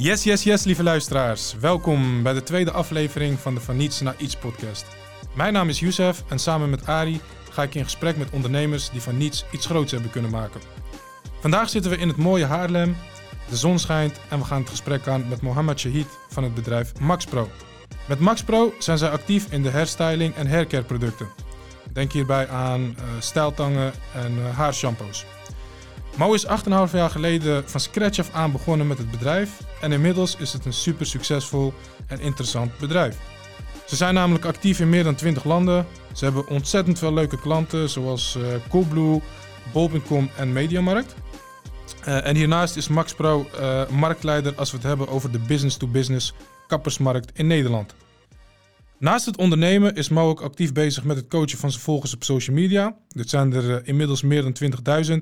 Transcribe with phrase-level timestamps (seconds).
[0.00, 1.54] Yes, yes, yes, lieve luisteraars.
[1.60, 4.86] Welkom bij de tweede aflevering van de Van Niets naar Iets podcast.
[5.34, 7.20] Mijn naam is Youssef en samen met Ari
[7.50, 10.60] ga ik in gesprek met ondernemers die van niets iets groots hebben kunnen maken.
[11.40, 12.96] Vandaag zitten we in het mooie Haarlem,
[13.48, 16.98] de zon schijnt en we gaan het gesprek aan met Mohammed Shahid van het bedrijf
[17.00, 17.48] MaxPro.
[18.08, 21.28] Met MaxPro zijn zij actief in de hairstyling en haircare producten.
[21.92, 25.24] Denk hierbij aan uh, stijltangen en uh, haarshampoos.
[26.18, 26.50] Mo is 8,5
[26.92, 30.72] jaar geleden van scratch af aan begonnen met het bedrijf en inmiddels is het een
[30.72, 31.72] super succesvol
[32.06, 33.16] en interessant bedrijf.
[33.86, 35.86] Ze zijn namelijk actief in meer dan 20 landen.
[36.12, 39.20] Ze hebben ontzettend veel leuke klanten zoals uh, Coolblue,
[39.72, 41.14] Bol.com en Mediamarkt.
[42.08, 46.32] Uh, en hiernaast is MaxPro uh, marktleider als we het hebben over de business-to-business
[46.66, 47.94] kappersmarkt in Nederland.
[48.98, 52.24] Naast het ondernemen is Mo ook actief bezig met het coachen van zijn volgers op
[52.24, 52.96] social media.
[53.08, 54.56] Dit zijn er inmiddels meer dan
[55.10, 55.16] 20.000.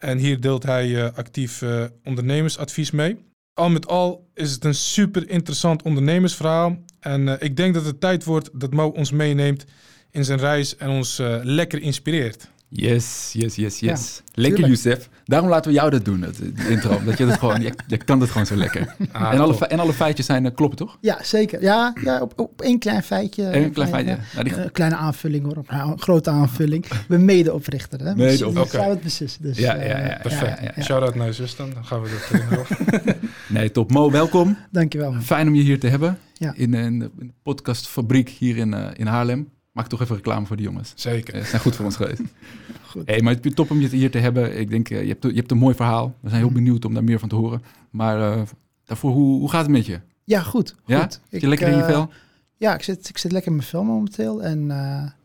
[0.00, 1.64] En hier deelt hij actief
[2.04, 3.16] ondernemersadvies mee.
[3.54, 6.76] Al met al is het een super interessant ondernemersverhaal.
[7.00, 9.64] En uh, ik denk dat het tijd wordt dat Mo ons meeneemt
[10.10, 12.50] in zijn reis en ons lekker inspireert.
[12.72, 14.22] Yes, yes, yes, yes.
[14.24, 15.08] Ja, lekker, Youssef.
[15.24, 17.04] Daarom laten we jou dat doen, het intro.
[17.04, 18.94] dat je, het gewoon, je, je kan het gewoon zo lekker.
[19.12, 20.98] Ah, en, alle, en alle feitjes zijn uh, kloppen, toch?
[21.00, 21.62] Ja, zeker.
[21.62, 23.56] Ja, ja op, op één klein feitje.
[23.56, 24.18] Eén klein feitje.
[24.34, 24.56] Ja, die...
[24.56, 25.64] Een kleine aanvulling hoor.
[25.68, 26.84] Nou, een grote aanvulling.
[27.08, 28.00] Ben medeoprichter.
[28.00, 28.14] Hè?
[28.14, 28.54] Mede op.
[28.54, 28.88] Dus, okay.
[28.88, 29.42] het beslissen.
[29.42, 30.18] Dus, ja, ja, ja.
[30.22, 30.60] Perfect.
[30.60, 30.82] Ja, ja.
[30.82, 31.70] Shout-out naar je zus dan.
[31.74, 33.16] Dan gaan we dat erin
[33.48, 33.90] Nee, top.
[33.90, 34.56] Mo, welkom.
[34.70, 35.12] Dankjewel.
[35.12, 35.22] Man.
[35.22, 36.18] Fijn om je hier te hebben.
[36.34, 36.52] Ja.
[36.56, 37.10] In, in, de
[37.42, 39.48] podcastfabriek hier in, uh, in Haarlem.
[39.80, 40.92] Maak toch even reclame voor de jongens.
[40.94, 41.42] Zeker.
[41.42, 42.20] Ze zijn goed voor ons geweest.
[42.90, 43.06] goed.
[43.06, 44.58] Hey, maar het is top om je hier te hebben.
[44.58, 46.14] Ik denk, uh, je, hebt, je hebt een mooi verhaal.
[46.20, 47.62] We zijn heel benieuwd om daar meer van te horen.
[47.90, 48.42] Maar uh,
[48.84, 50.00] daarvoor, hoe, hoe gaat het met je?
[50.24, 50.74] Ja, goed.
[50.86, 51.00] Ja?
[51.00, 51.20] goed.
[51.30, 52.10] Zit je lekker in je vel?
[52.56, 54.42] Ja, ik zit, ik zit lekker in mijn vel momenteel.
[54.42, 54.66] En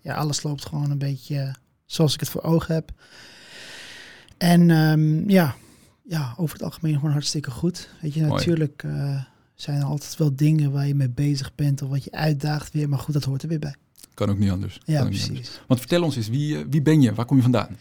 [0.01, 2.91] ja, alles loopt gewoon een beetje zoals ik het voor ogen heb.
[4.37, 5.55] En um, ja,
[6.03, 7.89] ja, over het algemeen gewoon hartstikke goed.
[8.01, 8.31] Weet je, Mooi.
[8.33, 9.23] natuurlijk uh,
[9.55, 12.89] zijn er altijd wel dingen waar je mee bezig bent of wat je uitdaagt weer.
[12.89, 13.75] Maar goed, dat hoort er weer bij.
[14.15, 14.79] Kan ook niet anders.
[14.85, 15.27] Ja, precies.
[15.27, 15.61] Anders.
[15.67, 17.13] Want vertel ons eens, wie, uh, wie ben je?
[17.13, 17.77] Waar kom je vandaan?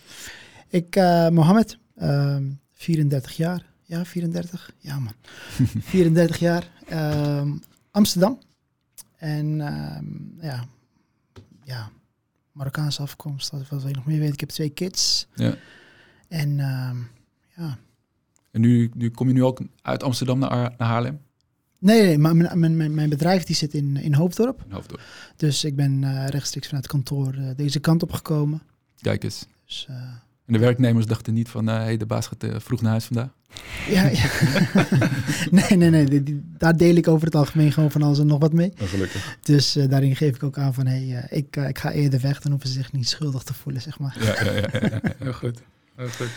[0.68, 1.78] Ik, uh, Mohammed,
[2.72, 3.66] 34 jaar.
[3.82, 4.70] Ja, 34?
[4.78, 5.12] Ja man.
[5.80, 6.70] 34 jaar.
[7.90, 8.38] Amsterdam.
[9.16, 9.56] En
[10.40, 10.64] ja,
[11.64, 11.90] ja,
[12.52, 13.50] Marokkaanse afkomst.
[13.50, 14.34] Dat wat wil je nog meer weten.
[14.34, 15.26] Ik heb twee kids.
[15.34, 15.54] Ja.
[16.28, 16.56] En
[17.56, 17.78] ja,
[18.54, 21.20] en nu, nu kom je nu ook uit Amsterdam naar, naar Haarlem?
[21.84, 24.62] Nee, nee maar mijn, mijn, mijn bedrijf die zit in, in Hoofddorp.
[24.66, 25.00] In Hoofddorp.
[25.36, 28.62] Dus ik ben uh, rechtstreeks vanuit het kantoor uh, deze kant op gekomen.
[29.00, 29.46] Kijk eens.
[29.66, 29.96] Dus, uh,
[30.46, 33.28] en de werknemers dachten niet van, hé, hey, de baas gaat vroeg naar huis vandaag?
[33.88, 34.28] Ja, ja.
[35.50, 36.04] nee, nee, nee.
[36.04, 38.72] Die, die, daar deel ik over het algemeen gewoon van alles en nog wat mee.
[38.80, 39.38] Oh, gelukkig.
[39.42, 42.40] Dus daarin geef ik ook aan van, hé, hey, ik, ik ga eerder weg.
[42.40, 44.16] Dan hoeven ze zich niet schuldig te voelen, zeg maar.
[44.20, 44.68] Ja, ja, ja.
[44.72, 45.00] ja, ja.
[45.18, 45.62] heel goed.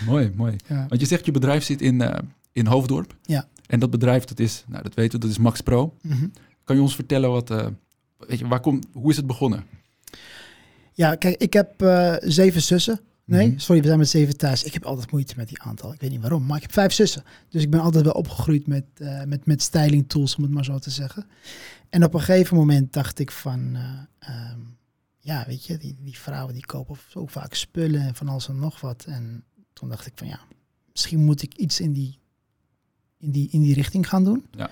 [0.05, 0.55] Mooi, mooi.
[0.67, 0.85] Ja.
[0.89, 2.13] Want je zegt je bedrijf zit in, uh,
[2.51, 3.15] in Hoofddorp.
[3.21, 3.47] Ja.
[3.67, 5.97] En dat bedrijf, dat is, nou dat weten we, dat is Max Pro.
[6.01, 6.31] Mm -hmm.
[6.63, 7.67] Kan je ons vertellen wat, uh,
[8.17, 9.63] weet je, waar komt, hoe is het begonnen?
[10.93, 12.99] Ja, kijk, ik heb uh, zeven zussen.
[13.25, 13.59] Nee, mm -hmm.
[13.59, 14.63] sorry, we zijn met zeven thuis.
[14.63, 15.93] Ik heb altijd moeite met die aantal.
[15.93, 17.23] Ik weet niet waarom, maar ik heb vijf zussen.
[17.49, 20.65] Dus ik ben altijd wel opgegroeid met, uh, met, met styling tools, om het maar
[20.65, 21.27] zo te zeggen.
[21.89, 23.77] En op een gegeven moment dacht ik van,
[24.29, 24.77] um,
[25.19, 28.59] ja, weet je, die, die vrouwen die kopen zo vaak spullen en van alles en
[28.59, 29.05] nog wat.
[29.07, 30.39] En toen dacht ik van ja,
[30.91, 32.19] misschien moet ik iets in die,
[33.19, 34.45] in die, in die richting gaan doen.
[34.51, 34.69] Ja.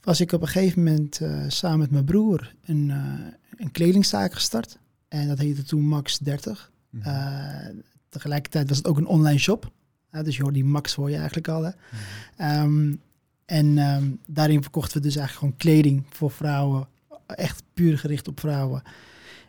[0.00, 3.14] Was ik op een gegeven moment uh, samen met mijn broer een, uh,
[3.56, 4.78] een kledingzaak gestart.
[5.08, 6.72] En dat heette toen Max 30.
[6.90, 7.12] Mm -hmm.
[7.12, 9.72] uh, tegelijkertijd was het ook een online shop.
[10.10, 11.62] dus je hoort die Max hoor je eigenlijk al.
[11.62, 11.70] Hè?
[11.70, 11.98] Mm
[12.36, 12.62] -hmm.
[12.62, 13.00] um,
[13.44, 16.88] en um, daarin verkochten we dus eigenlijk gewoon kleding voor vrouwen.
[17.26, 18.82] Echt puur gericht op vrouwen.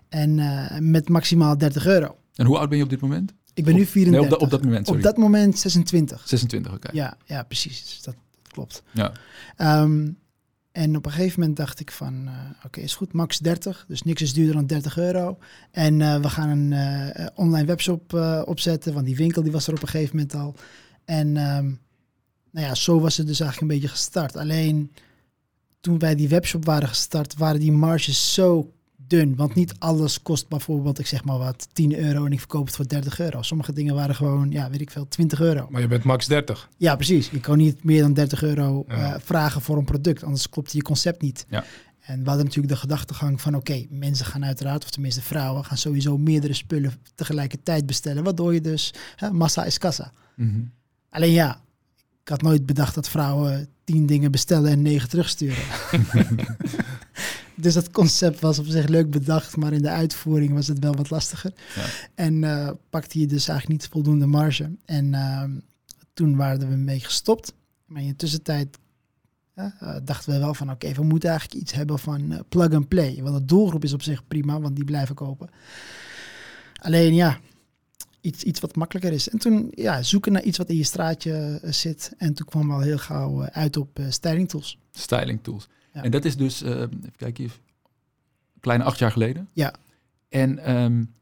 [0.10, 0.36] En
[0.92, 2.18] met maximaal 30 euro.
[2.36, 3.34] En hoe oud ben je op dit moment?
[3.60, 4.12] Ik ben nu 34.
[4.12, 5.00] Nee, op, da, op, dat moment, sorry.
[5.00, 6.28] Op dat moment 26.
[6.28, 6.88] 26, oké.
[6.88, 7.02] Okay.
[7.02, 7.84] Ja, ja, precies.
[7.84, 8.84] Dus dat, dat klopt.
[8.92, 9.12] Ja.
[9.82, 10.18] Um,
[10.72, 13.86] en op een gegeven moment dacht ik van, uh, oké, okay, is goed, max 30.
[13.88, 15.38] Dus niks is duurder dan 30 euro.
[15.72, 18.14] En uh, we gaan een uh, online webshop
[18.46, 20.56] opzetten, want die winkel die was er op een gegeven moment al.
[21.06, 21.80] En um,
[22.52, 24.36] nou ja, zo was het dus eigenlijk een beetje gestart.
[24.36, 24.92] Alleen
[25.80, 28.74] toen wij die webshop waren gestart, waren die marges zo
[29.10, 29.36] dun.
[29.36, 32.76] Want niet alles kost bijvoorbeeld, ik zeg maar wat, 10 euro en ik verkoop het
[32.76, 33.42] voor 30 euro.
[33.42, 35.68] Sommige dingen waren gewoon, ja, weet ik veel, 20 euro.
[35.70, 36.70] Maar je bent max 30.
[36.78, 37.30] Ja, precies.
[37.30, 39.14] Je kan niet meer dan 30 euro ja.
[39.14, 41.46] uh, vragen voor een product, anders klopt je concept niet.
[41.50, 41.64] Ja.
[42.00, 45.66] En we hadden natuurlijk de gedachtegang van, oké, okay, mensen gaan uiteraard, of tenminste vrouwen,
[45.66, 50.12] gaan sowieso meerdere spullen tegelijkertijd bestellen, waardoor je dus, hè, massa is kassa.
[50.36, 50.72] Mm -hmm.
[51.10, 51.62] Alleen ja,
[52.22, 55.64] ik had nooit bedacht dat vrouwen tien dingen bestellen en negen terugsturen.
[57.62, 60.96] dus dat concept was op zich leuk bedacht, maar in de uitvoering was het wel
[60.96, 61.54] wat lastiger.
[61.76, 61.86] Ja.
[62.16, 64.72] En uh, pakte je dus eigenlijk niet voldoende marge.
[64.86, 65.44] En uh,
[66.14, 67.54] toen waren we mee gestopt.
[67.86, 68.78] Maar in de tussentijd
[69.56, 73.20] uh, dachten we wel van oké, we moeten eigenlijk iets hebben van plug and play.
[73.22, 75.50] Want de doelgroep is op zich prima, want die blijven kopen.
[76.82, 77.40] Alleen ja,
[78.22, 79.30] iets, iets wat makkelijker is.
[79.30, 82.14] En toen ja, zoeken naar iets wat in je straatje zit.
[82.18, 84.78] En toen kwam al heel gauw uit op styling tools.
[84.92, 85.68] Styling tools.
[85.94, 86.04] Ja.
[86.04, 87.60] En dat is dus, even kijken hier,
[88.60, 89.50] kleine acht jaar geleden.
[89.54, 89.74] Ja.
[90.30, 91.14] En, um,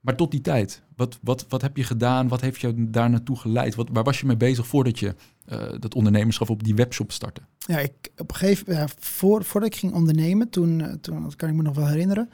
[0.00, 2.28] maar tot die tijd, wat, wat, wat heb je gedaan?
[2.28, 3.74] Wat heeft jou daar naartoe geleid?
[3.74, 5.14] Wat, waar was je mee bezig voordat je
[5.48, 7.40] uh, dat ondernemerschap op die webshop startte?
[7.58, 11.22] Ja, ik op een gegeven moment, ja, voor, voordat ik ging ondernemen, toen, uh, toen
[11.22, 12.30] dat kan ik me nog wel herinneren.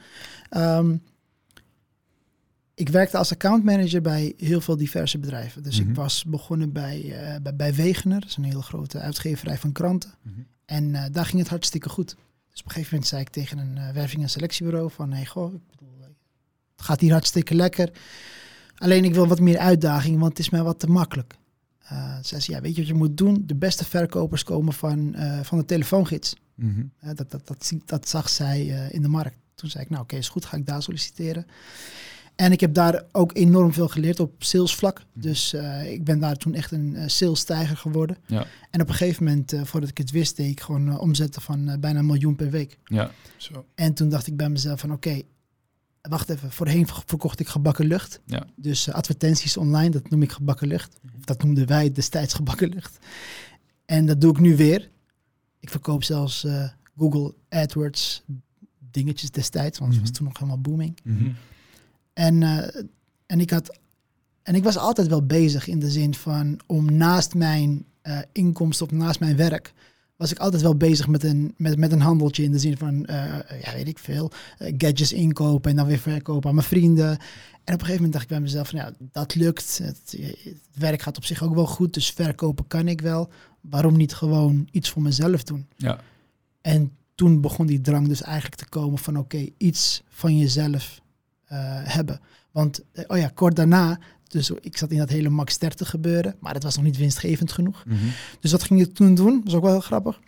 [0.57, 1.01] Um,
[2.73, 5.63] ik werkte als accountmanager bij heel veel diverse bedrijven.
[5.63, 5.89] Dus mm -hmm.
[5.89, 9.71] ik was begonnen bij, uh, bij, bij Wegener, dat is een hele grote uitgeverij van
[9.71, 10.13] kranten.
[10.21, 10.45] Mm -hmm.
[10.65, 12.15] En daar ging het hartstikke goed.
[12.51, 15.53] Dus op een gegeven moment zei ik tegen een werving- en selectiebureau van, hey, goh,
[15.53, 15.97] ik bedoel,
[16.75, 17.91] het gaat hier hartstikke lekker.
[18.75, 21.35] Alleen ik wil wat meer uitdaging, want het is mij wat te makkelijk.
[21.91, 23.43] Uh, zei ze, ja, weet je wat je moet doen?
[23.45, 26.35] De beste verkopers komen van, uh, van de telefoongids.
[26.55, 26.91] Mm -hmm.
[27.09, 29.37] uh, dat, dat, dat, dat, zag zij in de markt.
[29.55, 31.45] Toen zei ik, nou oké, okay, is goed, ga ik daar solliciteren.
[32.35, 35.01] En ik heb daar ook enorm veel geleerd op salesvlak.
[35.13, 35.55] Dus
[35.85, 38.17] ik ben daar toen echt een salesstijger geworden.
[38.25, 38.45] Ja.
[38.71, 41.99] En op een gegeven moment, voordat ik het wist, deed ik gewoon omzetten van bijna
[41.99, 42.77] een miljoen per week.
[42.85, 43.11] Ja.
[43.37, 43.65] Zo.
[43.75, 45.25] En toen dacht ik bij mezelf van oké, okay,
[46.09, 48.21] wacht even, voorheen verkocht ik gebakken lucht.
[48.25, 48.45] Ja.
[48.55, 50.99] Dus uh, advertenties online, dat noem ik gebakken lucht.
[51.17, 52.97] Of dat noemden wij destijds gebakken lucht.
[53.85, 54.89] En dat doe ik nu weer.
[55.59, 58.23] Ik verkoop zelfs uh, Google AdWords
[58.91, 60.09] dingetjes destijds, want het mm -hmm.
[60.09, 60.99] was toen nog helemaal booming.
[61.03, 61.35] Mm -hmm.
[62.15, 62.67] En, uh,
[63.25, 63.79] en ik had
[64.43, 67.85] en ik was altijd wel bezig in de zin van om naast mijn
[68.31, 69.73] inkomsten of naast mijn werk
[70.15, 72.93] was ik altijd wel bezig met een, met, met een handeltje in de zin van,
[73.09, 77.09] uh, ja, weet ik veel, uh, gadgets inkopen en dan weer verkopen aan mijn vrienden.
[77.63, 79.77] En op een gegeven moment dacht ik bij mezelf van, ja, dat lukt.
[79.77, 83.29] Het, het, werk gaat op zich ook wel goed, dus verkopen kan ik wel.
[83.61, 85.67] Waarom niet gewoon iets voor mezelf doen?
[85.75, 85.99] Ja.
[86.61, 91.01] En toen begon die drang dus eigenlijk te komen van, oké, okay, iets van jezelf
[91.83, 92.19] hebben.
[92.51, 93.99] Want, oh ja, kort daarna
[94.35, 97.51] dus ik zat in dat hele max 30 gebeuren, maar dat was nog niet winstgevend
[97.51, 97.83] genoeg.
[97.85, 98.11] Mm -hmm.
[98.39, 99.33] Dus wat ging ik toen doen?
[99.33, 100.19] Dat was ook wel heel grappig.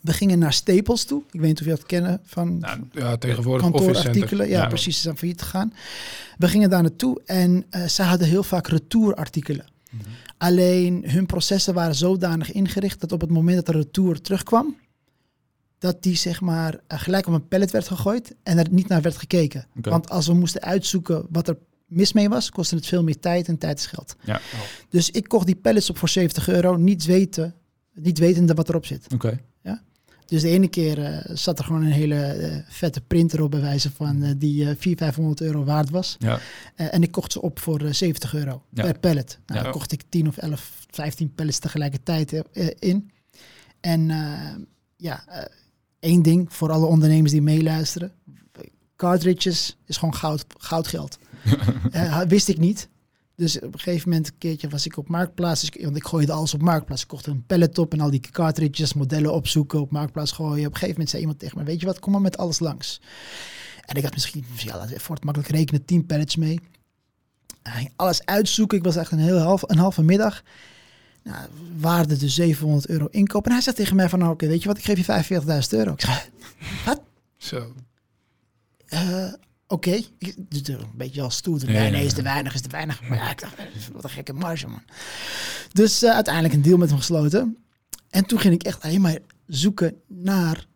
[0.00, 1.22] We gingen naar Staples toe.
[1.30, 4.48] Ik weet niet of je dat kennen van nou, ja, tegenwoordig kantoorartikelen.
[4.48, 5.72] Ja, ja, precies, is aan failliet gegaan.
[6.38, 9.66] We gingen daar naartoe en uh, ze hadden heel vaak retourartikelen.
[9.90, 10.12] Mm -hmm.
[10.38, 14.76] Alleen hun processen waren zodanig ingericht dat op het moment dat de retour terugkwam,
[15.78, 19.02] dat die zeg maar uh, gelijk op een pallet werd gegooid en er niet naar
[19.02, 19.66] werd gekeken.
[19.78, 19.92] Okay.
[19.92, 23.48] Want als we moesten uitzoeken wat er mis mee was, kostte het veel meer tijd
[23.48, 24.16] en tijd is geld.
[24.24, 24.36] Ja.
[24.36, 24.60] Oh.
[24.88, 27.54] Dus ik kocht die pallets op voor 70 euro, niet weten,
[27.94, 29.04] niet wetende wat erop zit.
[29.04, 29.14] Oké.
[29.14, 29.40] Okay.
[29.62, 29.82] Ja?
[30.26, 33.60] Dus de ene keer uh, zat er gewoon een hele uh, vette printer op bij
[33.60, 36.16] wijze van uh, die 400, 500 euro waard was.
[36.18, 36.38] Ja.
[36.74, 38.82] en ik kocht ze op voor 70 euro ja.
[38.82, 39.38] per pallet.
[39.46, 39.64] Nou, Ja.
[39.64, 42.42] dan kocht ik 10 of 11, 15 pallets tegelijkertijd
[42.78, 43.10] in.
[43.80, 44.10] En
[44.96, 45.24] ja,
[46.00, 48.12] één ding voor alle ondernemers die meeluisteren.
[48.96, 51.18] Cartridges is gewoon goud, goudgeld.
[51.92, 52.88] uh, wist ik niet.
[53.36, 55.60] Dus op een gegeven moment, een keertje was ik op Marktplaats.
[55.60, 57.02] Dus, want ik gooide alles op Marktplaats.
[57.02, 60.66] Ik kocht een pallet op en al die cartridges, modellen opzoeken, op Marktplaats gooien.
[60.66, 62.58] Op een gegeven moment zei iemand tegen me, weet je wat, kom maar met alles
[62.58, 63.00] langs.
[63.84, 66.60] En ik had misschien, ja, laten we voor het makkelijk rekenen, 10 pallets mee.
[67.96, 68.78] Alles uitzoeken.
[68.78, 70.42] Ik was echt een, heel half, een halve middag.
[71.28, 71.48] Nou,
[71.78, 73.46] waarde dus 700 euro inkoop.
[73.46, 75.40] En hij zei tegen mij van, nou, oké, okay, weet je wat, ik geef je
[75.40, 75.92] 45.000 euro.
[75.92, 76.04] Ik
[76.86, 77.00] wat?
[77.36, 77.74] Zo.
[78.88, 79.32] Uh,
[79.70, 80.06] Oké, okay.
[80.18, 81.64] een beetje als stoer.
[81.64, 83.08] Nee, nee, nee, is te weinig, is te weinig.
[83.08, 83.54] Maar ja, ik dacht,
[83.92, 84.82] wat een gekke marge, man.
[85.72, 87.56] Dus uh, uiteindelijk een deal met hem gesloten.
[88.10, 90.66] En toen ging ik echt alleen maar zoeken naar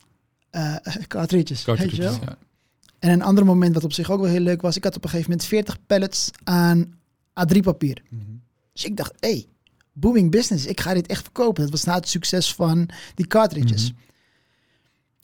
[0.50, 0.76] uh,
[1.08, 1.62] cartridges.
[1.62, 2.28] cartridges weet je wel?
[2.28, 2.36] Ja.
[2.98, 4.76] En een ander moment wat op zich ook wel heel leuk was.
[4.76, 6.94] Ik had op een gegeven moment 40 pallets aan
[7.40, 8.02] A3-papier.
[8.08, 8.42] Mm -hmm.
[8.72, 9.46] Dus ik dacht, hé, hey,
[9.92, 10.66] booming business.
[10.66, 11.62] Ik ga dit echt verkopen.
[11.62, 13.82] Dat was na het succes van die cartridges.
[13.82, 13.92] Mhm.
[13.92, 14.10] Mm -hmm.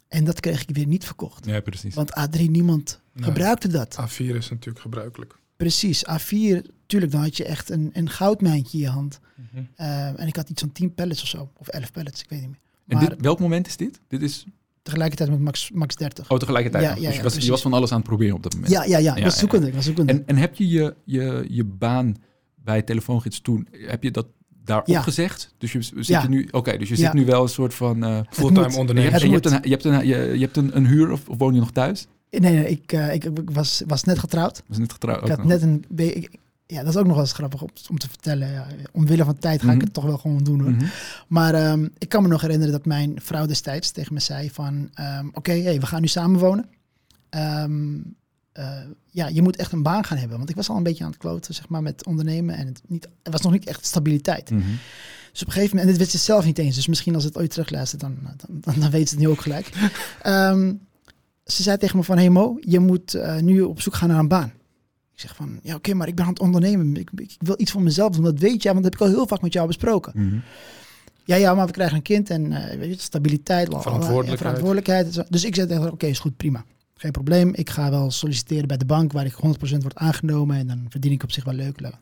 [0.09, 1.47] En dat kreeg ik weer niet verkocht.
[1.47, 1.95] Ja, precies.
[1.95, 3.99] Want A3, niemand nee, gebruikte dat.
[4.01, 5.39] A4 is natuurlijk gebruikelijk.
[5.57, 9.21] Precies, A4, tuurlijk, dan had je echt een, een goudmijntje in je hand.
[9.35, 9.69] Mm -hmm.
[9.77, 12.41] uh, en ik had iets van 10 pallets of zo, of 11 pallets, ik weet
[12.41, 12.59] niet meer.
[12.87, 14.01] En dit, welk moment is dit?
[14.09, 14.47] Dit is...
[14.83, 16.31] Tegelijkertijd met Max, Max 30.
[16.31, 16.85] Oh, tegelijkertijd.
[16.85, 18.73] Ja, ja, dus je, was, je was van alles aan het proberen op dat moment.
[18.73, 19.17] Ja, ja, ja.
[19.17, 19.67] Ik was zoekende.
[19.67, 20.13] Ik was zoekende.
[20.13, 22.17] En, en heb je je, je je baan
[22.55, 24.27] bij Telefoongids toen, heb je dat
[24.69, 24.97] daar Ja.
[24.99, 25.55] opgezegd?
[25.59, 26.29] Dus je zit Ja.
[26.29, 27.01] nu, oké, dus je Ja.
[27.05, 29.11] zit nu wel een soort van uh, Fulltime je ondernemer.
[29.11, 29.53] hebt, Het je, hebt moet.
[29.53, 31.71] een, je hebt een, je, je hebt een, een huur of, of woon je nog
[31.73, 32.07] thuis?
[32.31, 34.63] Nee, nee, ik, uh, ik, ik was, was net getrouwd.
[34.67, 35.23] Was net getrouwd.
[35.23, 35.47] Ik had nog.
[35.47, 35.85] net een...
[35.97, 38.51] ik- ja, dat is ook nog wel eens grappig om, om te vertellen.
[38.53, 39.75] Ja, omwille van tijd ga Mhm.
[39.77, 40.71] ik het toch wel gewoon doen hoor.
[40.71, 40.85] Mhm.
[41.29, 44.91] Maar ehm, ik kan me nog herinneren dat mijn vrouw destijds tegen me zei van...
[44.95, 46.69] ehm, Oké, hey, we gaan nu samenwonen.
[47.31, 47.97] Ehm
[48.59, 48.79] eh,
[49.11, 50.37] ja, je moet echt een baan gaan hebben.
[50.37, 52.57] Want ik was al een beetje aan het kloten, zeg maar, met ondernemen.
[52.57, 54.51] En het, niet, er was nog niet echt stabiliteit.
[54.51, 54.63] Mhm.
[55.33, 57.25] Dus op een gegeven moment, en dit wist ze zelf niet eens, dus misschien als
[57.25, 59.71] het ooit terugluistert, dan, dan, dan, dan weet ze het nu ook gelijk.
[60.23, 60.75] Ehm,
[61.45, 64.19] ze zei tegen me van, hey Mo, je moet eh, nu op zoek gaan naar
[64.19, 64.53] een baan.
[65.13, 66.97] Ik zeg van, ja oké, maar ik ben aan het ondernemen.
[66.97, 69.15] Ik, ik wil iets voor mezelf doen, dat weet jij, want dat heb ik al
[69.15, 70.13] heel vaak met jou besproken.
[70.15, 70.39] Mhm.
[71.25, 74.31] Ja, ja, maar we krijgen een kind en eh, weet je, stabiliteit, Verantwoordelijkheid.
[74.31, 75.25] ja, verantwoordelijkheid.
[75.31, 76.65] Dus ik zei tegen haar, oké, is goed, prima.
[77.01, 77.55] Geen probleem.
[77.55, 81.13] Ik ga wel solliciteren bij de bank waar ik 100% word aangenomen en dan verdien
[81.13, 81.81] ik op zich wel leuk.
[81.81, 81.95] Nou,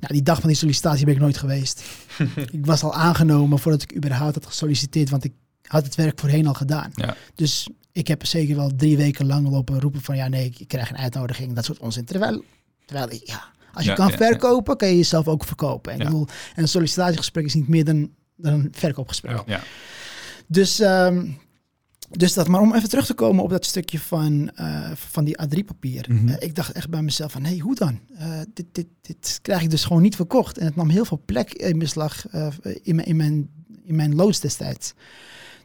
[0.00, 1.82] die dag van die sollicitatie ben ik nooit geweest.
[2.58, 5.32] ik was al aangenomen voordat ik überhaupt had gesolliciteerd, want ik
[5.62, 6.90] had het werk voorheen al gedaan.
[6.94, 7.16] Ja.
[7.34, 10.90] Dus ik heb zeker wel drie weken lang lopen roepen van ja, nee, ik krijg
[10.90, 12.04] een uitnodiging, dat soort onzin.
[12.04, 12.44] Terwijl,
[12.84, 15.92] terwijl ik, ja, als je Ja, kan ja, verkopen, kan je jezelf ook verkopen.
[15.92, 19.42] En, ik bedoel, en een sollicitatiegesprek is niet meer dan, dan een verkoopgesprek.
[20.46, 21.26] Dus, ehm,
[22.18, 25.42] dus dat, maar om even terug te komen op dat stukje van, eh, van die
[25.42, 26.06] A3-papier.
[26.08, 26.28] Mhm.
[26.28, 28.00] Eh, ik dacht echt bij mezelf van, hé, hoe dan?
[28.16, 30.58] Eh, dit, dit, dit krijg ik dus gewoon niet verkocht.
[30.58, 32.26] En het nam heel veel plek in beslag
[32.82, 33.50] in, mijn, in, mijn,
[33.84, 34.94] in mijn loods destijds.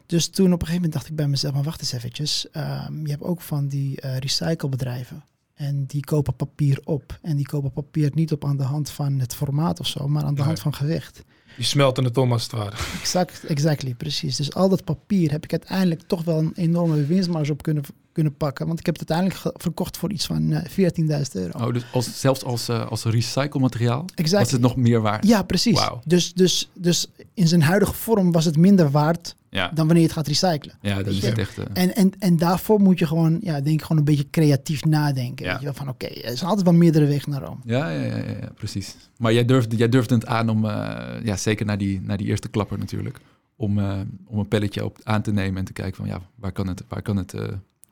[0.06, 2.50] Dus toen op een gegeven moment dacht ik bij mezelf, maar wacht eens eventjes.
[2.50, 5.24] Ehm, je hebt ook van die recyclebedrijven.
[5.54, 7.18] En die kopen papier op.
[7.22, 10.24] En die kopen papier niet op aan de hand van het formaat of zo, maar
[10.24, 11.24] aan de hand van gewicht.
[11.58, 12.76] Die smelten het om als het ware.
[13.00, 14.36] Exact, exactly, precies.
[14.36, 18.36] Dus al dat papier heb ik uiteindelijk toch wel een enorme winstmarge op kunnen, kunnen
[18.36, 18.66] pakken.
[18.66, 21.66] Want ik heb het uiteindelijk verkocht voor iets van eh 14.000 euro.
[21.66, 25.26] Oh, dus als, zelfs als, eh, als recyclemateriaal was het nog meer waard.
[25.26, 25.88] Ja, precies.
[26.04, 30.02] Dus, dus, dus in zijn huidige vorm was het minder waard Ja, dan wanneer je
[30.02, 30.74] het gaat recyclen.
[30.80, 31.26] ja dat is je?
[31.26, 31.58] het echt.
[31.58, 34.84] eh, En, en, en daarvoor moet je gewoon, ja, denk ik, gewoon een beetje creatief
[34.84, 35.44] nadenken.
[35.44, 35.50] Ja.
[35.50, 37.60] Weet je wel, van oké, er zijn altijd wel meerdere wegen naar Rome.
[37.64, 38.96] Ja, ja, ja, ja, precies.
[39.16, 42.26] Maar jij durfde, jij durfde het aan om, eh, ja, zeker naar die, naar die
[42.26, 43.18] eerste klapper natuurlijk,
[43.56, 46.52] om, eh, om een pelletje op, aan te nemen en te kijken van, ja, waar
[46.52, 47.34] kan het, waar kan het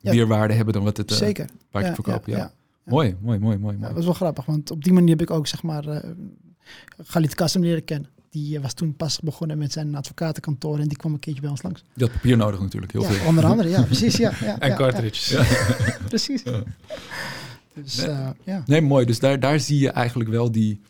[0.01, 1.49] meer waarde hebben dan wat het, Zeker.
[1.71, 2.27] waar ik verkoop.
[2.27, 2.53] Ja.
[2.85, 3.75] Mooi, mooi, mooi, mooi.
[3.75, 3.81] Ja, mooi.
[3.81, 6.03] dat was wel grappig, want op die manier heb ik ook, zeg maar,
[7.03, 8.11] Galit Kassem leren kennen.
[8.37, 11.51] Die eh, was toen pas begonnen met zijn advocatenkantoor en die kwam een keertje bij
[11.51, 11.85] ons langs.
[11.95, 13.27] Je had papier nodig natuurlijk, heel ja, veel.
[13.29, 14.17] onder andere, ja, precies.
[14.17, 15.29] Ja, ja, En ja, cartridges.
[15.29, 15.45] ja,
[16.09, 16.43] precies.
[17.75, 18.07] Dus Nee.
[18.07, 18.63] eh, ja.
[18.67, 19.07] Nee, mooi.
[19.07, 20.81] Dus daar, daar zie je eigenlijk wel die,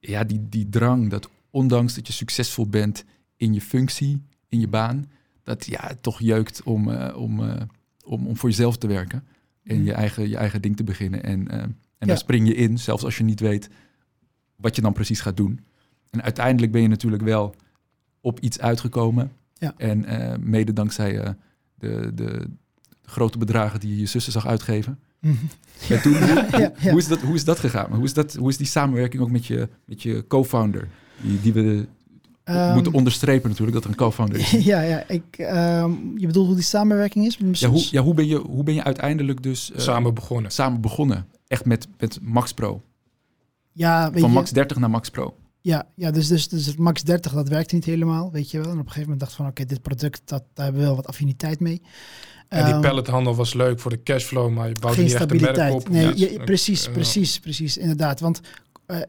[0.00, 3.04] ja, die, die drang dat ondanks dat je succesvol bent
[3.36, 5.10] in je functie, in je baan,
[5.42, 7.40] dat ja, het toch jeukt om, eh, om,
[8.04, 9.24] om, om voor jezelf te werken
[9.64, 9.84] en Mhm.
[9.84, 11.22] je eigen, je eigen ding te beginnen.
[11.22, 13.68] En, en daar spring je in, zelfs als je niet weet
[14.56, 15.60] wat je dan precies gaat doen.
[16.14, 17.54] En uiteindelijk ben je natuurlijk wel
[18.20, 19.32] op iets uitgekomen.
[19.54, 19.74] Ja.
[19.76, 21.30] En eh, mede dankzij eh,
[21.74, 22.46] de, de
[23.02, 24.98] grote bedragen die je je zussen zag uitgeven.
[25.20, 25.34] Mhm.
[25.88, 26.90] En toen, ja, ja, ja.
[26.90, 27.92] hoe, is dat, hoe is dat gegaan?
[27.92, 30.88] Hoe is, dat, hoe is die samenwerking ook met je, met je co-founder?
[31.20, 31.86] Die, die we
[32.44, 34.50] Ehm, moeten onderstrepen natuurlijk, dat er een co-founder is.
[34.72, 35.08] ja, ja.
[35.08, 37.60] Ik, ehm, je bedoelt hoe die samenwerking is?
[37.60, 40.50] Ja, hoe, ja, hoe, ben je, hoe ben je uiteindelijk dus eh, Samen begonnen.
[40.50, 41.26] samen begonnen?
[41.46, 42.82] Echt met, met Max Pro.
[43.72, 45.34] ja, weet Van je, Max 30 naar Max Pro.
[45.64, 48.66] Ja, ja dus, dus, dus het Max 30, dat werkte niet helemaal, weet je wel.
[48.66, 50.86] En op een gegeven moment dacht ik van, oké, dit product, dat, daar hebben we
[50.88, 51.82] wel wat affiniteit mee.
[52.48, 55.30] En die Ehm, pallethandel was leuk voor de cashflow, maar je bouwde geen niet echt
[55.30, 55.82] een merk stabiliteit.
[55.82, 55.88] op.
[55.88, 56.30] Nee, Ja.
[56.30, 58.20] je- precies, precies, precies, inderdaad.
[58.20, 58.40] Want
[58.86, 59.04] eh, eh,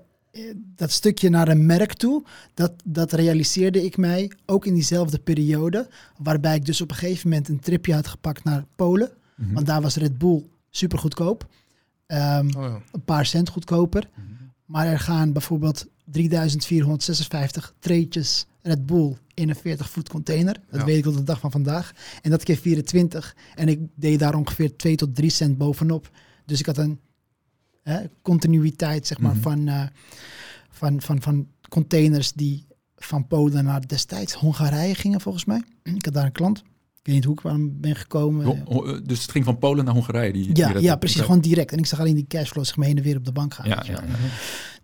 [0.75, 5.87] dat stukje naar een merk toe, dat, dat realiseerde ik mij ook in diezelfde periode.
[6.17, 9.11] Waarbij ik dus op een gegeven moment een tripje had gepakt naar Polen.
[9.35, 9.53] Mhm.
[9.53, 11.47] Want daar was Red Bull super goedkoop.
[12.07, 12.81] Ehm, Oh, ja.
[12.91, 14.09] een paar cent goedkoper.
[14.15, 14.25] Mhm.
[14.65, 20.53] Maar er gaan bijvoorbeeld 3456 treetjes Red Bull in een 40 voet container.
[20.69, 20.85] Dat Ja.
[20.85, 21.91] weet ik tot de dag van vandaag.
[22.21, 23.35] En dat keer 24.
[23.55, 26.09] En ik deed daar ongeveer 2 tot 3 cent bovenop.
[26.45, 26.99] Dus ik had een
[27.83, 29.41] hè, continuïteit zeg maar, Mhm.
[29.41, 29.83] van, eh,
[30.69, 35.63] van, van, van containers die van Polen naar destijds Hongarije gingen volgens mij.
[35.83, 36.57] Ik had daar een klant.
[36.57, 38.65] Ik weet niet hoe ik aan ben gekomen.
[39.07, 40.33] Dus het ging van Polen naar Hongarije.
[40.33, 41.21] Die, ja, ja, precies.
[41.21, 41.71] Gewoon direct.
[41.71, 43.67] En ik zag alleen die cashflow zeg maar heen en weer op de bank gaan.
[43.67, 44.03] Ja, ja.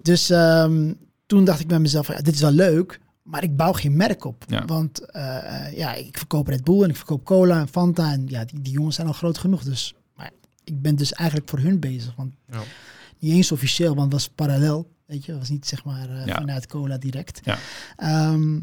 [0.02, 0.94] Dus ehm,
[1.32, 4.26] toen dacht ik bij mezelf, ja, dit is wel leuk, maar ik bouw geen merk
[4.26, 4.44] op.
[4.48, 4.66] Ja.
[4.66, 8.12] Want eh, ja, ik verkoop Red Bull en ik verkoop cola en Fanta.
[8.12, 9.64] En ja, die, die jongens zijn al groot genoeg.
[9.64, 10.32] Dus maar
[10.64, 12.16] ik ben dus eigenlijk voor hun bezig.
[12.16, 12.62] Want Ja.
[13.20, 14.92] niet eens officieel, want het was parallel.
[15.06, 16.36] Weet je, het was niet zeg maar eh, Ja.
[16.36, 17.40] vanuit cola direct.
[17.44, 17.58] Ja.
[17.96, 18.60] Ehm,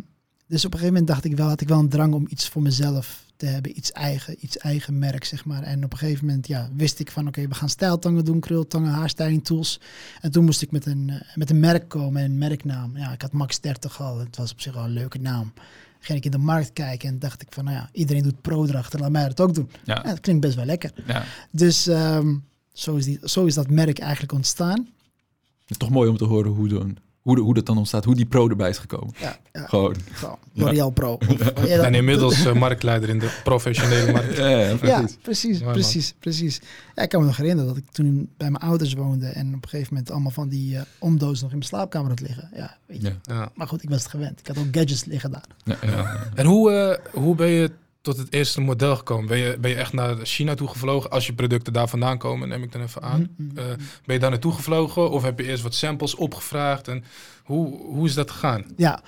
[0.46, 2.48] dus op een gegeven moment dacht ik wel, had ik wel een drang om iets
[2.48, 5.62] voor mezelf te hebben, iets eigen, iets eigen merk, zeg maar.
[5.62, 8.90] En op een gegeven moment, ja, wist ik van, oké, we gaan stijltangen doen, krultangen,
[8.90, 9.80] haarstyling tools.
[10.20, 12.96] En toen moest ik met een, eh, met een merk komen, en een merknaam.
[12.96, 15.52] Ja, ik had Max 30 al, het was op zich al een leuke naam.
[16.00, 18.64] Ging ik in de markt kijken en dacht ik van, nou ja, iedereen doet pro
[18.64, 19.70] erachter, laat mij dat ook doen.
[19.84, 20.92] Ja, Ja, dat klinkt best wel lekker.
[21.06, 21.24] ja.
[21.50, 22.34] Dus ehm,
[22.72, 24.78] zo, is die, zo is dat merk eigenlijk ontstaan.
[24.78, 26.96] Het is toch mooi om te horen hoe, dan,
[27.28, 29.14] hoe hoe, de, hoe dat dan ontstaat, hoe die pro erbij is gekomen.
[29.18, 29.66] Ja, ja.
[29.66, 29.94] Gewoon.
[30.12, 30.36] Gewoon.
[30.52, 31.12] L'Oreal Pro.
[31.28, 31.28] Of-
[31.66, 34.36] ja, dat- En inmiddels eh, marktleider in de professionele markt.
[34.36, 35.16] Ja, ja, Ja, precies.
[35.22, 36.60] precies, Mooi, precies, precies.
[36.94, 39.62] Ja, ik kan me nog herinneren dat ik toen bij mijn ouders woonde en op
[39.62, 42.50] een gegeven moment allemaal van die eh omdozen nog in mijn slaapkamer had liggen.
[42.54, 43.06] Ja, weet je.
[43.22, 43.34] Ja.
[43.34, 43.50] Ja.
[43.54, 44.40] Maar goed, ik was het gewend.
[44.40, 45.44] Ik had ook gadgets liggen daar.
[45.64, 46.28] Ja, ja, ja.
[46.34, 49.26] En hoe, eh, hoe ben je tot het eerste model gekomen?
[49.26, 51.10] Ben je, ben je echt naar China toe gevlogen?
[51.10, 53.28] Als je producten daar vandaan komen, neem ik dan even aan.
[53.36, 53.58] Mhm, mhm.
[53.58, 53.64] Eh,
[54.04, 56.88] ben je daar naartoe gevlogen of heb je eerst wat samples opgevraagd?
[56.88, 57.04] En
[57.44, 58.64] hoe, hoe is dat gegaan?
[58.76, 59.02] Ja,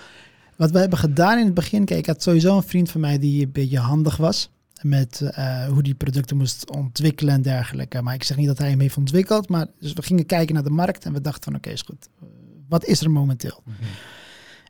[0.56, 3.18] wat we hebben gedaan in het begin, kijk, ik had sowieso een vriend van mij
[3.18, 4.50] die een beetje handig was
[4.82, 8.02] met eh, hoe die producten moest ontwikkelen en dergelijke.
[8.02, 10.64] Maar ik zeg niet dat hij hem heeft ontwikkeld, maar dus we gingen kijken naar
[10.64, 12.08] de markt en we dachten van oké, is goed.
[12.68, 13.62] Wat is er momenteel?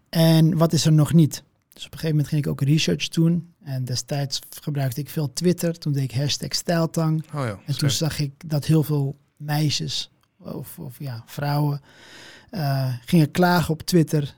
[0.08, 1.42] En wat is er nog niet?
[1.72, 3.49] Dus op een gegeven moment ging ik ook research doen.
[3.64, 5.78] En destijds gebruikte ik veel Twitter.
[5.78, 7.24] Toen deed ik hashtag stijltang.
[7.34, 11.80] Oh ja, En toen zag ik dat heel veel meisjes of, of ja, vrouwen
[12.50, 14.34] eh, gingen klagen op Twitter,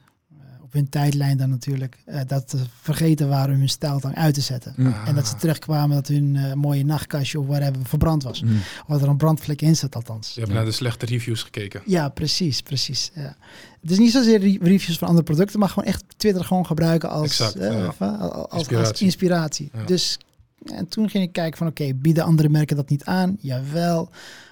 [0.73, 4.75] op hun tijdlijn dan natuurlijk, eh, dat ze vergeten waren hun stijltang uit te zetten.
[4.76, 4.95] Mm.
[5.07, 8.43] En dat ze terugkwamen dat hun eh, mooie nachtkastje of whatever verbrand was.
[8.43, 8.59] Mm.
[8.87, 10.35] Of er een brandvlek in zat althans.
[10.35, 11.83] Je hebt naar de slechte reviews gekeken.
[11.87, 13.11] Ja, precies, precies.
[13.14, 13.37] Ja.
[13.81, 17.11] Het is niet zozeer re- reviews van andere producten, maar gewoon echt Twitter gewoon gebruiken
[17.11, 19.05] als, Exact, eh, of, als, als Inspiratie.
[19.07, 19.71] inspiratie.
[19.75, 19.85] Ja.
[19.85, 20.19] Dus
[20.64, 23.37] en toen ging ik kijken van oké, bieden andere merken dat niet aan?
[23.41, 24.11] Jawel,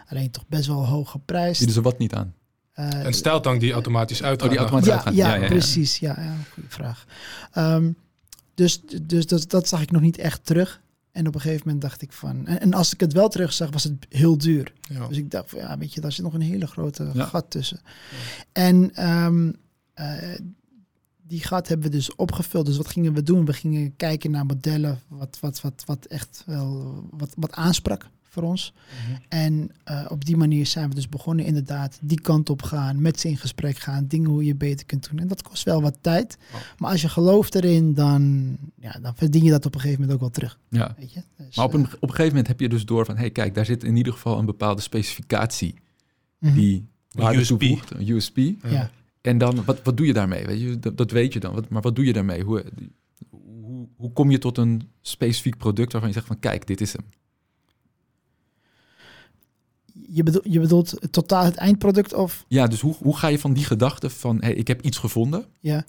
[0.09, 1.59] alleen toch best wel hoog geprijsd.
[1.59, 2.35] Bieden ze wat niet aan?
[2.89, 4.43] Eh, Een stijltang die automatisch uitgaat.
[4.43, 5.15] Oh, die automatisch ja, uitgaan.
[5.15, 5.99] ja, Ja, precies.
[5.99, 7.07] Ja, ja, goede vraag.
[7.53, 7.91] Ehm,
[8.55, 10.81] dus dus dat, dat zag ik nog niet echt terug.
[11.13, 12.47] En op een gegeven moment dacht ik van...
[12.47, 14.73] En, en als ik het wel terug zag, was het heel duur.
[14.81, 15.09] Ja.
[15.09, 17.25] Dus ik dacht van, ja, weet je, daar zit nog een hele grote Ja.
[17.25, 17.81] gat tussen.
[18.53, 19.53] En ehm,
[19.95, 20.39] eh,
[21.23, 22.67] die gat hebben we dus opgevuld.
[22.67, 23.45] Dus wat gingen we doen?
[23.45, 28.43] We gingen kijken naar modellen wat, wat, wat, wat echt wel wat, wat aansprak voor
[28.43, 28.73] ons.
[28.73, 29.21] Mhm.
[29.29, 33.21] En eh, op die manier zijn we dus begonnen inderdaad die kant op gaan, met
[33.21, 35.19] ze in gesprek gaan, dingen hoe je beter kunt doen.
[35.19, 36.39] En dat kost wel wat tijd.
[36.53, 36.61] Oh.
[36.79, 40.19] Maar als je gelooft erin, dan, ja, dan verdien je dat op een gegeven moment
[40.19, 40.59] ook wel terug.
[40.69, 40.95] Ja.
[40.99, 41.23] Weet je?
[41.37, 43.15] Dus, Maar op een, eh, op een gegeven moment heb je dus door van...
[43.15, 45.75] hé, hey, kijk, daar zit in ieder geval een bepaalde specificatie...
[46.39, 46.55] mhm.
[46.55, 48.37] die waarde toevoegt, een USP.
[48.63, 48.91] ja.
[49.21, 50.47] En dan, wat, wat doe je daarmee?
[50.47, 51.55] Weet je, dat, dat weet je dan.
[51.55, 52.43] Wat, maar wat doe je daarmee?
[52.43, 52.65] Hoe,
[53.31, 56.39] hoe, hoe kom je tot een specifiek product waarvan je zegt van...
[56.39, 57.05] kijk, dit is hem.
[60.13, 62.45] Je, bedoelt, je bedoelt het totaal het eindproduct of...
[62.49, 64.37] Ja, dus hoe, hoe ga je van die gedachte van...
[64.37, 65.45] hé, hey, ik heb iets gevonden...
[65.61, 65.85] Ja,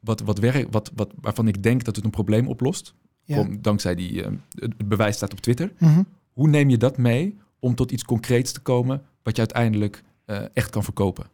[0.00, 2.94] Wat, wat werkt, wat, wat, waarvan ik denk dat het een probleem oplost...
[3.24, 3.48] ja.
[3.60, 5.72] Dankzij die, eh, het, bewijs staat op Twitter.
[5.78, 6.02] Mhm.
[6.32, 9.02] Hoe neem je dat mee om tot iets concreets te komen...
[9.22, 11.26] wat je uiteindelijk eh, echt kan verkopen?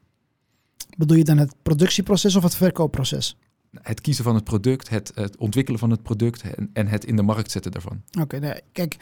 [0.97, 3.37] Bedoel je dan het productieproces of het verkoopproces?
[3.83, 6.43] Het kiezen van het product, het, het ontwikkelen van het product...
[6.43, 8.03] En, en het in de markt zetten daarvan.
[8.21, 8.97] Oké, nee, kijk,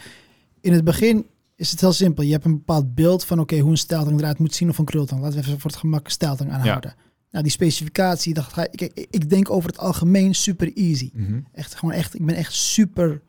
[0.61, 2.23] in het begin is het heel simpel.
[2.25, 4.85] Je hebt een bepaald beeld van oké, hoe een stijltang eruit moet zien of een
[4.85, 5.21] krultang.
[5.21, 6.95] Laten we even voor het gemak een stijltang aanhouden.
[7.31, 11.11] Nou, die specificatie, dat ga ik, ik, ik denk over het algemeen super easy.
[11.13, 13.23] Mhm, Echt gewoon echt, ik ben echt super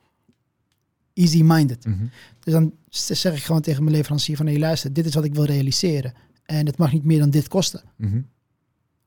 [1.13, 1.85] easy-minded.
[1.85, 2.05] mhm.
[2.39, 5.33] Dus dan zeg ik gewoon tegen mijn leverancier van, hey luister, dit is wat ik
[5.33, 6.13] wil realiseren.
[6.45, 7.81] En het mag niet meer dan dit kosten.
[7.95, 8.21] Mhm.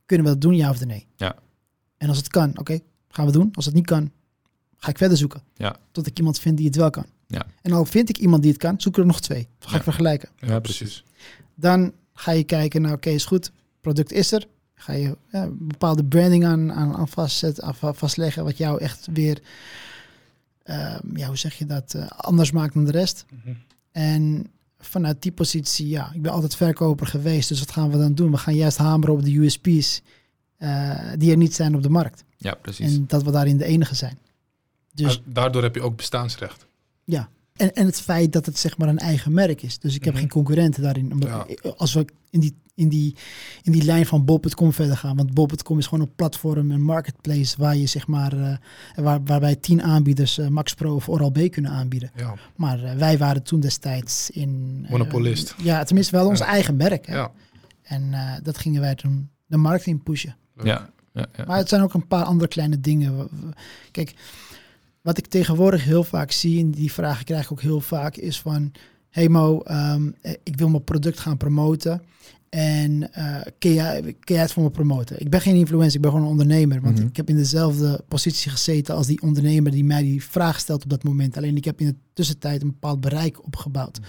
[0.05, 1.07] Kunnen we dat doen, ja of nee?
[1.15, 1.35] Ja.
[1.97, 2.79] En als het kan, oké,
[3.09, 3.49] gaan we doen.
[3.53, 4.11] Als het niet kan,
[4.77, 5.43] ga ik verder zoeken.
[5.55, 5.75] Ja.
[5.91, 7.05] Tot ik iemand vind die het wel kan.
[7.31, 7.45] Ja.
[7.61, 9.47] En al vind ik iemand die het kan, zoek er nog twee.
[9.59, 9.77] Dan ga Ja.
[9.77, 10.29] ik vergelijken.
[10.39, 11.03] Ja, precies.
[11.55, 13.51] Dan ga je kijken, nou oké, is goed.
[13.81, 14.47] Product is er.
[14.75, 18.43] Ga je ja, bepaalde branding aan, aan, aan, vastzet, aan va- vastleggen.
[18.43, 19.41] Wat jou echt weer,
[20.63, 23.25] ehm, ja, hoe zeg je dat, eh, anders maakt dan de rest.
[23.29, 23.53] Mhm.
[23.91, 24.47] En
[24.79, 27.49] vanuit die positie, ja, ik ben altijd verkoper geweest.
[27.49, 28.31] Dus wat gaan we dan doen?
[28.31, 30.01] We gaan juist hameren op de USP's
[30.57, 32.23] eh, die er niet zijn op de markt.
[32.37, 32.95] Ja, precies.
[32.95, 34.17] En dat we daarin de enige zijn.
[34.93, 36.65] Dus, Maar daardoor heb je ook bestaansrecht.
[37.55, 39.79] En, en het feit dat het zeg maar een eigen merk is.
[39.79, 40.21] Dus ik heb Mhm.
[40.21, 41.11] geen concurrenten daarin.
[41.11, 41.71] Omdat- Ja.
[41.77, 43.15] Als we in die, in, die,
[43.61, 45.15] in die lijn van Bob.com verder gaan.
[45.15, 47.55] Want Bob.com is gewoon een platform, een marketplace...
[47.57, 48.57] waar je zeg maar, eh,
[48.95, 52.11] waar, waarbij tien aanbieders eh, Max Pro of Oral-B kunnen aanbieden.
[52.15, 52.33] Ja.
[52.55, 54.81] Maar eh, wij waren toen destijds in...
[54.85, 55.55] eh, Monopolist.
[55.63, 56.45] ja, tenminste wel ons Ja.
[56.45, 57.05] eigen merk.
[57.07, 57.15] Hè?
[57.15, 57.31] Ja.
[57.81, 60.35] En eh, dat gingen wij toen de markt in pushen.
[60.63, 61.43] ja, ja, ja.
[61.45, 63.29] Maar het zijn ook een paar andere kleine dingen.
[63.91, 64.13] Kijk,
[65.01, 68.39] wat ik tegenwoordig heel vaak zie, en die vragen krijg ik ook heel vaak, is
[68.39, 68.71] van...
[69.09, 72.01] Hey Mo, ehm, eh, ik wil mijn product gaan promoten.
[72.49, 75.19] En eh kun, jij, kun jij het voor me promoten?
[75.21, 76.81] Ik ben geen influencer, ik ben gewoon een ondernemer.
[76.81, 77.07] Want Mhm.
[77.07, 80.89] ik heb in dezelfde positie gezeten als die ondernemer die mij die vraag stelt op
[80.89, 81.37] dat moment.
[81.37, 83.99] Alleen ik heb in de tussentijd een bepaald bereik opgebouwd.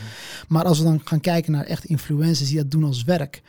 [0.49, 3.43] Maar als we dan gaan kijken naar echt influencers die dat doen als werk,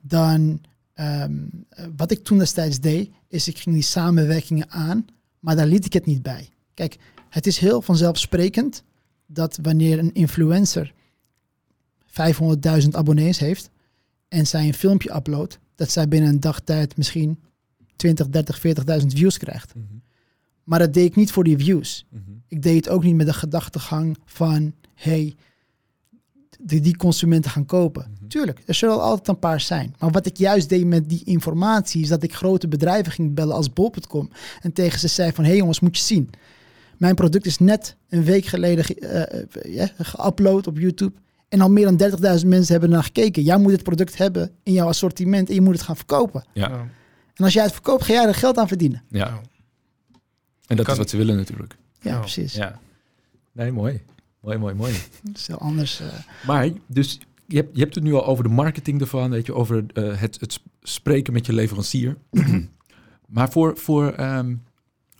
[0.00, 0.60] dan
[0.94, 1.32] ehm,
[1.68, 5.04] eh, wat ik toen destijds deed, is ik ging die samenwerkingen aan,
[5.40, 6.48] maar daar liet ik het niet bij.
[6.76, 6.96] Kijk,
[7.28, 8.82] het is heel vanzelfsprekend
[9.26, 10.92] dat wanneer een influencer
[12.06, 13.70] 500.000 abonnees heeft
[14.28, 17.40] en zij een filmpje uploadt, dat zij binnen een dagtijd misschien
[17.96, 18.58] 20, 30,
[19.00, 19.74] 40.000 views krijgt.
[19.74, 19.84] Mhm.
[20.64, 22.06] Maar dat deed ik niet voor die views.
[22.08, 22.22] Mhm.
[22.48, 25.34] Ik deed het ook niet met de gedachtegang van, hey,
[26.60, 28.10] die, die consumenten gaan kopen.
[28.18, 28.28] Mhm.
[28.28, 29.94] Tuurlijk, er zullen altijd een paar zijn.
[29.98, 33.54] Maar wat ik juist deed met die informatie, is dat ik grote bedrijven ging bellen
[33.54, 34.30] als Bol.com.
[34.60, 36.30] En tegen ze zei van, hé hey jongens, moet je zien.
[36.98, 41.12] Mijn product is net een week geleden ge- eh, eh, geüpload op YouTube.
[41.48, 43.42] En al meer dan 30.000 mensen hebben naar gekeken.
[43.42, 46.44] Jij moet het product hebben in jouw assortiment en je moet het gaan verkopen.
[46.52, 46.70] Ja.
[47.34, 49.02] En als jij het verkoopt, ga jij er geld aan verdienen.
[49.08, 49.40] Ja.
[50.66, 51.76] En dat Kan- is wat ze willen natuurlijk.
[52.00, 52.54] Ja, precies.
[52.54, 52.78] Ja.
[53.52, 54.02] Nee, mooi.
[54.40, 54.92] Mooi, mooi, mooi.
[55.22, 56.00] Dat is heel anders.
[56.00, 56.06] eh.
[56.46, 59.54] Maar, dus je hebt, je hebt het nu al over de marketing ervan, weet je,
[59.54, 62.16] over eh, het, het sp- spreken met je leverancier.
[63.28, 64.54] maar voor, voor, ehm,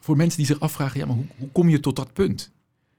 [0.07, 2.51] voor mensen die zich afvragen, ja, maar hoe, hoe kom je tot dat punt?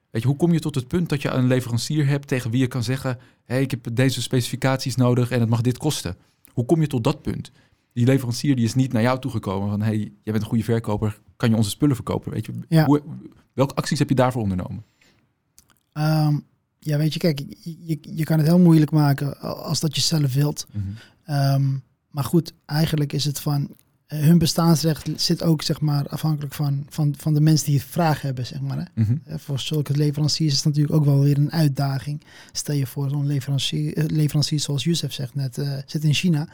[0.10, 2.60] Weet je, hoe kom je tot het punt dat je een leverancier hebt tegen wie
[2.60, 6.16] je kan zeggen, hey, ik heb deze specificaties nodig en het mag dit kosten?
[6.52, 7.52] Hoe kom je tot dat punt?
[7.94, 11.20] Die leverancier die is niet naar jou toegekomen van, hey, jij bent een goede verkoper,
[11.36, 12.32] kan je onze spullen verkopen?
[12.32, 12.86] Weet je, Ja.
[12.86, 13.02] hoe,
[13.54, 14.84] welke acties heb je daarvoor ondernomen?
[15.94, 16.38] Ehm,
[16.80, 20.34] ja, weet je, kijk, je, je, kan het heel moeilijk maken als dat je zelf
[20.34, 20.68] wilt.
[21.24, 21.78] Ehm,
[22.12, 23.70] maar goed, eigenlijk is het van
[24.08, 28.22] hun bestaansrecht zit ook zeg maar afhankelijk van, van, van de mensen die het vraag
[28.22, 28.78] hebben, zeg maar.
[28.94, 29.04] Hè.
[29.26, 32.24] Eh, Voor zulke leveranciers is het natuurlijk ook wel weer een uitdaging.
[32.52, 36.48] Stel je voor zo'n leverancier, eh, leverancier zoals Youssef zegt net, eh, zit in China.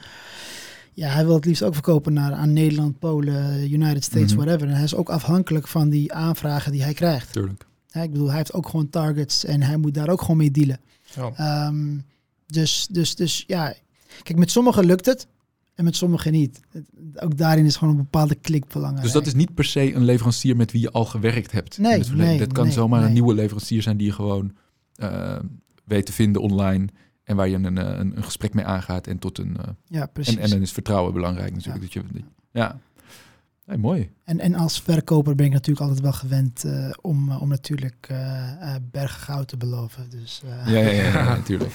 [0.94, 4.42] Ja, hij wil het liefst ook verkopen naar aan Nederland, Polen, United States, Mhm.
[4.42, 4.68] whatever.
[4.68, 7.32] En hij is ook afhankelijk van die aanvragen die hij krijgt.
[7.34, 7.66] Tuurlijk.
[7.90, 10.52] Hè, ik bedoel, hij heeft ook gewoon targets en hij moet daar ook gewoon mee
[10.52, 10.80] dealen.
[11.16, 11.32] Ja.
[11.36, 11.98] Ehm,
[12.48, 13.74] dus, dus, dus ja,
[14.24, 15.28] kijk, met sommigen lukt het
[15.76, 16.60] en met sommigen niet.
[17.16, 19.04] Ook daarin is gewoon een bepaalde klik belangrijk.
[19.04, 21.78] Dus dat is niet per se een leverancier met wie je al gewerkt hebt.
[21.78, 23.08] Nee, het nee, dat kan nee, zomaar nee.
[23.08, 24.56] een nieuwe leverancier zijn die je gewoon
[24.96, 25.40] eh,
[25.84, 26.88] weet te vinden online.
[27.24, 29.08] En waar je een, een, een gesprek mee aangaat.
[29.08, 30.36] En, tot een, eh, Ja, precies.
[30.36, 31.84] en, en dan is vertrouwen belangrijk natuurlijk.
[31.84, 32.04] Dat je,
[32.52, 32.80] ja,
[33.66, 34.10] Nee, mooi.
[34.24, 38.08] En, en als verkoper ben ik natuurlijk altijd wel gewend eh, om, eh, om natuurlijk
[38.10, 40.10] eh eh bergen goud te beloven.
[40.10, 41.74] Dus eh, Ja, ja, ja, ja, natuurlijk.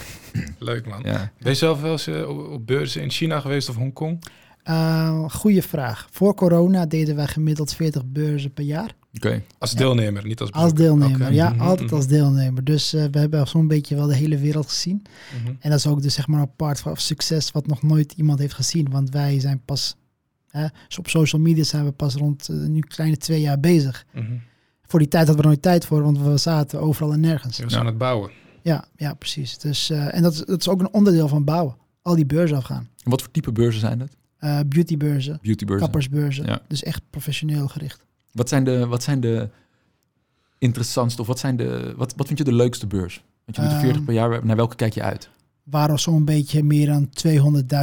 [0.59, 1.01] Leuk man.
[1.03, 1.31] Ja.
[1.39, 4.23] Ben je zelf wel eens op op beurzen in China geweest of Hongkong?
[5.27, 6.07] goeie vraag.
[6.11, 8.95] Voor corona deden wij gemiddeld 40 beurzen per jaar.
[9.13, 9.41] Oké.
[9.57, 12.63] Als deelnemer, niet als Als deelnemer, ja, Mhm, altijd als deelnemer.
[12.63, 15.01] Dus eh, we hebben zo'n beetje wel de hele wereld gezien.
[15.43, 15.53] mhm.
[15.59, 18.39] En dat is ook dus zeg maar een part van succes wat nog nooit iemand
[18.39, 18.89] heeft gezien.
[18.89, 19.95] Want wij zijn pas,
[20.49, 24.05] hè, dus op social media zijn we pas rond eh, nu kleine twee jaar bezig.
[24.13, 24.33] Mhm.
[24.87, 27.57] Voor die tijd hadden we er nooit tijd voor, want we zaten overal en nergens.
[27.57, 28.31] Je was aan het bouwen.
[28.61, 29.57] Ja, ja precies.
[29.57, 31.75] Dus, eh, en dat is, dat is ook een onderdeel van bouwen.
[32.01, 32.87] Al die beurzen afgaan.
[33.03, 34.09] En wat voor type beurzen zijn dat?
[34.37, 35.85] Eh beautybeurzen, Beautybeurzen.
[35.85, 36.45] kappersbeurzen.
[36.45, 36.61] Ja.
[36.67, 38.05] Dus echt professioneel gericht.
[38.31, 39.49] Wat zijn de, wat zijn de
[40.57, 43.23] interessantste, of wat, zijn de, wat, wat vind je de leukste beurs?
[43.45, 45.29] Want je doet er 40 Ehm, per jaar, naar welke kijk je uit?
[45.63, 47.09] Waar er zo'n beetje meer dan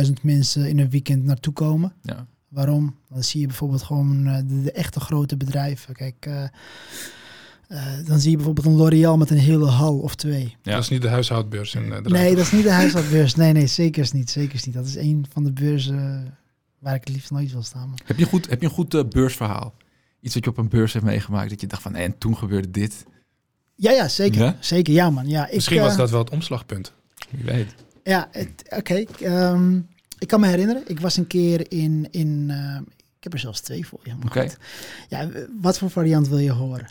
[0.06, 1.92] 200.000 mensen in een weekend naartoe komen.
[2.02, 2.26] Ja.
[2.56, 2.96] Waarom?
[3.08, 5.94] Dan zie je bijvoorbeeld gewoon eh, de, de echte grote bedrijven.
[5.94, 6.42] Kijk, eh,
[7.68, 10.56] eh, dan zie je bijvoorbeeld een L'Oréal met een hele hal of twee.
[10.62, 10.72] Ja.
[10.72, 13.34] Dat is niet de huishoudbeurs in uh, Nee, dat is niet de huishoudbeurs.
[13.34, 14.30] Nee, nee, zeker niet.
[14.30, 14.74] Zeker niet.
[14.74, 16.34] Dat is een van de beurzen
[16.78, 17.94] waar ik het liefst nooit wil staan.
[18.04, 19.74] Heb je, een goed, heb je een goed beursverhaal?
[20.20, 22.36] Iets wat je op een beurs hebt meegemaakt, dat je dacht van, nee, en toen
[22.36, 23.04] gebeurde dit.
[23.74, 24.42] Ja, ja, zeker.
[24.42, 24.56] Ja?
[24.60, 25.28] Zeker, ja man.
[25.28, 26.92] Ja, ik, Misschien was dat wel het omslagpunt.
[27.30, 27.74] Wie weet.
[28.04, 28.28] Ja,
[28.68, 29.04] oké.
[29.20, 29.78] ehm,
[30.18, 32.08] ik kan me herinneren, ik was een keer in...
[32.10, 32.80] in eh,
[33.16, 34.12] ik heb er zelfs twee voor je.
[34.24, 34.48] Oké.
[35.08, 35.28] Ja,
[35.60, 36.86] wat voor variant wil je horen?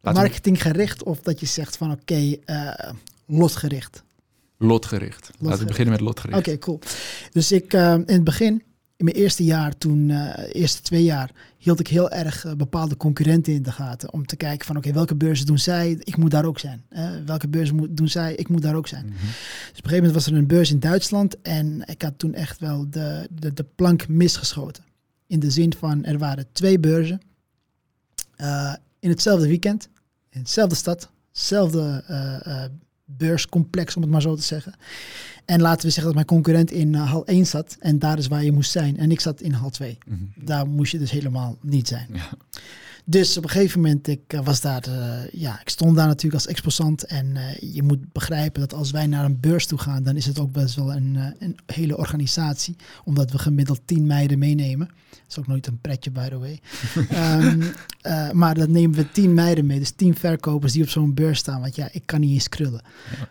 [0.00, 2.90] Laten Marketinggericht of dat je zegt van oké, eh,
[3.26, 4.02] lotgericht?
[4.58, 5.30] Lotgericht.
[5.38, 6.38] Laten we beginnen met lotgericht.
[6.38, 6.78] Oké, cool.
[7.32, 8.62] Dus ik eh, in het begin,
[8.96, 10.10] in mijn eerste jaar, toen,
[10.52, 14.12] eerste twee jaar, hield ik heel erg eh, bepaalde concurrenten in de gaten.
[14.12, 15.96] Om te kijken van oké, welke beurzen doen zij?
[15.98, 16.84] Ik moet daar ook zijn.
[17.26, 18.34] Welke beurzen moet, doen zij?
[18.34, 19.04] Ik moet daar ook zijn.
[19.04, 19.14] Mhm.
[19.14, 19.30] Dus op
[19.66, 22.90] een gegeven moment was er een beurs in Duitsland en ik had toen echt wel
[22.90, 24.84] de, de, de plank misgeschoten.
[25.26, 27.20] In de zin van er waren twee beurzen
[28.36, 29.88] eh, in hetzelfde weekend,
[30.30, 32.64] in hetzelfde stad, hetzelfde eh,
[33.16, 34.74] beurscomplex om het maar zo te zeggen.
[35.44, 38.28] En laten we zeggen dat mijn concurrent in eh, hal 1 zat en daar is
[38.28, 38.98] waar je moest zijn.
[38.98, 39.98] En ik zat in hal 2.
[40.06, 40.16] Mhm.
[40.34, 42.08] Daar moest je dus helemaal niet zijn.
[42.12, 42.28] Ja.
[43.04, 44.88] Dus op een gegeven moment, ik eh, was daar,
[45.32, 47.04] ja, ik stond daar natuurlijk als exposant.
[47.04, 50.26] En eh, je moet begrijpen dat als wij naar een beurs toe gaan, dan is
[50.26, 52.76] het ook best wel een, eh, een hele organisatie.
[53.04, 54.86] Omdat we gemiddeld tien meiden meenemen.
[55.10, 56.60] Dat is ook nooit een pretje, by the way.
[57.10, 57.62] Ehm,
[58.00, 59.78] eh, maar dan nemen we tien meiden mee.
[59.78, 61.60] Dus tien verkopers die op zo'n beurs staan.
[61.60, 62.82] Want ja, ik kan niet eens krullen.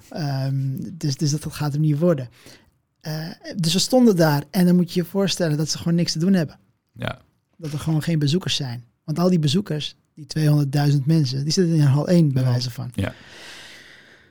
[0.09, 2.29] Ehm, dus, dus dat gaat hem niet worden.
[3.55, 6.19] Dus we stonden daar en dan moet je je voorstellen dat ze gewoon niks te
[6.19, 6.59] doen hebben
[6.91, 7.21] ja.
[7.57, 8.83] dat er gewoon geen bezoekers zijn.
[9.09, 10.25] Want al die bezoekers, die
[10.93, 12.49] 200.000 mensen, die zitten in hal 1 bij Ja.
[12.49, 12.91] wijze van.
[12.95, 13.13] Ja.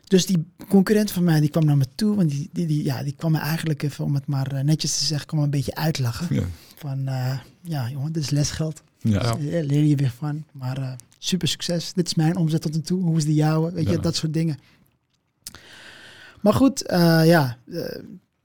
[0.04, 2.16] Dus die concurrent van mij, die kwam naar me toe.
[2.16, 4.98] Want die, die, die, ja, die kwam me eigenlijk even, om het maar eh, netjes
[4.98, 6.34] te zeggen, kwam een beetje uitlachen.
[6.34, 6.42] Ja.
[6.76, 8.82] Van, eh, ja jongen, dit is lesgeld.
[8.98, 9.32] Ja.
[9.32, 10.44] Dus, eh, leer je weer van.
[10.52, 11.92] Maar eh, super succes.
[11.92, 13.02] Dit is mijn omzet tot nu toe.
[13.02, 13.72] Hoe is die jouwe?
[13.72, 14.58] Weet je, dat soort dingen.
[16.40, 18.02] Maar goed, eh, ja, eh,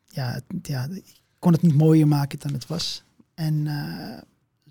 [0.08, 1.04] ja, ja, ik
[1.40, 3.04] kon het niet mooier maken dan het was.
[3.34, 4.22] En eh,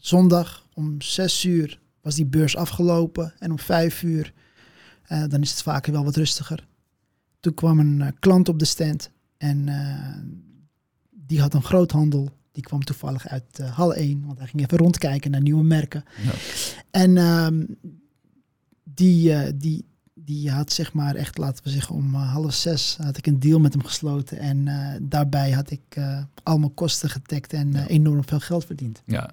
[0.02, 3.32] zondag om zes uur was die beurs afgelopen.
[3.38, 4.32] En om vijf uur,
[5.02, 6.66] eh, dan is het vaker wel wat rustiger.
[7.40, 9.10] Toen kwam een eh, klant op de stand.
[9.36, 10.16] En eh,
[11.10, 12.30] die had een groothandel.
[12.52, 14.26] Die kwam toevallig uit hal 1.
[14.26, 16.04] Want hij ging even rondkijken naar nieuwe merken.
[16.22, 16.32] Ja.
[16.90, 17.64] En ehm,
[18.84, 19.84] die, die,
[20.14, 23.38] die had zeg maar echt, laten we zeggen, om eh, half zes had ik een
[23.40, 24.38] deal met hem gesloten.
[24.38, 24.64] En
[25.08, 27.86] daarbij had ik eh, al mijn kosten getekt en Ja.
[27.86, 29.02] enorm veel geld verdiend.
[29.06, 29.30] ja.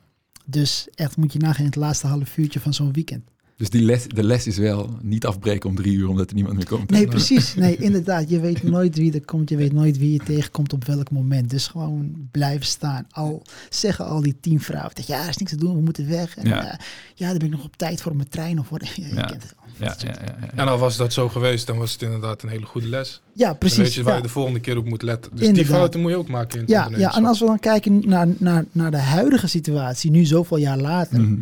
[0.49, 3.23] Dus echt moet je nagaan in het laatste half uurtje van zo'n weekend.
[3.57, 6.55] Dus die les, de les is wel niet afbreken om drie uur omdat er niemand
[6.55, 6.89] meer komt.
[6.89, 7.55] Nee, precies.
[7.55, 8.29] Nee, inderdaad.
[8.29, 9.49] Je weet nooit wie er komt.
[9.49, 11.49] Je weet nooit wie je tegenkomt op welk moment.
[11.49, 13.05] Dus gewoon blijven staan.
[13.09, 14.91] Al zeggen al die tien vrouwen.
[14.95, 15.75] Dat, ja, er is niks te doen.
[15.75, 16.37] We moeten weg.
[16.37, 16.79] En, Ja.
[17.15, 18.59] ja, dan ben ik nog op tijd voor mijn trein.
[18.59, 19.25] Of voor, ja, je Ja.
[19.25, 19.55] kent het.
[19.79, 20.47] Ja, ja, ja, ja.
[20.55, 23.21] En al was dat zo geweest, dan was het inderdaad een hele goede les.
[23.33, 23.77] Ja, Dan precies.
[23.77, 24.17] weet je waar ja.
[24.17, 25.31] je de volgende keer op moet letten.
[25.35, 27.59] Dus die fouten moet je ook maken in het Ja, ja, en als we dan
[27.59, 31.41] kijken naar, naar, naar de huidige situatie, nu zoveel jaar later, Mhm,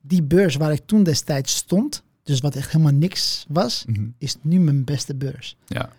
[0.00, 4.02] die beurs waar ik toen destijds stond, dus wat echt helemaal niks was, mhm.
[4.18, 5.56] is nu mijn beste beurs.
[5.66, 5.90] Ja,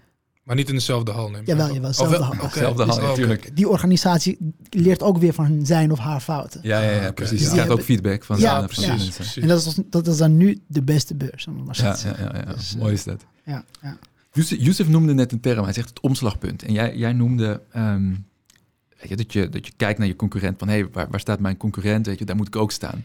[0.49, 1.45] Maar niet in dezelfde hal nemen.
[1.45, 2.33] Jawel, jawel, zelfde hal.
[2.41, 3.19] Oké, Zelfde hal, dus- ja, oké.
[3.19, 3.55] tuurlijk.
[3.55, 4.37] Die organisatie
[4.69, 6.59] leert ook weer van zijn of haar fouten.
[6.63, 7.13] ja, ja, ja, Oké.
[7.13, 7.31] precies.
[7.31, 9.41] Dus Je die krijgt ook feedback van, Ja, van precies, mensen.
[9.41, 11.47] En dat is, dat is dan nu de beste beurs.
[11.47, 12.35] om het maar zo Ja, te ja, zeggen.
[12.35, 12.53] ja, ja.
[12.53, 13.25] Dus, eh, mooi is dat.
[13.45, 13.97] ja, ja.
[14.33, 16.63] Yusuf, Yusuf noemde net een term, hij zegt het omslagpunt.
[16.63, 18.09] En jij, jij noemde ehm,
[18.99, 21.19] weet je, dat, je, dat je kijkt naar je concurrent van hé, hey, waar, waar
[21.19, 22.05] staat mijn concurrent?
[22.05, 23.03] Weet je, daar moet ik ook staan.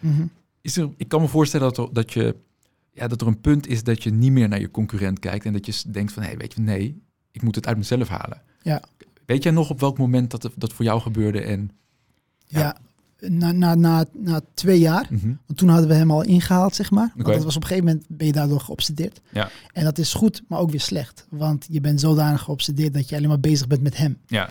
[0.00, 0.22] Mhm.
[0.60, 2.34] Is er, ik kan me voorstellen dat er, dat, je,
[2.94, 5.52] ja, dat er een punt is dat je niet meer naar je concurrent kijkt en
[5.52, 8.42] dat je denkt van hé, hey, weet je, nee, ik moet het uit mezelf halen.
[8.62, 8.82] Ja.
[9.26, 11.40] Weet jij nog op welk moment dat, dat voor jou gebeurde?
[11.40, 11.70] En,
[12.46, 12.60] ja.
[12.60, 12.76] Ja.
[13.28, 15.26] Na, na, na, na twee jaar, Mhm.
[15.46, 17.12] want toen hadden we hem al ingehaald, zeg maar.
[17.14, 19.20] Want dat was op een gegeven moment, ben je daardoor geobsedeerd.
[19.32, 19.50] Ja.
[19.72, 21.26] En dat is goed, maar ook weer slecht.
[21.30, 24.18] Want je bent zodanig geobsedeerd dat je alleen maar bezig bent met hem.
[24.26, 24.50] Ja,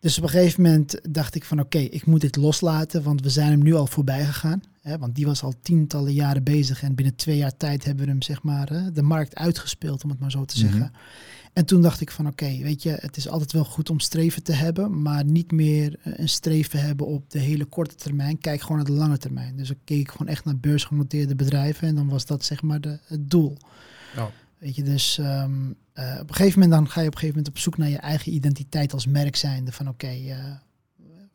[0.00, 3.30] Dus op een gegeven moment dacht ik van oké, ik moet dit loslaten, want we
[3.30, 4.62] zijn hem nu al voorbij gegaan.
[4.84, 8.10] Hè, want die was al tientallen jaren bezig en binnen twee jaar tijd hebben we
[8.10, 10.66] hem zeg maar hè, de markt uitgespeeld, om het maar zo te Mhm.
[10.70, 10.92] zeggen.
[11.52, 14.42] En toen dacht ik van oké, weet je, het is altijd wel goed om streven
[14.42, 18.38] te hebben, maar niet meer eh, een streven hebben op de hele korte termijn.
[18.38, 19.56] Kijk gewoon naar de lange termijn.
[19.56, 22.98] Dus ik keek gewoon echt naar beursgenoteerde bedrijven en dan was dat zeg maar de,
[23.04, 23.56] het doel.
[24.58, 27.36] Weet je, dus ehm, eh, op een gegeven moment dan ga je op een gegeven
[27.36, 29.72] moment op zoek naar je eigen identiteit als merk zijnde.
[29.72, 30.38] Van oké, eh,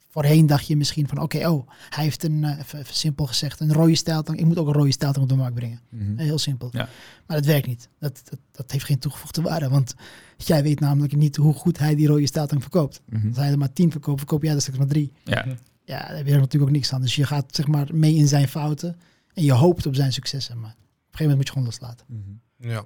[0.10, 3.60] voorheen dacht je misschien van oké, oh, hij heeft een, eh, even, even simpel gezegd,
[3.60, 4.40] een rode stijltang.
[4.40, 5.80] Ik moet ook een rode stijltang op de markt brengen.
[5.90, 6.18] Mhm.
[6.18, 6.70] Heel simpel.
[6.72, 6.90] Ja.
[7.28, 7.90] Maar dat werkt niet.
[8.00, 9.70] Dat, dat, dat heeft geen toegevoegde waarde.
[9.70, 9.96] Want
[10.38, 13.02] jij weet namelijk niet hoe goed hij die rode stijltang verkoopt.
[13.06, 13.28] Mhm.
[13.28, 15.12] Als hij er maar tien verkoopt, verkoop jij er straks maar drie.
[15.24, 15.46] ja.
[15.84, 17.02] Ja, daar heb je er natuurlijk ook niks aan.
[17.02, 18.98] Dus je gaat zeg maar mee in zijn fouten.
[19.34, 20.60] En je hoopt op zijn successen.
[20.60, 22.06] Maar op een gegeven moment moet je gewoon loslaten.
[22.08, 22.70] Mhm.
[22.72, 22.86] Ja,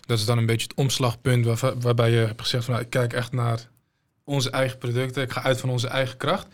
[0.00, 2.90] dat is dan een beetje het omslagpunt waar, waarbij je hebt gezegd van nou, ik
[2.90, 3.68] kijk echt naar
[4.28, 6.46] onze eigen producten, ik ga uit van onze eigen kracht.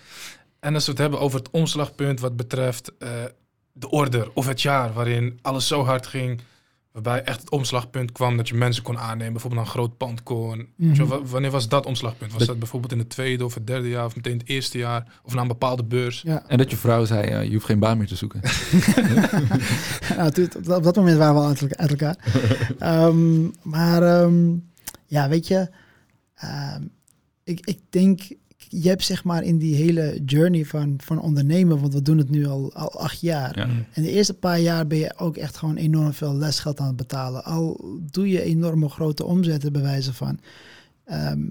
[0.61, 3.09] En als we het hebben over het omslagpunt wat betreft eh,
[3.73, 6.41] de order of het jaar waarin alles zo hard ging,
[6.93, 10.69] waarbij echt het omslagpunt kwam dat je mensen kon aannemen, bijvoorbeeld een groot pand kon.
[10.77, 11.07] Mhm.
[11.25, 12.31] Wanneer was dat omslagpunt?
[12.31, 14.79] Was Dat- dat bijvoorbeeld in het tweede of het derde jaar of meteen het eerste
[14.79, 16.23] jaar of na een bepaalde beurs?
[16.23, 16.43] Ja.
[16.49, 18.41] En dat je vrouw zei, eh, je hoeft geen baan meer te zoeken.
[20.17, 22.17] nou, op dat moment waren we al uit elkaar.
[22.79, 24.55] Ehm, maar ehm,
[25.07, 25.69] ja, weet je,
[26.35, 26.83] ehm,
[27.44, 28.20] ik, ik denk,
[28.57, 32.30] je hebt zeg maar in die hele journey van, van ondernemen, want we doen het
[32.30, 33.59] nu al, al acht jaar.
[33.59, 33.68] Ja.
[33.92, 36.96] En de eerste paar jaar ben je ook echt gewoon enorm veel lesgeld aan het
[36.96, 37.44] betalen.
[37.44, 40.40] Al doe je enorme grote omzetten bij wijze van.
[41.04, 41.46] Ehm,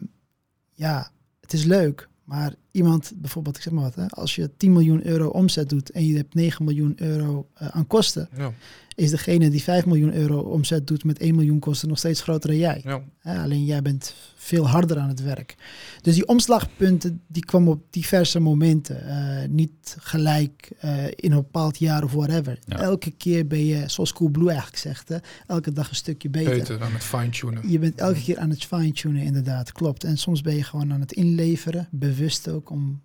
[0.72, 2.10] ja, het is leuk.
[2.24, 5.92] Maar iemand, bijvoorbeeld, ik zeg maar wat, hè, als je 10 miljoen euro omzet doet
[5.92, 8.52] en je hebt 9 miljoen euro eh, aan kosten, Ja,
[8.96, 12.50] is degene die 5 miljoen euro omzet doet met 1 miljoen kosten nog steeds groter
[12.50, 12.82] dan jij.
[12.84, 13.02] ja.
[13.20, 15.56] Hè, alleen jij bent veel harder aan het werk.
[16.02, 19.08] Dus die omslagpunten die kwamen op diverse momenten.
[19.08, 22.60] Eh, niet gelijk eh, in een bepaald jaar of whatever.
[22.66, 22.78] Ja.
[22.78, 26.58] Elke keer ben je, zoals Coolblue eigenlijk zegt, hè, elke dag een stukje beter.
[26.58, 27.70] Beter aan het fine-tunen.
[27.70, 30.04] Je bent elke keer aan het fine-tunen, inderdaad, klopt.
[30.04, 33.02] En soms ben je gewoon aan het inleveren, bewust ook om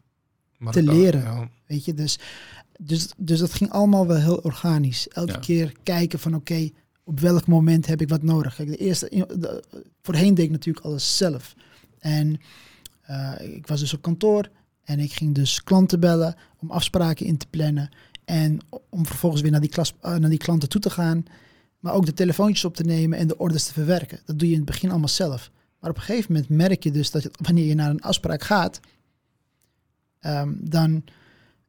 [0.58, 1.20] Maar te leren.
[1.22, 1.48] ja.
[1.66, 2.18] Weet je, dus,
[2.80, 5.08] dus, dus dat ging allemaal wel heel organisch.
[5.08, 5.38] Elke Ja.
[5.38, 6.70] keer kijken van oké,
[7.04, 8.54] op welk moment heb ik wat nodig.
[8.54, 9.62] Kijk, de eerste, de-
[10.02, 11.54] voorheen deed ik natuurlijk alles zelf.
[11.98, 12.40] En
[13.02, 14.50] eh, ik was dus op kantoor
[14.84, 17.88] en ik ging dus klanten bellen om afspraken in te plannen.
[18.24, 21.24] En om vervolgens weer naar die, klas, eh, naar die klanten toe te gaan.
[21.78, 24.20] Maar ook de telefoontjes op te nemen en de orders te verwerken.
[24.24, 25.50] Dat doe je in het begin allemaal zelf.
[25.80, 28.42] Maar op een gegeven moment merk je dus dat je, wanneer je naar een afspraak
[28.42, 28.80] gaat,
[30.20, 31.04] ehm, dan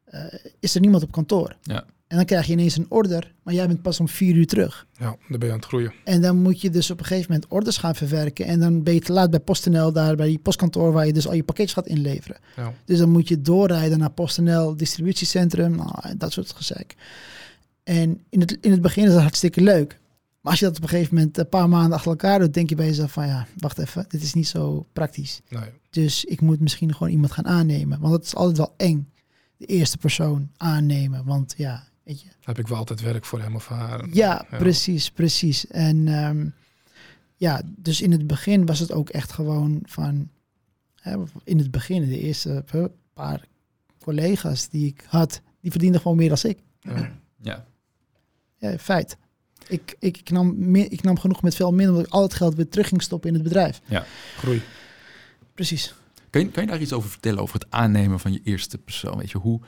[0.04, 0.24] eh,
[0.60, 1.56] is er niemand op kantoor.
[1.62, 1.86] Ja.
[2.10, 4.88] En dan krijg je ineens een order, maar jij bent pas om vier uur terug.
[5.00, 5.94] Ja, dan ben je aan het groeien.
[6.04, 8.46] En dan moet je dus op een gegeven moment orders gaan verwerken.
[8.46, 11.28] En dan ben je te laat bij PostNL, daar bij die postkantoor waar je dus
[11.28, 12.38] al je pakketjes gaat inleveren.
[12.56, 12.74] Ja.
[12.86, 16.96] Dus dan moet je doorrijden naar PostNL, distributiecentrum, nou, dat soort gezeik.
[17.84, 20.00] En in het, in het begin is dat hartstikke leuk.
[20.42, 22.70] Maar als je dat op een gegeven moment een paar maanden achter elkaar doet, denk
[22.70, 25.42] je bij jezelf van ja, wacht even, dit is niet zo praktisch.
[25.50, 25.70] Nee.
[25.90, 28.00] Dus ik moet misschien gewoon iemand gaan aannemen.
[28.00, 29.10] Want het is altijd wel eng,
[29.58, 31.26] de eerste persoon aannemen.
[31.26, 32.28] Want ja, weet je.
[32.44, 34.08] Heb ik wel altijd werk voor hem of haar.
[34.12, 35.68] Ja, precies, precies.
[35.68, 36.50] En ehm,
[37.36, 40.30] ja, dus in het begin was het ook echt gewoon van,
[40.96, 42.64] hè, in het begin, de eerste
[43.14, 43.48] paar
[44.00, 46.60] collega's die ik had, die verdienden gewoon meer dan ik.
[46.80, 47.12] Ja.
[47.42, 47.66] Ja.
[48.58, 49.18] Ja, feit.
[49.70, 52.34] Ik, ik, ik, nam meer, ik nam genoeg met veel minder, omdat ik al het
[52.34, 53.82] geld weer terug ging stoppen in het bedrijf.
[54.38, 54.62] Groei.
[55.54, 55.94] Precies.
[56.30, 59.18] Kan je, kan je daar iets over vertellen, over het aannemen van je eerste persoon?
[59.18, 59.60] Weet je, hoe,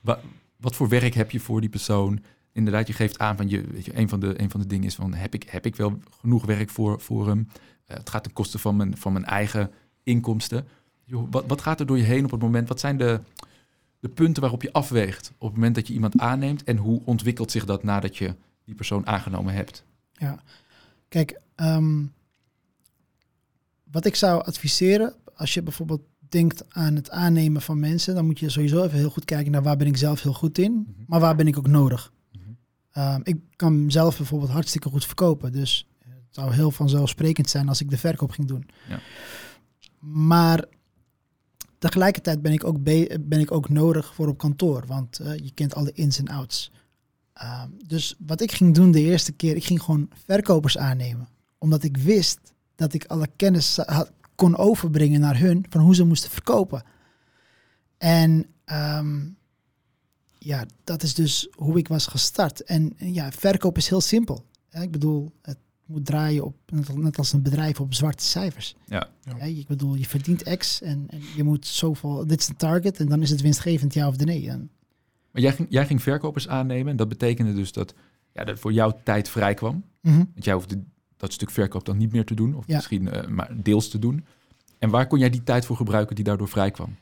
[0.00, 0.20] wa-
[0.56, 2.20] wat voor werk heb je voor die persoon?
[2.52, 4.86] Inderdaad, je geeft aan van je, weet je, een van de, een van de dingen
[4.86, 7.48] is van heb ik, heb ik wel genoeg werk voor, voor hem?
[7.86, 9.70] Eh, het gaat ten koste van mijn, van mijn eigen
[10.02, 10.66] inkomsten.
[11.06, 12.68] Wat, wat gaat er door je heen op het moment?
[12.68, 13.20] Wat zijn de,
[14.00, 16.64] de punten waarop je afweegt op het moment dat je iemand aanneemt?
[16.64, 18.34] En hoe ontwikkelt zich dat nadat je
[18.66, 19.84] die persoon aangenomen hebt?
[20.12, 20.42] Ja.
[21.08, 22.04] Kijk, ehm,
[23.90, 28.38] wat ik zou adviseren, als je bijvoorbeeld denkt aan het aannemen van mensen, dan moet
[28.38, 31.20] je sowieso even heel goed kijken naar waar ben ik zelf heel goed in, maar
[31.20, 32.12] waar ben ik ook nodig.
[32.32, 32.42] Mhm.
[32.92, 37.80] Ehm, ik kan mezelf bijvoorbeeld hartstikke goed verkopen, dus het zou heel vanzelfsprekend zijn als
[37.80, 38.68] ik de verkoop ging doen.
[38.88, 39.00] Ja.
[39.98, 40.64] Maar
[41.78, 45.50] tegelijkertijd ben ik, ook be- ben ik ook nodig voor op kantoor, want eh, je
[45.54, 46.70] kent alle ins en outs.
[47.36, 51.28] Ehm, dus wat ik ging doen de eerste keer, ik ging gewoon verkopers aannemen.
[51.58, 52.38] Omdat ik wist
[52.74, 56.82] dat ik alle kennis had, kon overbrengen naar hun van hoe ze moesten verkopen.
[57.98, 59.24] En ehm,
[60.38, 62.64] ja, dat is dus hoe ik was gestart.
[62.64, 64.44] En ja, verkoop is heel simpel.
[64.68, 64.82] hè.
[64.82, 66.54] Ik bedoel, het moet draaien op,
[66.94, 68.74] net- als een bedrijf op zwarte cijfers.
[68.86, 69.08] Ja.
[69.44, 73.06] Ik bedoel, je verdient X en, en je moet zoveel, dit is een target en
[73.08, 74.48] dan is het winstgevend ja of nee.
[74.50, 74.70] En,
[75.36, 76.90] Maar jij ging, jij ging verkopers aannemen.
[76.90, 77.94] En dat betekende dus dat,
[78.32, 79.84] ja, dat voor jou tijd vrij kwam.
[80.00, 80.16] Mhm.
[80.16, 80.82] Want jij hoefde
[81.16, 82.54] dat stuk verkoop dan niet meer te doen.
[82.54, 82.74] Of Ja.
[82.76, 84.24] misschien eh, maar deels te doen.
[84.78, 86.96] En waar kon jij die tijd voor gebruiken die daardoor vrij kwam?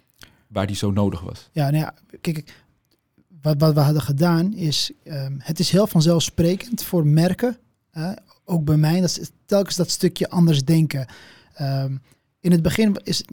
[0.46, 1.48] Waar die zo nodig was?
[1.52, 2.54] Ja, nou ja, kijk,
[3.42, 7.56] wat, wat we hadden gedaan is, ehm, het is heel vanzelfsprekend voor merken,
[8.44, 11.06] ook bij mij, dat is telkens dat stukje anders denken.
[11.54, 11.96] Ehm,
[12.40, 13.24] in het begin is,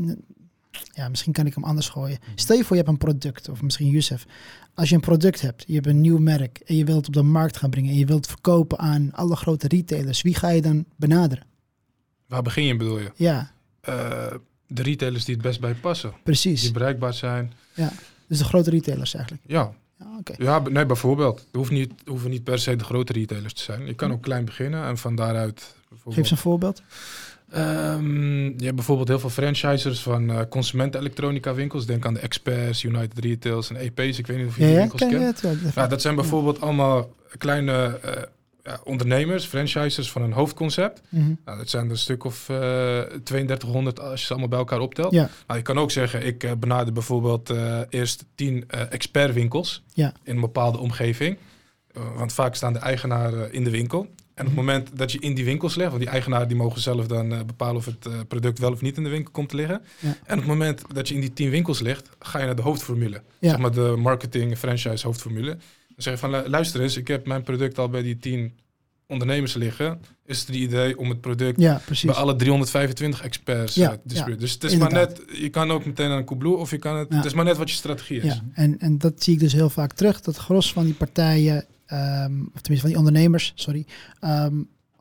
[0.94, 2.20] ja, misschien kan ik hem anders gooien.
[2.36, 4.26] Stel je voor, je hebt een product, of misschien Youssef.
[4.74, 7.14] Als je een product hebt, je hebt een nieuw merk en je wilt het op
[7.14, 10.50] de markt gaan brengen en je wilt het verkopen aan alle grote retailers, wie ga
[10.50, 11.46] je dan benaderen?
[12.28, 13.12] Waar begin je bedoel je?
[13.16, 14.28] Ja, Eh,
[14.68, 16.14] de retailers die het best bij passen.
[16.24, 16.62] precies.
[16.62, 17.54] Die bereikbaar zijn.
[18.28, 19.44] Dus de grote retailers eigenlijk.
[19.48, 20.34] Ja, Ja, oké.
[20.38, 21.40] ja nee, bijvoorbeeld.
[21.40, 23.86] Het hoeft niet, hoeven niet per se de grote retailers te zijn.
[23.86, 26.04] Je kan ook klein beginnen en van daaruit bijvoorbeeld...
[26.16, 26.82] Geef eens een voorbeeld.
[27.52, 31.86] Ehm, je hebt bijvoorbeeld heel veel franchisers van eh consumentenelektronica winkels.
[31.86, 34.18] Denk aan de Experts, United Retails en EP's.
[34.18, 35.42] Ik weet niet of je Ja, die winkels kent.
[35.42, 35.60] het?
[35.64, 38.22] Ja, Ja, dat zijn bijvoorbeeld allemaal kleine eh,
[38.64, 41.02] ja, ondernemers, franchisers van een hoofdconcept.
[41.10, 41.34] Mhm.
[41.46, 44.80] Nou, dat zijn er een stuk of eh 3200 als je ze allemaal bij elkaar
[44.80, 45.14] optelt.
[45.14, 45.30] Ja.
[45.48, 47.54] Nou, je kan ook zeggen, ik benader bijvoorbeeld
[47.90, 49.84] eerst 10 eh expertwinkels
[50.24, 51.38] in een bepaalde omgeving.
[52.16, 54.08] Want vaak staan de eigenaren in de winkel.
[54.34, 56.82] En op het moment dat je in die winkels legt, want die eigenaren die mogen
[56.82, 59.50] zelf dan eh, bepalen of het eh, product wel of niet in de winkel komt
[59.50, 59.82] te liggen.
[60.00, 60.08] Ja.
[60.08, 62.62] En op het moment dat je in die 10 winkels ligt, ga je naar de
[62.62, 63.22] hoofdformule.
[63.40, 63.50] Ja.
[63.50, 65.48] Zeg maar de marketing franchise hoofdformule.
[65.48, 65.58] Dan
[65.98, 68.54] zeg je van lu- luister eens, ik heb mijn product al bij die 10
[69.08, 70.02] ondernemers liggen.
[70.26, 74.00] Is het een idee om het product Ja, bij alle 325 experts Ja, eh, te
[74.04, 74.34] distribueren.
[74.34, 75.18] ja, dus het is inderdaad.
[75.18, 77.46] maar net, je kan ook meteen aan Coolblue of je kan het, het is maar
[77.46, 78.24] net wat je strategie is.
[78.34, 80.22] Ja, en, en dat zie ik dus heel vaak terug.
[80.22, 83.86] Dat gros van die partijen, ehm, of tenminste van die ondernemers, sorry,
[84.20, 84.56] ehm,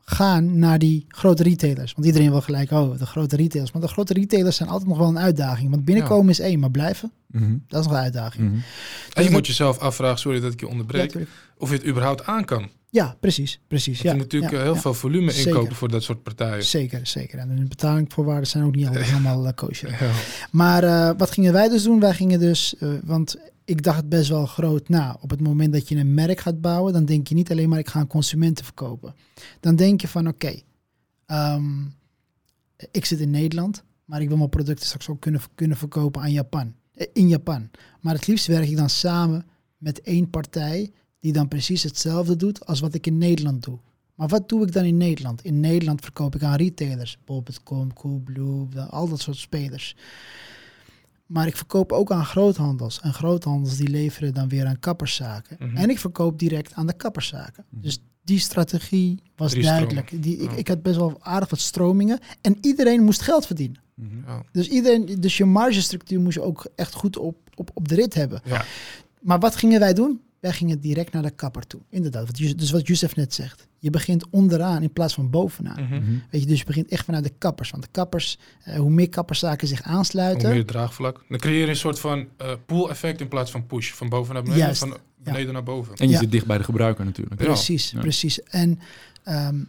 [0.05, 1.93] gaan naar die grote retailers.
[1.93, 3.71] Want iedereen wil gelijk, oh, de grote retailers.
[3.71, 5.69] Maar de grote retailers zijn altijd nog wel een uitdaging.
[5.69, 7.57] Want binnenkomen is één, maar blijven, Mhm.
[7.67, 8.43] dat is nog een uitdaging.
[8.45, 8.53] Mhm.
[8.55, 8.61] En
[9.05, 11.15] Dus je dat- moet jezelf afvragen, sorry dat ik je onderbreek,
[11.57, 12.69] of je het überhaupt aan kan.
[12.89, 13.93] ja, precies, precies.
[14.01, 14.79] Want Ja, je natuurlijk ja, eh, heel ja.
[14.79, 15.51] veel volume Zeker.
[15.51, 16.63] inkopen voor dat soort partijen.
[16.63, 17.39] Zeker, zeker.
[17.39, 19.89] En de betalingvoorwaarden zijn ook niet allemaal, helemaal kosher.
[19.89, 20.11] Ja.
[20.51, 21.99] Maar eh, wat gingen wij dus doen?
[21.99, 23.35] Wij gingen dus, eh, want
[23.71, 25.17] ik dacht best wel groot na.
[25.21, 27.79] Op het moment dat je een merk gaat bouwen, dan denk je niet alleen maar
[27.79, 29.15] ik ga aan consumenten verkopen.
[29.59, 30.59] Dan denk je van oké,
[31.25, 31.83] ehm,
[32.91, 36.31] ik zit in Nederland, maar ik wil mijn producten straks ook kunnen, kunnen verkopen aan
[36.31, 36.73] Japan.
[36.93, 37.69] eh, In Japan.
[38.01, 39.45] Maar het liefst werk ik dan samen
[39.77, 43.79] met één partij die dan precies hetzelfde doet als wat ik in Nederland doe.
[44.15, 45.43] Maar wat doe ik dan in Nederland?
[45.43, 47.17] In Nederland verkoop ik aan retailers.
[47.25, 49.95] Bol.com, Coolblue, al dat soort spelers.
[51.31, 52.99] Maar ik verkoop ook aan groothandels.
[53.01, 55.57] En groothandels die leveren dan weer aan kapperszaken.
[55.59, 55.77] Mhm.
[55.77, 57.65] En ik verkoop direct aan de kapperszaken.
[57.69, 57.81] Mhm.
[57.81, 60.23] Dus die strategie was Drie duidelijk.
[60.23, 62.19] Die, ik, ik had best wel aardig wat stromingen.
[62.41, 63.81] En iedereen moest geld verdienen.
[63.95, 64.39] Mhm.
[64.51, 68.13] Dus, iedereen, dus je margestructuur moest je ook echt goed op, op, op de rit
[68.13, 68.41] hebben.
[68.45, 68.65] Ja.
[69.21, 70.21] Maar wat gingen wij doen?
[70.41, 71.81] Wij gingen direct naar de kapper toe.
[71.89, 73.67] Inderdaad, wat, dus wat Youssef net zegt.
[73.77, 75.83] Je begint onderaan in plaats van bovenaan.
[75.83, 75.93] Mhm.
[75.95, 76.11] Mhm.
[76.29, 77.69] Weet je, dus je begint echt vanuit de kappers.
[77.71, 81.25] Want de kappers, eh, hoe meer kapperszaken zich Hoe aansluiten, meer draagvlak.
[81.29, 83.91] Dan creëer je een soort van eh pool effect in plaats van push.
[83.91, 84.79] Van boven naar beneden, Juist.
[84.81, 85.95] van beneden naar boven.
[85.95, 86.19] En je Ja.
[86.19, 87.35] zit dicht bij de gebruiker natuurlijk.
[87.35, 87.99] Precies, Ja.
[87.99, 88.43] precies.
[88.43, 88.79] En
[89.23, 89.63] ehm,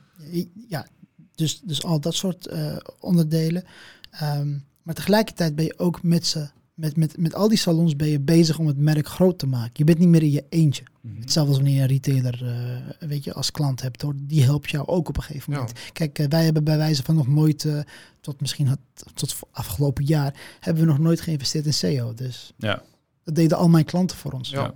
[0.68, 0.86] ja,
[1.34, 3.64] dus, dus al dat soort eh, onderdelen.
[4.10, 8.08] Ehm, maar tegelijkertijd ben je ook met ze, met, met, met al die salons ben
[8.08, 9.72] je bezig om het merk groot te maken.
[9.72, 10.84] Je bent niet meer in je eentje.
[11.00, 11.20] Mhm.
[11.20, 14.02] Hetzelfde als wanneer je een retailer eh, weet je, als klant hebt.
[14.02, 14.14] Hoor.
[14.16, 15.58] Die helpt jou ook op een gegeven Ja.
[15.58, 15.78] moment.
[15.92, 17.80] Kijk, eh, wij hebben bij wijze van nog nooit, eh,
[18.20, 18.78] tot misschien had,
[19.14, 22.14] tot afgelopen jaar, hebben we nog nooit geïnvesteerd in SEO.
[22.14, 22.82] Dus Ja.
[23.24, 24.50] dat deden al mijn klanten voor ons.
[24.50, 24.74] Ja.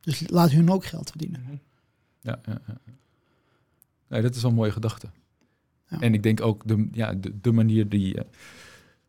[0.00, 1.40] Dus laat hun ook geld verdienen.
[1.42, 1.56] Mhm.
[2.20, 2.76] Ja, ja, ja.
[4.08, 5.08] Nee, dat is wel een mooie gedachte.
[5.88, 6.00] Ja.
[6.00, 8.24] En ik denk ook de, ja, de, de manier die, die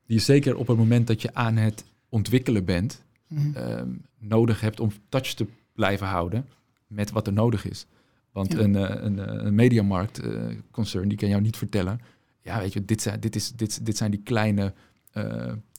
[0.05, 3.55] je zeker op het moment dat je aan het ontwikkelen bent, Mhm.
[3.55, 3.89] ehm,
[4.19, 6.45] nodig hebt om touch te blijven houden
[6.87, 7.85] met wat er nodig is.
[8.31, 8.59] Want Ja.
[8.59, 10.31] een, eh, een, eh, een mediamarkt eh,
[10.71, 11.99] concern, die kan jou niet vertellen,
[12.41, 14.73] ja weet je, dit zijn, dit is, dit, dit zijn die kleine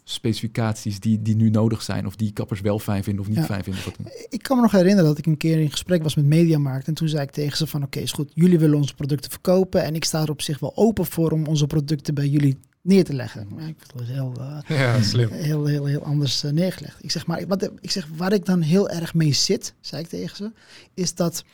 [0.05, 3.45] specificaties die, die nu nodig zijn, of die kappers wel fijn vinden of niet Ja.
[3.45, 3.83] fijn vinden.
[4.29, 6.87] Ik kan me nog herinneren dat ik een keer in gesprek was met Mediamarkt.
[6.87, 9.83] En toen zei ik tegen ze van oké, is goed, jullie willen onze producten verkopen.
[9.85, 13.05] En ik sta er op zich wel open voor om onze producten bij jullie neer
[13.05, 13.47] te leggen.
[13.55, 15.31] Maar ik vond het heel, eh, Ja, slim.
[15.31, 17.05] heel, heel, heel anders eh, neergelegd.
[17.05, 20.09] Ik zeg maar, wat, ik zeg, waar ik dan heel erg mee zit, zei ik
[20.09, 20.53] tegen ze,
[20.95, 21.45] is dat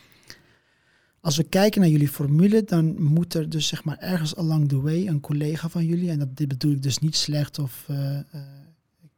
[1.26, 4.80] als we kijken naar jullie formule, dan moet er dus zeg maar ergens along the
[4.80, 8.18] way een collega van jullie, en dat dit bedoel ik dus niet slecht of eh,
[8.18, 8.24] eh,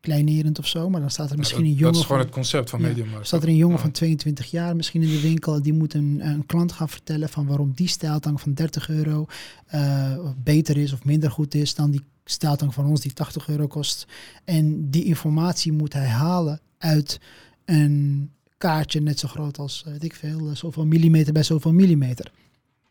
[0.09, 2.27] kleinerend of zo, maar dan staat er misschien dat, een dat jongen is gewoon van,
[2.27, 2.87] het concept van Ja.
[2.87, 3.27] Mediamarkt.
[3.27, 3.83] staat er een jongen Ja.
[3.83, 7.47] van 22 jaar misschien in de winkel, die moet een, een klant gaan vertellen van
[7.47, 9.27] waarom die stijltang van 30 euro
[9.67, 13.67] eh, beter is of minder goed is dan die stijltang van ons die 80 euro
[13.67, 14.07] kost.
[14.45, 17.21] En die informatie moet hij halen uit
[17.65, 21.73] een kaartje net zo groot als, eh, weet ik veel, eh, zoveel millimeter bij zoveel
[21.73, 22.33] millimeter.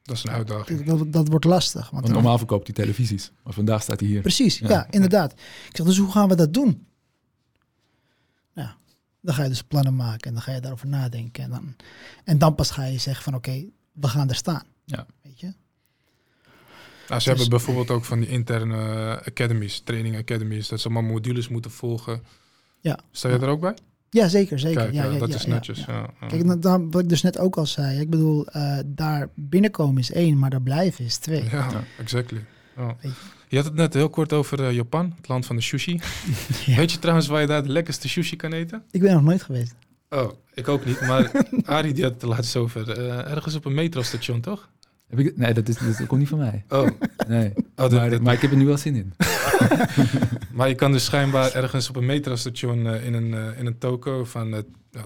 [0.03, 0.83] Dat is een uitdaging.
[0.83, 1.89] Dat, dat, dat wordt lastig.
[1.89, 4.21] Want normaal verkoopt hij televisies, maar vandaag staat hij hier.
[4.21, 4.69] Precies, ja.
[4.69, 4.87] Ja.
[4.89, 5.31] inderdaad.
[5.69, 6.86] Ik zeg, dus hoe gaan we dat doen?
[9.27, 11.43] Dan ga je dus plannen maken en dan ga je daarover nadenken.
[11.43, 11.75] En dan,
[12.23, 14.63] en dan pas ga je zeggen van oké, we gaan er staan.
[14.85, 15.05] Ja.
[15.21, 15.45] Weet je?
[15.45, 15.55] Nou,
[17.07, 18.77] ze Dus- hebben bijvoorbeeld ook van die interne
[19.25, 22.21] academies, training academies, dat ze allemaal modules moeten volgen.
[22.81, 22.99] Ja.
[23.11, 23.75] Sta je er ook bij?
[24.09, 24.81] Ja, zeker, zeker.
[24.81, 25.79] Kijk, ja, ja, ja, dat ja, is netjes.
[25.85, 25.93] ja.
[25.93, 26.27] Ja, ja.
[26.27, 27.99] Kijk, nou, dan, wat ik dus net ook al zei.
[27.99, 31.43] Ik bedoel, eh, daar binnenkomen is één, maar daar blijven is twee.
[31.43, 31.83] Ja, Ja.
[31.99, 32.45] exactly.
[32.77, 32.95] Ja.
[33.01, 33.11] Weet
[33.47, 33.55] je.
[33.55, 35.99] Had het net heel kort over eh, Japan, het land van de sushi.
[36.65, 36.75] Ja.
[36.75, 38.83] Weet je trouwens waar je daar de lekkerste sushi kan eten?
[38.91, 39.75] Ik ben nog nooit geweest.
[40.09, 41.31] Oh, ik ook niet, maar
[41.65, 42.91] Arie die had het er laatst over.
[42.91, 44.69] Eh, ergens op een metrostation, toch?
[45.09, 46.63] Heb ik, nee, dat, is, dat komt niet van mij.
[46.69, 46.87] Oh,
[47.27, 47.53] Nee.
[47.75, 49.13] dat- maar, dat- maar ik heb er nu wel zin in.
[50.57, 54.25] maar je kan dus schijnbaar ergens op een metrostation eh, in, een, in een toko
[54.25, 54.59] van uh,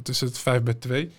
[0.04, 1.12] tussen het 5 bij 2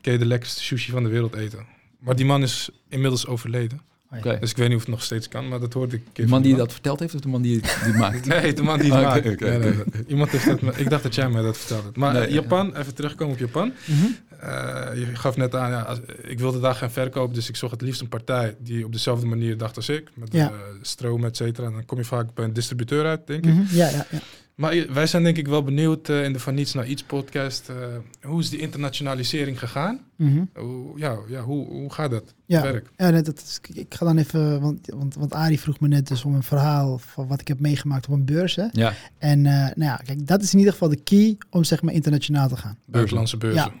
[0.00, 1.66] kun je de lekkerste sushi van de wereld eten.
[1.98, 3.80] Maar die man is inmiddels overleden.
[4.16, 4.36] Oké.
[4.40, 6.42] Dus ik weet niet of het nog steeds kan, maar dat hoorde ik De man
[6.42, 8.26] die dat verteld heeft of de man die het maakt?
[8.26, 9.26] Nee, de man die het maakt.
[9.26, 9.84] oké, Nee, nee, oké.
[9.92, 10.04] nee.
[10.06, 11.88] Iemand heeft dat, me- ik dacht dat jij mij dat vertelde.
[11.94, 13.72] Maar eh, Japan, even terugkomen op Japan.
[13.86, 14.06] Mhm.
[14.40, 17.72] Eh, je gaf net aan, ja, als- ik wilde daar gaan verkopen, dus ik zocht
[17.72, 20.08] het liefst een partij die op dezelfde manier dacht als ik.
[20.14, 20.46] Met Ja.
[20.48, 21.66] eh, stroom, et cetera.
[21.66, 23.52] En dan kom je vaak bij een distributeur uit, denk ik.
[23.54, 23.62] Mhm.
[23.76, 24.18] Ja, ja, ja.
[24.58, 27.68] Maar wij zijn denk ik wel benieuwd eh, in de Van Niets naar Iets podcast.
[27.68, 27.76] eh,
[28.22, 30.00] hoe is die internationalisering gegaan?
[30.16, 30.44] Mhm.
[30.54, 32.90] Hoe, ja, ja, hoe, hoe gaat dat Ja, werk?
[32.96, 36.08] ja nee, dat is, ik ga dan even, want, want, want Arie vroeg me net
[36.08, 38.56] dus om een verhaal van wat ik heb meegemaakt op een beurs.
[38.56, 38.66] Hè?
[38.72, 41.82] Ja, En eh, nou ja, kijk, dat is in ieder geval de key om zeg
[41.82, 42.78] maar internationaal te gaan.
[42.84, 43.72] Buitenlandse beurzen.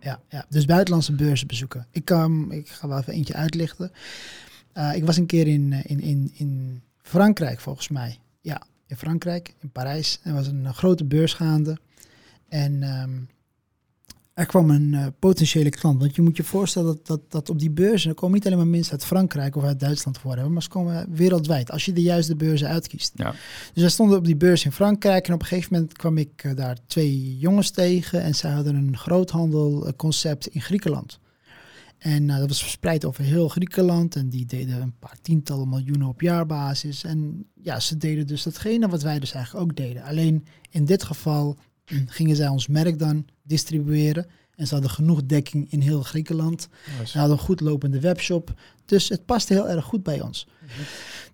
[0.00, 0.46] Ja, ja.
[0.48, 1.86] dus buitenlandse beurzen bezoeken.
[1.90, 3.92] Ik, kan, ik ga wel even eentje uitlichten.
[4.72, 8.18] Eh, ik was een keer in, in, in, in Frankrijk volgens mij.
[8.40, 8.62] Ja,
[8.94, 10.20] in Frankrijk, in Parijs.
[10.22, 11.78] Er was een eh, grote beurs gaande.
[12.48, 13.10] En ehm,
[14.34, 16.00] er kwam een eh, potentiële klant.
[16.00, 18.10] Want je moet je voorstellen dat, dat, dat op die beurzen...
[18.10, 20.52] er komen niet alleen maar mensen uit Frankrijk of uit Duitsland voor hebben...
[20.52, 23.12] maar ze komen wereldwijd, als je de juiste beurzen uitkiest.
[23.14, 23.30] Ja.
[23.72, 25.28] Dus wij stonden op die beurs in Frankrijk...
[25.28, 28.22] en op een gegeven moment kwam ik eh, daar twee jongens tegen...
[28.22, 31.18] en zij hadden een groothandelconcept in Griekenland.
[32.04, 34.16] En eh, dat was verspreid over heel Griekenland.
[34.16, 37.04] En die deden een paar tientallen miljoenen op jaarbasis.
[37.04, 40.02] En ja, ze deden dus datgene wat wij dus eigenlijk ook deden.
[40.02, 41.56] Alleen in dit geval
[42.06, 44.26] gingen zij ons merk dan distribueren.
[44.54, 46.68] En ze hadden genoeg dekking in heel Griekenland.
[46.98, 47.10] Nice.
[47.10, 48.54] Ze hadden een goed lopende webshop.
[48.84, 50.48] Dus het paste heel erg goed bij ons.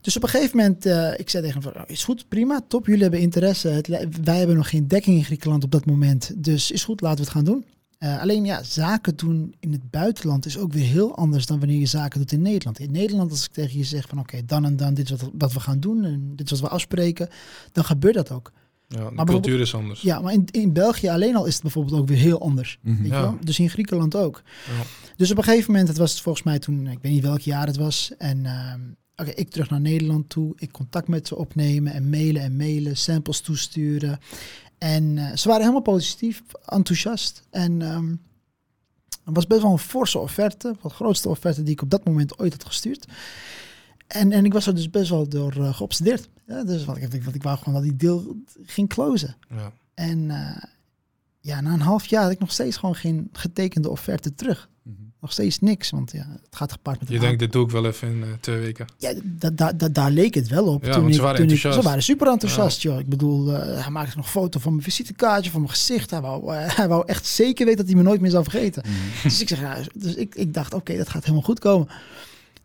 [0.00, 2.60] Dus op een gegeven moment, eh, ik zei tegen hem van, "Oh, is goed, prima,
[2.68, 3.68] top, jullie hebben interesse.
[3.68, 3.88] Het,
[4.24, 6.44] wij hebben nog geen dekking in Griekenland op dat moment.
[6.44, 7.64] Dus is goed, laten we het gaan doen.
[8.00, 11.78] Eh, alleen ja, zaken doen in het buitenland is ook weer heel anders dan wanneer
[11.78, 12.78] je zaken doet in Nederland.
[12.78, 15.30] In Nederland, als ik tegen je zeg van oké, dan en dan, dit is wat,
[15.38, 17.28] wat we gaan doen en dit is wat we afspreken,
[17.72, 18.52] dan gebeurt dat ook.
[18.88, 20.00] Ja, de cultuur is anders.
[20.00, 22.78] Ja, maar in, in België alleen al is het bijvoorbeeld ook weer heel anders.
[22.82, 22.96] Mhm.
[22.96, 23.20] Weet je Ja.
[23.20, 23.36] wel?
[23.44, 24.42] Dus in Griekenland ook.
[24.66, 24.82] Ja.
[25.16, 27.66] Dus op een gegeven moment, het was volgens mij toen, ik weet niet welk jaar
[27.66, 28.12] het was.
[28.18, 28.80] En ehm,
[29.16, 30.52] oké, ik terug naar Nederland toe.
[30.56, 34.18] Ik contact met ze opnemen en mailen en mailen, samples toesturen.
[34.80, 37.42] En eh, ze waren helemaal positief, enthousiast.
[37.50, 38.14] En ehm
[39.24, 40.76] het was best wel een forse offerte.
[40.82, 43.06] De grootste offerte die ik op dat moment ooit had gestuurd.
[44.06, 46.28] En, en ik was er dus best wel door eh, geobsedeerd.
[46.46, 49.36] Ja, dus wat ik, wat ik wou gewoon dat die deal ging closen.
[49.48, 49.72] Ja.
[49.94, 50.62] En eh,
[51.40, 54.68] ja, na een half jaar had ik nog steeds gewoon geen getekende offerte terug.
[55.20, 57.86] Nog steeds niks, want ja, het gaat gepaard met Je denkt, dit doe ik wel
[57.86, 58.86] even in eh, twee weken.
[58.98, 60.84] ja, da, da, da- daar leek het wel op.
[60.84, 62.98] Ja, toen ze ik, waren toen ik- ze waren super enthousiast, joh.
[62.98, 66.10] Ik bedoel, eh, hij maakte nog een foto van mijn visitekaartje, van mijn gezicht.
[66.10, 68.82] Hij wou, eh, hij wou echt zeker weten dat hij me nooit meer zou vergeten.
[68.86, 69.22] Mhm.
[69.22, 71.88] Dus ik zeg, ja, dus ik, ik dacht, oké, dat gaat helemaal goed komen.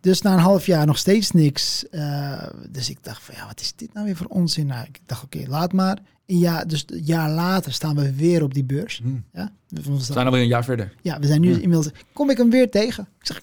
[0.06, 1.90] Dus na een half jaar nog steeds niks.
[1.90, 4.66] Eh, dus ik dacht van, ja, wat is dit nou weer voor onzin?
[4.68, 5.98] Nou, ik dacht, oké, laat maar.
[6.26, 9.02] Een jaar, dus een jaar later staan we weer op die beurs.
[9.02, 9.16] Mhm.
[9.34, 10.94] Ja, we We zijn alweer een jaar verder.
[11.02, 11.60] ja, we zijn nu Ja.
[11.62, 11.90] inmiddels.
[12.14, 13.08] Kom ik hem weer tegen?
[13.20, 13.42] Ik zeg,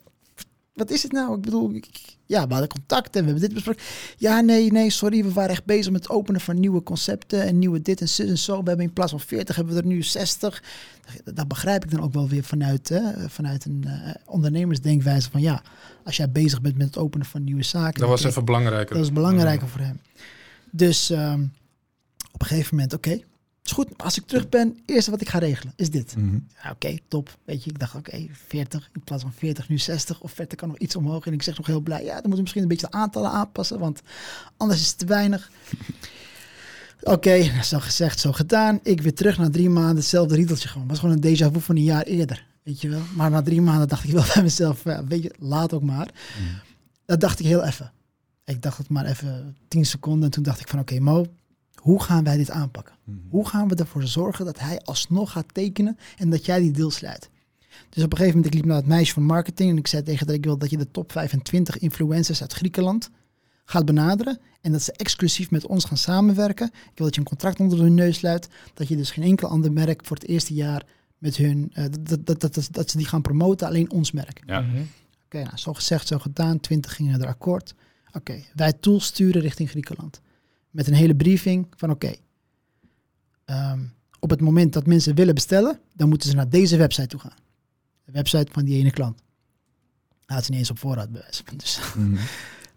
[0.74, 1.36] wat is het nou?
[1.36, 3.82] Ik bedoel, ik- ja, we hadden contact en we hebben dit besproken.
[4.16, 5.24] Ja, nee, nee, sorry.
[5.24, 8.28] We waren echt bezig met het openen van nieuwe concepten en nieuwe dit en zus
[8.28, 8.62] en zo.
[8.62, 10.62] We hebben in plaats van 40 hebben we er nu 60.
[11.24, 15.62] Dat begrijp ik dan ook wel weer vanuit, hè, vanuit een eh, ondernemersdenkwijze van ja,
[16.04, 18.00] als jij bezig bent met het openen van nieuwe zaken.
[18.00, 18.96] Dat was even belangrijker.
[18.96, 20.00] dat is belangrijker voor hem.
[20.70, 21.42] Dus ehm,
[22.32, 23.20] op een gegeven moment, oké,
[23.64, 23.88] is goed.
[23.96, 26.16] Als ik terug ben, eerste wat ik ga regelen is dit.
[26.16, 26.38] Mhm.
[26.62, 27.38] Ja, oké, top.
[27.44, 30.20] Weet je, ik dacht, oké, 40 in plaats van 40, nu 60.
[30.20, 31.26] Of verder kan nog iets omhoog.
[31.26, 33.30] En ik zeg nog heel blij, ja, dan moeten we misschien een beetje de aantallen
[33.30, 34.00] aanpassen, want
[34.56, 35.50] anders is het te weinig.
[37.02, 38.80] Oké, zo gezegd, zo gedaan.
[38.82, 40.88] Ik weer terug na drie maanden, hetzelfde riedeltje gewoon.
[40.88, 43.02] was gewoon een déjà vu van een jaar eerder, weet je wel.
[43.14, 46.10] Maar na drie maanden dacht ik wel bij mezelf, ja, weet je, laat ook maar.
[46.38, 46.54] Mhm.
[47.04, 47.92] Dat dacht ik heel even.
[48.44, 50.24] Ik dacht het maar even 10 seconden.
[50.24, 51.26] En toen dacht ik van, oké Mo,
[51.82, 52.94] hoe gaan wij dit aanpakken?
[53.04, 53.16] Mhm.
[53.28, 56.90] Hoe gaan we ervoor zorgen dat hij alsnog gaat tekenen en dat jij die deal
[56.90, 57.30] sluit?
[57.88, 60.02] Dus op een gegeven moment, ik liep naar het meisje van marketing en ik zei
[60.02, 63.10] tegen dat ik wil dat je de top 25 influencers uit Griekenland
[63.64, 66.66] gaat benaderen en dat ze exclusief met ons gaan samenwerken.
[66.66, 69.48] Ik wil dat je een contract onder hun neus sluit, dat je dus geen enkel
[69.48, 70.86] ander merk voor het eerste jaar
[71.18, 74.42] met hun, eh, dat, dat, dat, dat, dat ze die gaan promoten, alleen ons merk.
[74.46, 74.60] Ja.
[74.60, 74.82] Mhm.
[75.24, 76.60] Oké, nou, zo gezegd, zo gedaan.
[76.60, 77.74] 20 gingen er akkoord.
[78.12, 80.20] Oké, wij tools sturen richting Griekenland.
[80.72, 82.12] Met een hele briefing van oké.
[83.44, 83.78] ehm,
[84.20, 87.36] op het moment dat mensen willen bestellen, dan moeten ze naar deze website toe gaan.
[88.04, 89.22] De website van die ene klant.
[90.26, 91.44] Laat ze niet eens op voorraad bewijzen.
[91.56, 92.16] Dus, Mhm.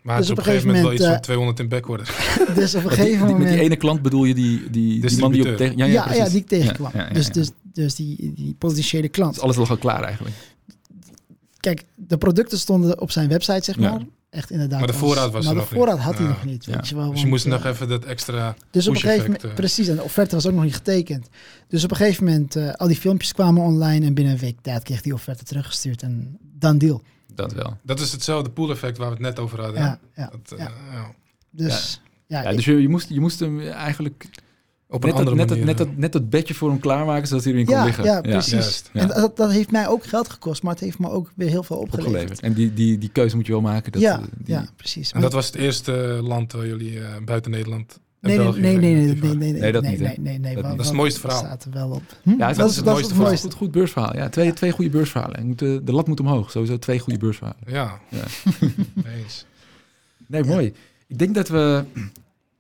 [0.06, 2.06] Maar Dus het is op een gegeven moment wel iets van moment, 200 in backorder.
[2.56, 3.50] dus op een Met die, gegeven die- met moment.
[3.50, 5.78] die ene klant bedoel je die, die, die man die op tegen...
[5.78, 6.32] Ja, ja, ja, ja, precies.
[6.32, 6.92] die ik tegenkwam.
[6.94, 7.32] Ja, ja, ja, Dus, ja.
[7.34, 9.40] dus, dus die, die potentiële Dus klant.
[9.40, 10.36] alles lag al klaar eigenlijk.
[11.60, 13.90] Kijk, de producten stonden op zijn website, zeg Ja.
[13.92, 14.06] maar.
[14.36, 14.80] Echt inderdaad.
[14.80, 15.80] Maar de voorraad was maar er de nog niet.
[15.80, 16.30] voorraad had hij Ja.
[16.30, 16.66] nog niet.
[16.66, 16.82] Weet Ja.
[16.86, 18.56] je wel, Dus je moest eh, nog even dat extra...
[18.72, 19.54] Dus op een gegeven moment, eh.
[19.54, 21.30] precies, en de offerte was ook nog niet getekend.
[21.68, 24.58] Dus op een gegeven moment, eh, al die filmpjes kwamen online en binnen een week
[24.62, 27.02] tijd kreeg die offerte teruggestuurd en dan deal.
[27.36, 27.78] Dat wel.
[27.84, 29.82] Dat is hetzelfde pool effect waar we het net over hadden.
[29.82, 30.72] Ja, ja, Dat, eh, ja.
[30.92, 31.12] ja.
[31.52, 34.26] Dus ja, dus je, je, moest, je moest hem eigenlijk
[34.96, 35.66] Op een net, dat, andere net, dat, manier.
[35.76, 38.04] net, dat, net dat bedje voor hem klaarmaken, zodat hij erin kon liggen.
[38.04, 38.84] ja, precies.
[38.94, 39.02] Ja.
[39.02, 41.64] En dat, dat heeft mij ook geld gekost, maar het heeft me ook weer heel
[41.64, 42.14] veel opgeleverd.
[42.14, 42.40] Opgeleverd.
[42.40, 43.92] En die, die, die keuze moet je wel maken.
[43.92, 45.12] Dat, ja, eh, die, ja, precies.
[45.12, 48.96] En dat was het eerste land waar jullie eh, buiten Nederland en nee, nee, nee,
[48.96, 50.64] nee, nee, nee, nee, nee, Nee, dat nee, niet, nee, nee, nee, Dat.
[50.64, 51.40] Dat is het mooiste verhaal.
[51.40, 52.02] staat er wel op.
[52.24, 52.30] Hm?
[52.30, 53.38] Ja, het Dat is het mooiste verhaal.
[53.38, 54.16] Goed, goed beursverhaal.
[54.16, 55.36] Ja, twee, twee goede beursverhalen.
[55.36, 56.52] Eh, de lat moet omhoog.
[56.52, 57.62] Sowieso twee goede beursverhalen.
[57.68, 58.24] Ja, Ja.
[59.22, 59.46] eens.
[60.28, 60.74] Nee, mooi.
[61.08, 61.84] Ik denk dat we,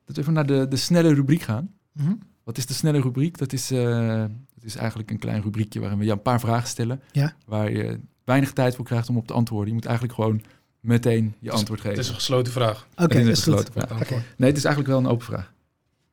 [0.05, 1.69] dat we even naar de, de snelle rubriek gaan.
[1.95, 2.13] Mhm.
[2.43, 3.37] Wat is de snelle rubriek?
[3.37, 4.19] Dat is, eh,
[4.53, 7.01] dat is eigenlijk een klein rubriekje waarin we je een paar vragen stellen.
[7.11, 7.35] Ja.
[7.45, 9.67] Waar je weinig tijd voor krijgt om op te antwoorden.
[9.67, 10.41] Je moet eigenlijk gewoon
[10.79, 12.03] meteen je is- antwoord Het geven.
[12.03, 12.87] is een gesloten vraag.
[12.95, 13.35] Oké, Het is een goed.
[13.35, 13.99] gesloten vraag.
[13.99, 14.09] Het.
[14.37, 15.53] Nee, het is eigenlijk wel een open vraag.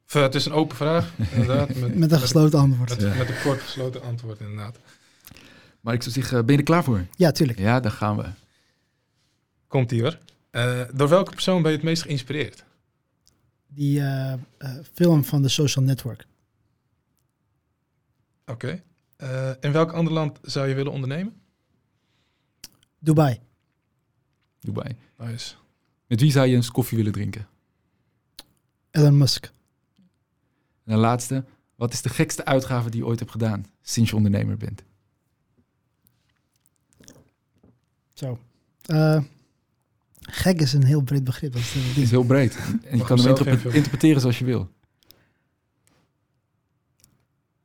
[0.06, 1.74] Of, eh, het is een open vraag, inderdaad.
[1.74, 2.88] Met, Met een gesloten antwoord.
[2.90, 3.14] Met, Ja.
[3.14, 4.78] met een kort gesloten antwoord, inderdaad.
[5.80, 7.04] Maar ik zou zeggen, ben je er klaar voor?
[7.16, 7.58] Ja, tuurlijk.
[7.58, 8.24] Ja, dan gaan we.
[9.66, 10.18] Komt ie hoor.
[10.50, 12.64] Eh, door welke persoon ben je het meest geïnspireerd?
[13.74, 14.38] die eh, eh,
[14.92, 16.26] film van de Social Network.
[18.46, 18.82] Oké.
[19.18, 19.56] Okay.
[19.60, 21.40] in welk ander land zou je willen ondernemen?
[22.98, 23.40] Dubai.
[24.60, 24.96] Dubai.
[25.18, 25.54] Nice.
[26.06, 27.46] Met wie zou je eens koffie willen drinken?
[28.90, 29.52] Elon Musk.
[30.84, 31.44] En de laatste.
[31.74, 34.82] Wat is de gekste uitgave die je ooit hebt gedaan sinds je ondernemer bent?
[38.14, 38.38] Zo.
[38.86, 39.22] Uh,
[40.30, 41.52] gek is een heel breed begrip.
[41.52, 42.56] Dat is is heel breed.
[42.84, 43.36] En je kan hem
[43.72, 44.70] interpreteren zoals je wil.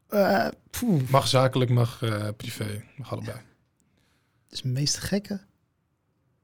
[0.08, 0.48] Eh,
[1.10, 2.84] Mag zakelijk, mag eh, privé.
[2.98, 3.38] Mag allebei.
[3.38, 5.40] het is de meest gekke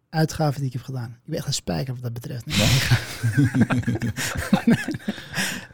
[0.09, 1.09] uitgave die ik heb gedaan.
[1.09, 2.45] Ik ben echt een spijker wat dat betreft.
[2.45, 2.57] Nee.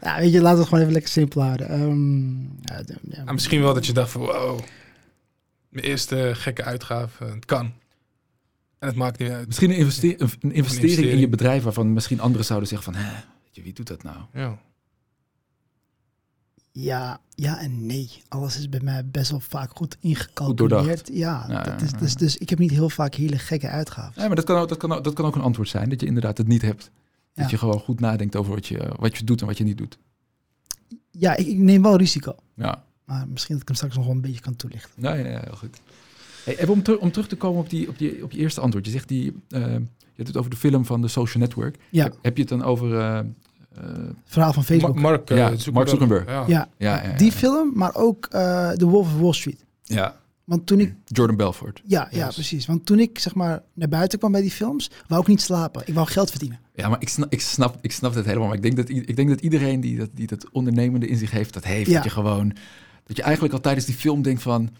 [0.02, 1.68] ja, weet je, laten we het gewoon even lekker simpel houden.
[1.68, 4.60] Ehm, ja, ja, Ah, misschien wel dat je dacht van wow.
[5.68, 7.24] Mijn eerste gekke uitgave.
[7.24, 7.72] Het kan.
[8.80, 9.46] En het maakt niet uit.
[9.46, 11.20] Misschien een, investe- een- een investering in investering.
[11.20, 13.02] je bedrijf waarvan misschien anderen zouden zeggen van...
[13.02, 14.16] Hè, weet je, wie doet dat nou?
[14.32, 14.58] Ja.
[16.72, 18.10] Ja, ja en nee.
[18.28, 21.08] Alles is bij mij best wel vaak goed ingecalculeerd.
[21.12, 21.98] Ja, Ja, dat ja, is, ja.
[21.98, 24.22] dus, dus ik heb niet heel vaak hele gekke uitgaven.
[24.22, 25.88] Ja, maar dat kan, ook, dat, kan, ook- dat kan ook een antwoord zijn.
[25.88, 26.82] Dat je inderdaad het niet hebt.
[27.34, 27.50] Dat Ja.
[27.50, 29.98] je gewoon goed nadenkt over wat je, wat je doet en wat je niet doet.
[31.10, 32.34] Ja, ik, ik neem wel risico.
[32.54, 34.90] Ja, Maar misschien dat ik hem straks nog wel een beetje kan toelichten.
[35.02, 35.80] ja, ja, heel goed.
[36.44, 38.60] Hey, even om, ter- om terug te komen op, die, op, die, op je eerste
[38.60, 38.84] antwoord.
[38.86, 41.76] Je zegt die, eh, je hebt het over de film van de Social Network.
[41.90, 42.98] Ja, Heb, heb je het dan over...
[42.98, 43.24] eh, eh,
[44.24, 44.94] verhaal van Facebook.
[44.94, 45.72] Ma- Mark, Ja, Zuckerberg.
[45.74, 46.26] Mark Zuckerberg.
[46.26, 46.44] Ja.
[46.46, 47.16] ja, ja, ja, ja.
[47.16, 49.64] die film, maar ook eh The Wolf of Wall Street.
[49.82, 51.82] Ja, Want toen ik, Jordan Belfort.
[51.86, 52.34] ja, ja, Yes.
[52.34, 52.66] precies.
[52.66, 55.82] Want toen ik zeg maar naar buiten kwam bij die films, wou ik niet slapen.
[55.84, 56.58] Ik wou geld verdienen.
[56.74, 58.46] Ja, maar ik snap, ik snap, ik snap het helemaal.
[58.46, 61.30] Maar ik denk dat, ik denk dat iedereen die dat, die dat ondernemende in zich
[61.30, 61.88] heeft, dat heeft.
[61.88, 61.94] Ja.
[61.94, 62.48] Dat je gewoon,
[63.06, 64.70] dat je eigenlijk al tijdens die film denkt van,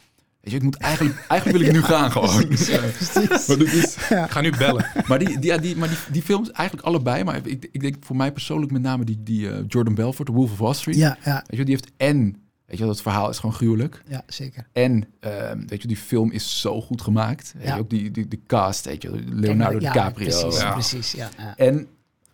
[0.41, 2.47] weet je, ik moet eigenlijk, eigenlijk wil ik nu gaan gewoon.
[2.47, 2.69] Precies.
[3.49, 4.87] Maar, dat is, Ik ga nu bellen.
[5.07, 7.97] maar, die, die, ja, die, maar die, die films, eigenlijk allebei, maar ik, ik denk
[8.01, 10.97] voor mij persoonlijk met name die, die eh, Jordan Belfort, The Wolf of Wall Street.
[10.97, 12.37] Ja, ja, Weet je, die heeft en,
[12.67, 14.03] weet je, dat verhaal is gewoon gruwelijk.
[14.09, 14.67] ja, zeker.
[14.73, 17.53] En, ehm, weet je, die film is zo goed gemaakt.
[17.57, 17.75] Weet Ja.
[17.75, 20.29] je, ook die, die, die cast, weet je, Leonardo Ja, DiCaprio.
[20.41, 20.73] Precies, Ja.
[20.73, 21.13] precies.
[21.13, 21.57] Ja, ja.
[21.57, 21.87] En,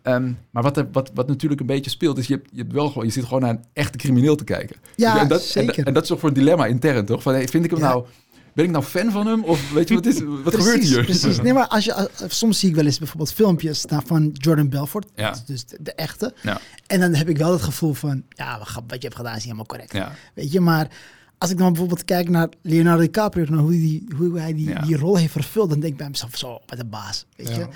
[0.07, 2.73] ehm, maar wat, er, wat, wat natuurlijk een beetje speelt, is je, hebt, je, hebt
[2.73, 4.75] wel gewoon, je zit gewoon naar een echte crimineel te kijken.
[4.95, 5.77] Ja, en dat, zeker.
[5.77, 7.21] En, en dat is toch voor een dilemma intern, toch?
[7.21, 7.87] Van, hey, vind ik hem Ja.
[7.89, 8.05] nou,
[8.53, 9.43] ben ik nou fan van hem?
[9.43, 11.03] Of weet je wat, is, wat precies, gebeurt hier?
[11.03, 11.41] Precies.
[11.41, 15.35] Nee, maar als je, soms zie ik wel eens bijvoorbeeld filmpjes van Jordan Belfort, Ja.
[15.45, 16.33] dus de, de echte.
[16.41, 16.59] Ja.
[16.87, 19.43] En dan heb ik wel het gevoel van, ja, wat je hebt gedaan is niet
[19.43, 19.93] helemaal correct.
[19.93, 20.87] Ja, Weet je, maar
[21.37, 24.81] als ik dan bijvoorbeeld kijk naar Leonardo DiCaprio, naar hoe, die, hoe hij die, Ja.
[24.81, 27.25] die rol heeft vervuld, dan denk ik bij mezelf, zo, wat een baas.
[27.35, 27.67] Weet je?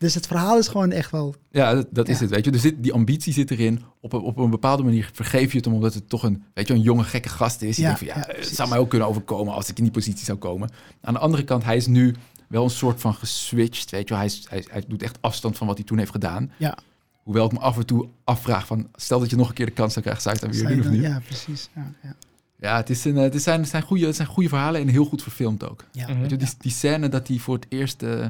[0.00, 2.50] Dus het verhaal is gewoon echt wel, ja dat, dat is het, weet je.
[2.50, 3.82] Dus dit, die ambitie zit erin.
[4.00, 6.68] Op een, op een bepaalde manier vergeef je het hem, omdat het toch een, weet
[6.68, 7.76] je, een jonge, gekke gast is.
[7.76, 9.84] Je Ja, denkt van, ja, ja, het zou mij ook kunnen overkomen als ik in
[9.84, 10.70] die positie zou komen.
[11.00, 12.14] Aan de andere kant, hij is nu
[12.48, 14.14] wel een soort van geswitcht, weet je.
[14.14, 16.52] Hij, is, hij, hij doet echt afstand van wat hij toen heeft gedaan.
[16.56, 16.78] ja.
[17.22, 19.72] Hoewel ik me af en toe afvraag van, stel dat je nog een keer de
[19.72, 21.02] kans zou krijgen, zou je het dan weer doen of niet?
[21.02, 21.68] ja, precies.
[21.74, 22.14] Ja, ja.
[22.60, 24.88] Ja, het, is een, eh, het, zijn, het, zijn goede, het zijn goede verhalen en
[24.88, 25.84] heel goed verfilmd ook.
[25.92, 26.06] Ja.
[26.06, 28.26] Weet je, die, die scène dat hij voor het eerst, eh,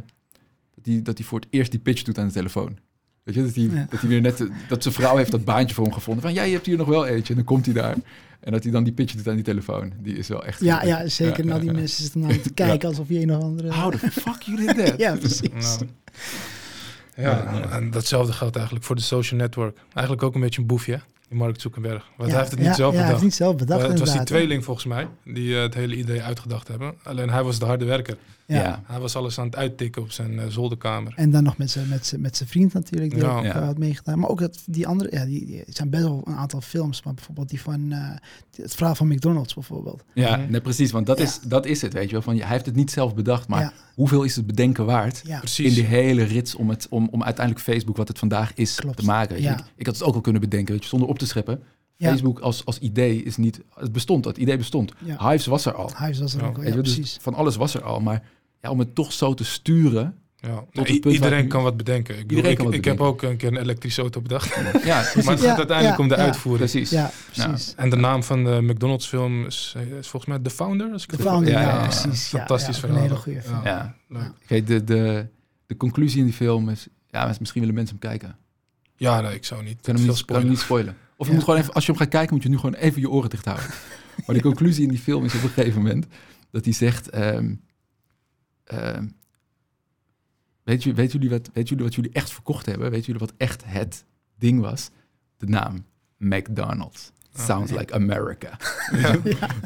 [0.83, 2.79] dat hij, dat hij voor het eerst die pitch doet aan de telefoon.
[3.23, 3.87] Weet je, dat hij, Ja.
[3.91, 6.23] dat hij weer net, dat zijn vrouw heeft dat baantje voor hem gevonden.
[6.23, 7.29] Van, ja, je hebt hier nog wel eentje.
[7.29, 7.97] En dan komt hij daar.
[8.41, 9.93] En dat hij dan die pitch doet aan die telefoon.
[9.99, 10.61] Die is wel echt...
[10.61, 11.39] Ja, ja, zeker.
[11.39, 11.81] Ja, Nou, die ja, ja.
[11.81, 13.75] mensen zitten nou te kijken alsof je een of andere...
[13.75, 14.99] How the fuck you did that?
[15.05, 15.49] ja, precies.
[15.79, 15.87] Nou.
[17.17, 19.79] Ja, en datzelfde geldt eigenlijk voor de social network.
[19.93, 21.01] Eigenlijk ook een beetje een boefje,
[21.31, 22.05] die Mark Zuckerberg.
[22.17, 23.23] Want Ja, hij heeft het niet ja, zelf ja, hij bedacht.
[23.23, 25.97] heeft niet zelf bedacht, Eh, het was die tweeling volgens mij, die eh, het hele
[25.97, 26.95] idee uitgedacht hebben.
[27.03, 28.17] Alleen hij was de harde werker.
[28.47, 28.57] Ja.
[28.63, 28.83] Ja.
[28.87, 31.13] Hij was alles aan het uittikken op zijn eh, zolderkamer.
[31.17, 33.37] En dan nog met zijn met zijn- met zijn vriend natuurlijk, die Ja.
[33.39, 33.65] ook Ja.
[33.65, 34.19] had meegedaan.
[34.19, 37.03] Maar ook het, die andere, ja, die, die zijn best wel een aantal films.
[37.03, 37.99] Maar bijvoorbeeld die van, eh,
[38.63, 40.03] het verhaal van McDonald's bijvoorbeeld.
[40.15, 40.51] Ja, Mhm.
[40.51, 40.91] nee, precies.
[40.91, 41.25] Want dat, Ja.
[41.25, 42.23] is, dat is het, weet je wel.
[42.23, 43.73] Van, hij heeft het niet zelf bedacht, maar Ja.
[43.95, 45.23] hoeveel is het bedenken waard?
[45.25, 45.67] Ja, Precies.
[45.67, 48.97] In die hele rits om, het, om, om uiteindelijk Facebook, wat het vandaag is, Klopt.
[48.97, 49.35] te maken.
[49.35, 49.49] Weet je.
[49.49, 49.59] Ja.
[49.59, 51.63] Ik, ik had het ook al kunnen bedenken, weet je, zonder op te scheppen.
[51.97, 52.09] Ja.
[52.09, 53.61] Facebook als, als idee is niet...
[53.75, 54.93] Het bestond, dat idee bestond.
[54.99, 55.29] ja.
[55.31, 55.91] Hives was er al.
[55.99, 57.19] Hives was er ook al, ja, dus precies.
[57.21, 58.01] van alles was er al.
[58.01, 58.23] Maar
[58.61, 60.15] ja, om het toch zo te sturen...
[60.37, 60.65] Ja.
[60.73, 62.19] het Nee, iedereen nu- kan wat bedenken.
[62.19, 64.55] Ik, bedoel, ik, kan wat ik heb ook een keer een elektrische auto bedacht.
[64.85, 65.25] Ja, precies.
[65.25, 66.23] maar het Ja, gaat uiteindelijk ja, om de ja.
[66.23, 66.71] uitvoering.
[66.71, 66.91] precies.
[66.91, 67.75] Ja, precies.
[67.77, 70.93] En de naam van de McDonald's film is, eh, is volgens mij The Founder.
[70.93, 72.27] Als ik De het Founder, Ja, precies.
[72.29, 72.97] Fantastisch ja, verhaal.
[72.99, 73.61] Een hele goede film.
[73.65, 73.95] Ja.
[74.47, 75.27] Kijk, de, de,
[75.67, 76.87] de conclusie in die film is...
[77.11, 78.37] Ja, misschien willen mensen hem kijken.
[78.97, 79.73] Ja, nee, ik zou niet.
[79.73, 80.49] Ik kan hem spoilen.
[80.49, 80.97] niet spoilen.
[81.21, 81.39] Of je Ja.
[81.39, 83.31] moet gewoon even, als je hem gaat kijken, moet je nu gewoon even je oren
[83.31, 83.67] dicht houden.
[84.27, 86.07] maar de conclusie in die film is op een gegeven moment
[86.51, 87.55] dat hij zegt: ehm,
[88.65, 89.07] ehm,
[90.63, 92.91] weet, je, weet, jullie wat, weet jullie wat jullie echt verkocht hebben?
[92.91, 94.05] Weet jullie wat echt het
[94.39, 94.91] ding was?
[95.37, 95.85] De naam
[96.19, 97.13] McDonald's.
[97.37, 98.57] Oh, Sounds like America.
[98.93, 99.19] Ja.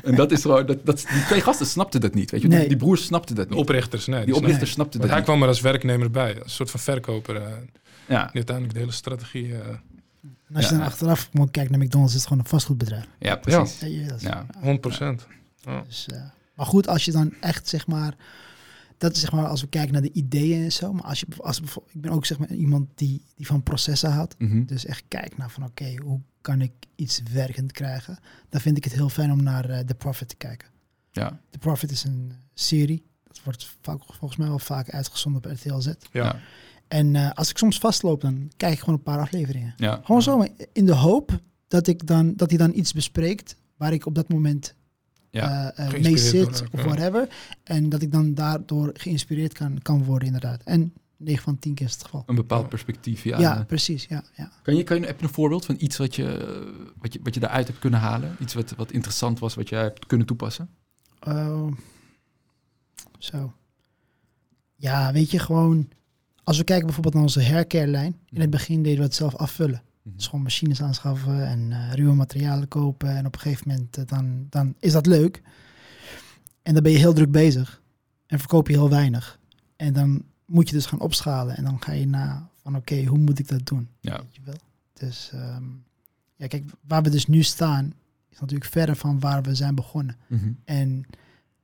[0.02, 2.30] en dat is gewoon, dat, dat, die twee gasten snapten dat niet.
[2.30, 2.48] Weet je?
[2.48, 2.59] Nee.
[2.59, 3.62] Die, die broers snapten dat De niet.
[3.62, 4.16] oprichters, nee.
[4.16, 5.28] die Die oprichters snapten Want dat hij niet.
[5.28, 6.34] kwam er als werknemer bij.
[6.34, 7.36] Als een soort van verkoper.
[7.36, 7.70] eh, die
[8.16, 9.55] Ja, uiteindelijk de hele strategie...
[9.59, 9.68] eh,
[10.55, 13.07] En als je dan achteraf moet kijken naar McDonald's, is het gewoon een vastgoedbedrijf.
[13.18, 13.80] ja, precies.
[13.80, 14.46] Ja, ja, dat is- Ja.
[14.55, 15.26] 100 procent.
[15.86, 16.22] Dus, eh,
[16.55, 18.14] maar goed, als je dan echt zeg maar,
[18.98, 20.92] dat is zeg maar als we kijken naar de ideeën en zo.
[20.92, 24.11] Maar als je als bijvoorbeeld, ik ben ook zeg maar iemand die, die van processen
[24.12, 24.34] houdt.
[24.38, 24.64] Mhm.
[24.64, 28.18] Dus echt kijkt naar van oké, hoe kan ik iets werkend krijgen?
[28.48, 30.68] Dan vind ik het heel fijn om naar eh, The Profit te kijken.
[31.12, 31.40] ja.
[31.50, 33.05] The Profit is een serie.
[33.28, 35.92] Het wordt vaak, volgens mij wel vaak uitgezonden op RTL Z.
[36.12, 36.36] Ja.
[36.95, 39.74] En eh, als ik soms vastloop, dan kijk ik gewoon een paar afleveringen.
[39.76, 40.01] Ja.
[40.05, 44.07] Gewoon zo, in de hoop dat, ik dan, dat hij dan iets bespreekt waar ik
[44.07, 44.74] op dat moment
[45.30, 45.72] Ja.
[45.72, 46.84] eh, eh, mee zit of ja.
[46.84, 47.28] whatever.
[47.62, 50.62] En dat ik dan daardoor geïnspireerd kan, kan worden, inderdaad.
[50.62, 52.22] En 9 van 10 keer is het geval.
[52.26, 53.24] Een bepaald perspectief.
[53.24, 53.38] Ja.
[53.38, 54.07] Ja, precies.
[54.09, 54.51] Ja, ja.
[54.62, 56.26] Kan je, kan je, heb je een voorbeeld van iets wat je,
[56.99, 58.36] wat je, wat je daaruit hebt kunnen halen?
[58.40, 60.68] Iets wat, wat interessant was, wat jij hebt kunnen toepassen?
[61.20, 61.72] Oh,
[63.18, 63.53] zo.
[64.76, 65.88] Ja, weet je, gewoon...
[66.45, 68.16] Als we kijken bijvoorbeeld naar onze haircare-lijn.
[68.28, 69.82] In het begin deden we het zelf afvullen.
[70.03, 73.16] Dus gewoon machines aanschaffen en eh, ruwe materialen kopen.
[73.16, 75.42] En op een gegeven moment eh, dan, dan is dat leuk.
[76.62, 77.82] En dan ben je heel druk bezig.
[78.26, 79.38] En verkoop je heel weinig.
[79.76, 81.57] En dan moet je dus gaan opschalen.
[81.57, 83.88] En dan ga je na van oké, hoe moet ik dat doen?
[84.01, 84.16] Ja.
[84.16, 84.59] Weet je wel?
[84.92, 85.64] Dus ehm,
[86.36, 87.92] ja, kijk, waar we dus nu staan...
[88.30, 90.16] is natuurlijk verder van waar we zijn begonnen.
[90.26, 90.53] Mhm.
[90.64, 91.05] En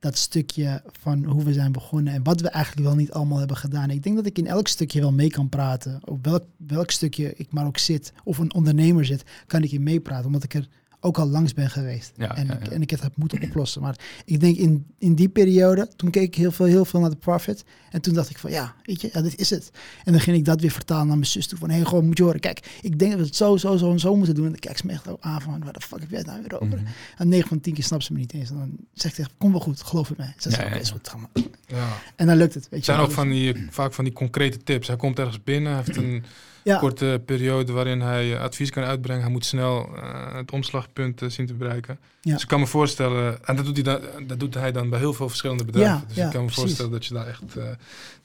[0.01, 3.57] dat stukje van hoe we zijn begonnen en wat we eigenlijk wel niet allemaal hebben
[3.57, 3.89] gedaan.
[3.89, 5.99] Ik denk dat ik in elk stukje wel mee kan praten.
[6.05, 9.83] Op welk, welk stukje ik maar ook zit, of een ondernemer zit, kan ik in
[9.83, 10.25] meepraten.
[10.25, 10.67] Omdat ik er
[11.03, 12.11] ook al langs ben geweest.
[12.17, 13.81] Ja, en, ja, ik, en ik het heb moeten oplossen.
[13.81, 13.95] Maar
[14.25, 17.15] ik denk in, in die periode, toen keek ik heel veel, heel veel naar de
[17.15, 17.63] profit.
[17.89, 19.71] En toen dacht ik van ja, weet je, ja, dit is het.
[20.03, 21.57] En dan ging ik dat weer vertalen naar mijn zus toe.
[21.57, 22.39] Van hé, hey, gewoon moet je horen.
[22.39, 24.45] Kijk, ik denk dat we het zo, zo, zo en zo moeten doen.
[24.45, 26.27] En dan kijkt ze me echt ook aan van waar de fuck heb jij het
[26.27, 26.77] nou weer over?
[26.77, 26.85] Mhm.
[27.17, 28.49] En 9 van 10 keer snapt ze me niet eens.
[28.49, 30.33] En dan zegt ze, kom wel goed, geloof in mij.
[30.37, 30.93] Ze zegt, Ja, oké, is ja.
[30.93, 31.43] goed, ga maar.
[31.67, 31.97] Ja.
[32.15, 34.57] En dan lukt het, weet Het je zijn ook van die, vaak van die concrete
[34.57, 34.87] tips.
[34.87, 36.23] Hij komt ergens binnen, heeft een
[36.63, 39.21] Ja, korte periode waarin hij eh, advies kan uitbrengen.
[39.23, 41.99] Hij moet snel eh, het omslagpunt eh, zien te bereiken.
[42.21, 42.33] Ja.
[42.33, 44.99] Dus ik kan me voorstellen, en dat doet, hij dan, dat doet hij dan bij
[44.99, 45.93] heel veel verschillende bedrijven.
[45.99, 46.63] Ja, dus ja, ik kan me precies.
[46.63, 47.63] voorstellen dat je daar echt eh,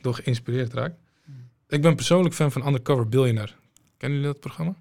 [0.00, 0.94] door geïnspireerd raakt.
[1.68, 3.52] Ik ben persoonlijk fan van Undercover Billionaire.
[3.96, 4.74] Kennen jullie dat programma?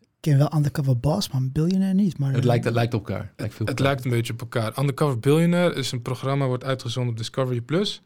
[0.00, 2.18] ik ken wel Undercover Boss, maar een biljonair niet.
[2.18, 3.22] Maar, Het lijkt, het lijkt op elkaar.
[3.24, 3.84] Het lijkt veel op Het elkaar.
[3.94, 4.78] lijkt een beetje op elkaar.
[4.78, 8.02] Undercover Billionaire is een programma, wordt uitgezonden op Discovery Plus.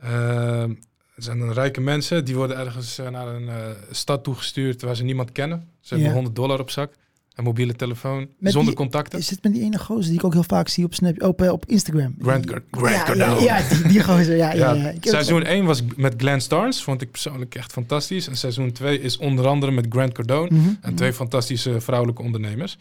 [0.00, 0.74] Ehm,
[1.14, 3.54] het zijn dan rijke mensen, die worden ergens eh, naar een eh,
[3.90, 5.68] stad toegestuurd waar ze niemand kennen.
[5.80, 6.14] Ze hebben Ja.
[6.14, 6.92] 100 dollar op zak,
[7.34, 9.18] een mobiele telefoon, Met zonder die- contacten.
[9.18, 11.42] Is het met die ene gozer die ik ook heel vaak zie op, Snap, op,
[11.42, 12.14] eh, op Instagram?
[12.20, 13.40] Grant, Die- Car- Grant ja, Cardone.
[13.44, 14.52] ja, ja, die, die gozer, ja.
[14.52, 18.26] ja, Seizoen 1 was met Glenn Starnes, vond ik persoonlijk echt fantastisch.
[18.28, 22.78] En seizoen 2 is onder andere met Grant Cardone Mhm, en twee fantastische vrouwelijke ondernemers.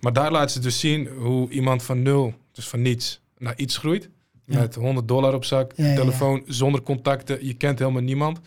[0.00, 3.76] Maar daar laten ze dus zien hoe iemand van nul, dus van niets, naar iets
[3.76, 4.08] groeit.
[4.46, 4.58] Ja.
[4.58, 5.96] Met 100 dollar op zak, Ja, ja, ja.
[5.96, 7.46] telefoon zonder contacten.
[7.46, 8.40] Je kent helemaal niemand.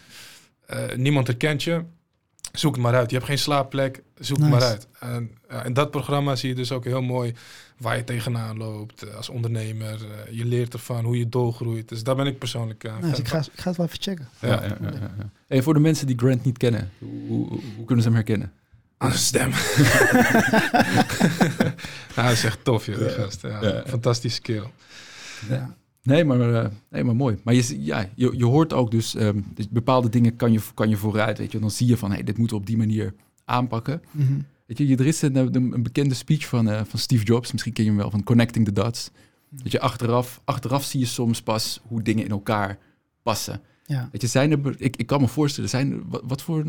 [0.65, 1.83] Eh, niemand herkent je.
[2.51, 3.09] Zoek het maar uit.
[3.09, 4.03] Je hebt geen slaapplek.
[4.19, 4.59] Zoek het Nice.
[4.59, 4.87] maar uit.
[4.99, 7.33] En ja, in dat programma zie je dus ook heel mooi
[7.77, 9.93] waar je tegenaan loopt eh, als ondernemer.
[9.93, 11.89] Eh, je leert ervan hoe je doorgroeit.
[11.89, 12.99] Dus daar ben ik persoonlijk aan.
[12.99, 14.27] Nou, dus ik, ga, ik ga het wel even checken.
[14.39, 14.47] Ja.
[14.47, 15.29] Ja, ja, ja, ja, ja.
[15.47, 18.51] Hey, voor de mensen die Grant niet kennen, hoe, hoe, hoe kunnen ze hem herkennen?
[18.97, 19.49] Aan de stem.
[22.15, 23.41] nou, dat is echt tof, joh, die gast.
[23.41, 23.83] Ja, Ja.
[23.87, 24.71] Fantastische kerel.
[25.49, 25.75] Ja.
[26.07, 27.37] Nee, maar, eh, nee, maar mooi.
[27.43, 30.89] Maar je, ja, je, je hoort ook dus, ehm, dus bepaalde dingen kan je, kan
[30.89, 31.59] je vooruit, weet je.
[31.59, 33.13] Dan zie je van, hey, dit moeten we op die manier
[33.45, 34.01] aanpakken.
[34.11, 34.39] Mhm.
[34.65, 37.83] Weet je, er is een, een, bekende speech van, eh, van Steve Jobs, misschien ken
[37.83, 39.11] je hem wel, van Connecting the Dots.
[39.49, 42.77] Dat je achteraf, achteraf zie je soms pas hoe dingen in elkaar
[43.23, 43.61] passen.
[43.85, 44.09] Ja.
[44.11, 46.65] Weet je, zijn er, ik, ik kan me voorstellen, zijn wat, wat voor,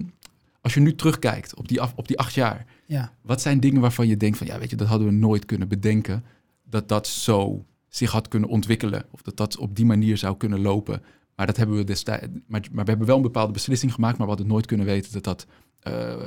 [0.60, 3.12] als je nu terugkijkt op die, af, op die acht jaar, ja.
[3.22, 5.68] wat zijn dingen waarvan je denkt van, ja, weet je, dat hadden we nooit kunnen
[5.68, 6.24] bedenken,
[6.64, 7.64] dat dat zo
[7.98, 11.02] zich had kunnen ontwikkelen, of dat dat op die manier zou kunnen lopen.
[11.36, 14.26] Maar dat hebben we destijds, maar, maar we hebben wel een bepaalde beslissing gemaakt, maar
[14.26, 15.46] we hadden nooit kunnen weten dat dat
[15.80, 16.22] eh,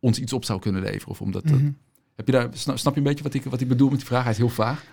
[0.00, 1.08] ons iets op zou kunnen leveren.
[1.08, 1.70] Of omdat, dat- Mhm.
[2.16, 4.06] heb je daar, snap, snap je een beetje wat ik, wat ik bedoel met die
[4.06, 4.22] vraag?
[4.22, 4.84] Hij is heel vaag.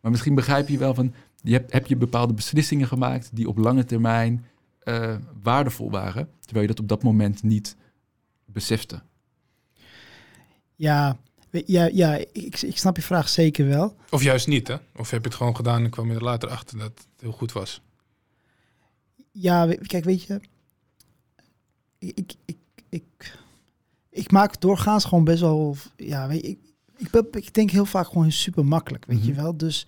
[0.00, 3.56] Maar misschien begrijp je wel van, je hebt, heb je bepaalde beslissingen gemaakt die op
[3.58, 4.44] lange termijn
[4.78, 7.76] eh, waardevol waren, terwijl je dat op dat moment niet
[8.44, 9.02] besefte.
[10.74, 11.16] Ja,
[11.50, 13.96] ja, ja ik, ik snap je vraag zeker wel.
[14.10, 14.76] Of juist niet, hè?
[14.96, 17.32] Of heb je het gewoon gedaan en kwam je er later achter dat het heel
[17.32, 17.80] goed was?
[19.32, 20.40] Ja, kijk, weet je,
[21.98, 22.56] ik, ik,
[22.88, 23.36] ik,
[24.10, 26.58] ik, maak doorgaans gewoon best wel, ja, weet je, ik,
[26.96, 29.40] ik, ben- ik denk heel vaak gewoon super makkelijk, weet je Mhm.
[29.42, 29.56] wel.
[29.56, 29.86] Dus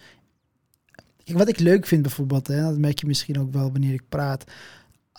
[1.24, 4.08] kijk, wat ik leuk vind bijvoorbeeld, hè, dat merk je misschien ook wel wanneer ik
[4.08, 4.44] praat.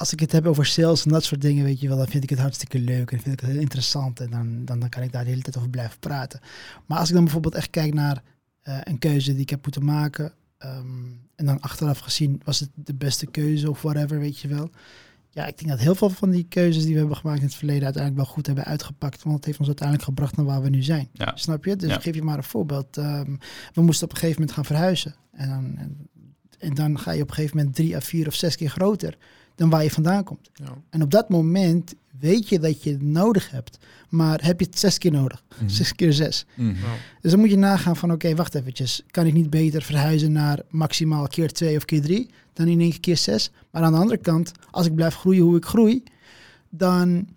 [0.02, 2.24] Als ik het heb over sales en dat soort dingen, weet je wel, dan vind
[2.24, 4.20] ik het hartstikke leuk en vind ik het heel interessant.
[4.20, 6.40] En dan, dan, dan kan ik daar de hele tijd over blijven praten.
[6.86, 8.24] Maar als ik dan bijvoorbeeld echt kijk naar
[8.62, 10.34] eh, een keuze die ik heb moeten maken.
[10.58, 10.86] ehm,
[11.36, 14.70] en dan achteraf gezien was het de beste keuze of whatever, weet je wel.
[15.30, 17.56] Ja, ik denk dat heel veel van die keuzes die we hebben gemaakt in het
[17.56, 19.24] verleden uiteindelijk wel goed hebben uitgepakt.
[19.24, 21.08] Want het heeft ons uiteindelijk gebracht naar waar we nu zijn.
[21.14, 21.32] Ja.
[21.36, 21.76] Snap je?
[21.76, 21.96] Dus Ja.
[21.96, 22.98] ik geef je maar een voorbeeld.
[22.98, 23.36] Ehm,
[23.74, 25.16] we moesten op een gegeven moment gaan verhuizen.
[25.32, 26.08] En dan, en,
[26.60, 29.18] en dan ga je op een gegeven moment drie à vier of zes keer groter
[29.62, 30.50] dan waar je vandaan komt.
[30.54, 30.78] Ja.
[30.90, 33.78] En op dat moment weet je dat je het nodig hebt,
[34.10, 35.44] maar heb je het zes keer nodig.
[35.56, 35.70] Mhm.
[35.70, 36.46] Zes keer zes.
[36.56, 36.70] Mhm.
[36.70, 36.76] Ja.
[37.22, 39.04] Dus dan moet je nagaan van, oké, wacht eventjes.
[39.12, 42.90] Kan ik niet beter verhuizen naar maximaal keer twee of keer drie dan in één
[42.90, 43.52] keer keer zes?
[43.72, 46.04] Maar aan de andere kant, als ik blijf groeien hoe ik groei,
[46.70, 47.28] dan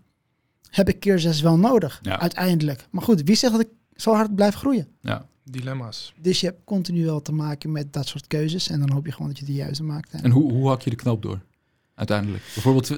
[0.71, 2.21] heb ik keer zes wel nodig, Ja.
[2.21, 2.87] uiteindelijk.
[2.91, 4.87] Maar goed, wie zegt dat ik zo hard blijf groeien?
[5.01, 5.27] Ja.
[5.51, 6.15] Dilemma's.
[6.21, 8.69] Dus je hebt continu wel te maken met dat soort keuzes.
[8.69, 10.11] En dan hoop je gewoon dat je de juiste maakt.
[10.13, 11.41] En En hoe, hoe hak je de knoop door?
[11.95, 12.43] Uiteindelijk.
[12.55, 12.89] Bijvoorbeeld,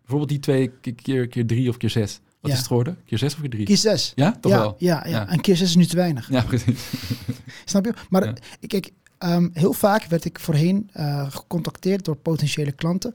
[0.00, 2.20] bijvoorbeeld die twee keer, keer, drie of keer zes.
[2.40, 2.52] Wat Ja.
[2.52, 2.98] is het geworden?
[3.04, 3.64] Keer zes of keer drie?
[3.66, 4.12] keer zes.
[4.14, 4.74] Ja, toch ja, wel?
[4.78, 5.28] Ja, ja, Ja.
[5.28, 6.30] en keer zes is nu te weinig.
[6.30, 6.90] Ja, precies.
[7.64, 7.94] Snap je?
[8.10, 13.14] Maar ik kijk, ehm, heel vaak werd ik voorheen eh, gecontacteerd door potentiële klanten.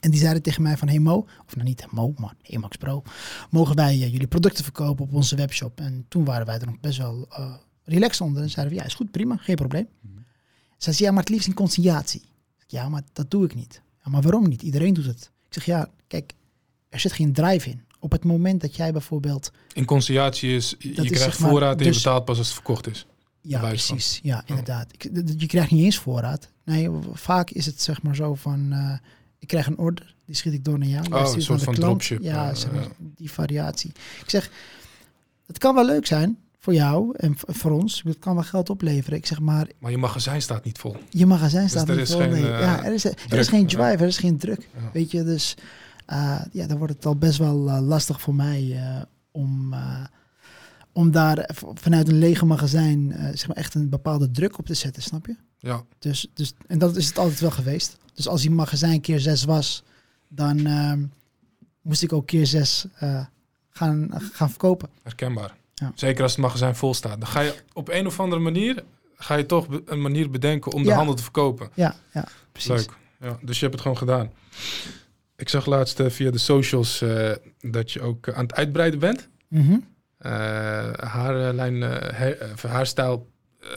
[0.00, 2.76] En die zeiden tegen mij van, hey Mo, of nou niet Mo, maar hey Max
[2.76, 3.02] Pro,
[3.50, 5.80] mogen wij eh, jullie producten verkopen op onze webshop?
[5.80, 7.54] En toen waren wij er nog best wel eh
[7.84, 9.88] relaxed onder en zeiden we, ja, is goed, prima, geen probleem.
[10.00, 10.12] Mhm.
[10.76, 12.22] Zij zei, ja, maar het liefst in conciliatie.
[12.66, 13.80] Ja, maar dat doe ik niet.
[14.06, 14.62] Ja, maar waarom niet?
[14.62, 15.30] Iedereen doet het.
[15.46, 16.32] Ik zeg, ja, kijk,
[16.88, 17.84] er zit geen drive in.
[17.98, 21.78] Op het moment dat jij bijvoorbeeld In conciliatie is, je is krijgt zeg maar voorraad
[21.78, 23.06] en je dus- betaalt pas als het verkocht is.
[23.40, 23.68] Ja, van.
[23.68, 24.20] precies.
[24.22, 24.92] Ja, inderdaad.
[24.92, 26.48] Ik, d- d- je krijgt niet eens voorraad.
[26.64, 28.72] Nee, vaak is het zeg maar zo van...
[28.72, 28.92] eh,
[29.38, 31.12] ik krijg een order, die schiet ik door naar jou.
[31.12, 32.88] Oh, een soort van dropship, Ja, eh, zeg maar, ja.
[32.98, 33.90] die variatie.
[34.22, 34.50] Ik zeg,
[35.46, 38.02] het kan wel leuk zijn voor jou en voor ons.
[38.06, 39.18] Het kan wel geld opleveren.
[39.18, 40.96] Ik zeg maar, Maar je magazijn staat niet vol.
[41.10, 42.20] je magazijn staat er niet vol.
[42.20, 42.42] geen, nee.
[42.52, 43.40] eh, ja, er is, er druk.
[43.40, 43.66] is geen Ja.
[43.66, 44.68] drive, er is geen druk.
[44.74, 44.90] Ja.
[44.92, 45.54] Weet je, dus
[46.06, 50.04] eh, ja, dan wordt het al best wel eh, lastig voor mij eh, om, eh,
[50.92, 54.74] om daar vanuit een lege magazijn eh, zeg maar echt een bepaalde druk op te
[54.74, 55.36] zetten, snap je?
[55.58, 57.96] Ja, Dus, dus, en dat is het altijd wel geweest.
[58.14, 59.82] Dus als die magazijn keer zes was,
[60.28, 60.68] dan
[61.82, 63.24] moest ik ook keer zes eh,
[63.70, 64.88] gaan, gaan verkopen.
[65.02, 65.54] herkenbaar.
[65.80, 65.92] Ja.
[65.94, 67.20] Zeker als het magazijn vol staat.
[67.20, 68.84] Dan ga je op een of andere manier
[69.16, 71.68] ga je toch een manier bedenken om de handel te verkopen.
[71.74, 72.70] Ja, ja precies.
[72.70, 72.90] Leuk.
[73.20, 74.30] Ja, dus je hebt het gewoon gedaan.
[75.36, 79.28] Ik zag laatst eh, via de socials eh, dat je ook aan het uitbreiden bent.
[80.96, 83.68] Haarlijn, eh, hair- eh, haarstijl eh,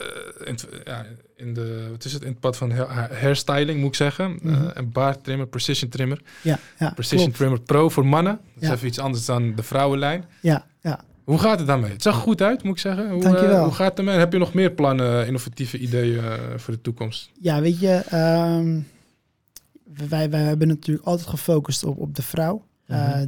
[0.48, 3.88] in, ja, in de, wat is het, in het pad van hair- haar- hairstyling moet
[3.88, 4.38] ik zeggen.
[4.44, 6.20] Eh, en baardtrimmer, precision trimmer.
[6.42, 7.36] Ja, ja, Precision klopt.
[7.36, 8.40] trimmer pro voor mannen.
[8.54, 8.74] Dat is Ja.
[8.74, 10.24] even iets anders dan de vrouwenlijn.
[10.40, 10.66] Ja.
[11.30, 11.90] Hoe gaat het daarmee?
[11.90, 13.10] Het zag er goed uit, moet ik zeggen.
[13.10, 13.56] Hoe, Dankjewel.
[13.56, 14.18] eh, hoe gaat het ermee?
[14.18, 17.30] Heb je nog meer plannen, innovatieve ideeën eh, voor de toekomst?
[17.40, 18.80] Ja, weet je, ehm,
[20.08, 22.64] wij, wij hebben natuurlijk altijd gefocust op, op de vrouw.
[22.86, 22.98] Mhm.
[22.98, 23.22] Eh,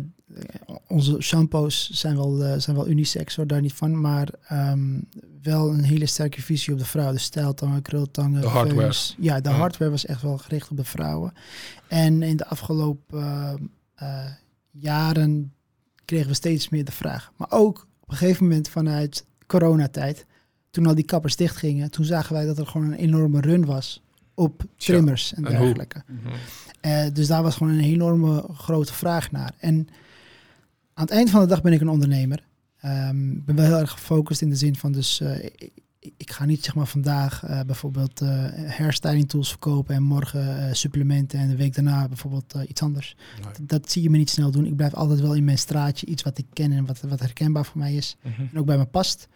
[0.86, 4.00] onze shampoos zijn wel, eh, zijn wel unisex, hoor, daar niet van.
[4.00, 5.00] Maar ehm,
[5.42, 7.12] wel een hele sterke visie op de vrouw.
[7.12, 8.40] De stijltangen, krultangen.
[8.40, 8.80] De hardware.
[8.86, 9.16] veus.
[9.18, 11.32] Ja, de hardware was echt wel gericht op de vrouwen.
[11.88, 13.22] En in de afgelopen
[13.94, 14.30] eh, eh,
[14.70, 15.52] jaren
[16.04, 17.32] kregen we steeds meer de vraag.
[17.36, 20.26] Maar ook een gegeven moment vanuit coronatijd,
[20.70, 24.02] toen al die kappers dichtgingen, toen zagen wij dat er gewoon een enorme run was
[24.34, 25.64] op trimmers en en hoe?
[25.64, 26.02] dergelijke.
[26.80, 29.52] Eh, dus daar was gewoon een enorme grote vraag naar.
[29.58, 29.88] En
[30.94, 32.46] aan het eind van de dag ben ik een ondernemer.
[32.80, 35.50] Ehm, Ik ben wel heel erg gefocust in de zin van dus eh,
[36.16, 40.74] ik, ga niet zeg maar vandaag eh, bijvoorbeeld eh hairstyling tools verkopen en morgen eh,
[40.74, 43.16] supplementen en de week daarna bijvoorbeeld iets anders.
[43.42, 43.52] Nee.
[43.52, 44.66] Dat, dat zie je me niet snel doen.
[44.66, 47.64] Ik blijf altijd wel in mijn straatje iets wat ik ken en wat, wat herkenbaar
[47.64, 48.40] voor mij is Mhm.
[48.52, 49.28] en ook bij me past.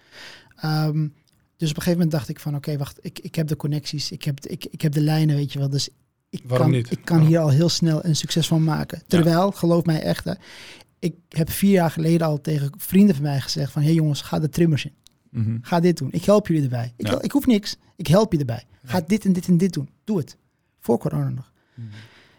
[0.56, 1.08] Ehm,
[1.56, 4.10] dus op een gegeven moment dacht ik van oké, wacht, ik, ik heb de connecties,
[4.12, 5.68] ik heb, de- ik, ik heb de lijnen, weet je wel.
[5.70, 5.88] Dus
[6.30, 6.90] ik Waarom kan, niet?
[6.90, 9.02] ik kan hier al heel snel een succes van maken.
[9.06, 10.32] Terwijl, geloof mij echt, hè,
[10.98, 14.20] ik heb vier jaar geleden al tegen vrienden van mij gezegd van hé hey jongens,
[14.22, 14.92] ga de trimmers in.
[15.44, 15.56] Mhm.
[15.62, 16.08] Ga dit doen.
[16.12, 16.92] Ik help jullie erbij.
[16.96, 17.20] Ik, Ja.
[17.22, 17.76] ik hoef niks.
[17.96, 18.64] Ik help je erbij.
[18.84, 19.04] Ga Ja.
[19.06, 19.88] dit en dit en dit doen.
[20.04, 20.36] Doe het.
[20.80, 21.52] Voor corona nog.
[21.74, 21.86] Mhm.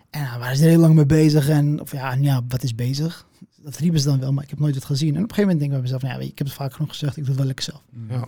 [0.09, 1.49] En nou, waren ze er heel lang mee bezig.
[1.49, 3.27] En of ja, ja, wat is bezig?
[3.55, 5.15] Dat riepen ze dan wel, maar ik heb nooit wat gezien.
[5.15, 6.73] En op een gegeven moment denk ik bij mezelf, van, ja, ik heb het vaak
[6.73, 7.81] genoeg gezegd, ik doe het wel lekker zelf.
[8.09, 8.27] Ja.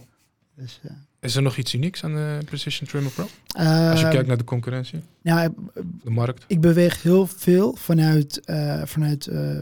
[0.55, 3.23] Dus, eh, Is er nog iets unieks aan de Precision Trimmer Pro?
[3.23, 5.49] Als je eh, kijkt naar de concurrentie, ja,
[6.03, 6.43] de markt.
[6.47, 9.61] ik beweeg heel veel vanuit, eh, vanuit eh,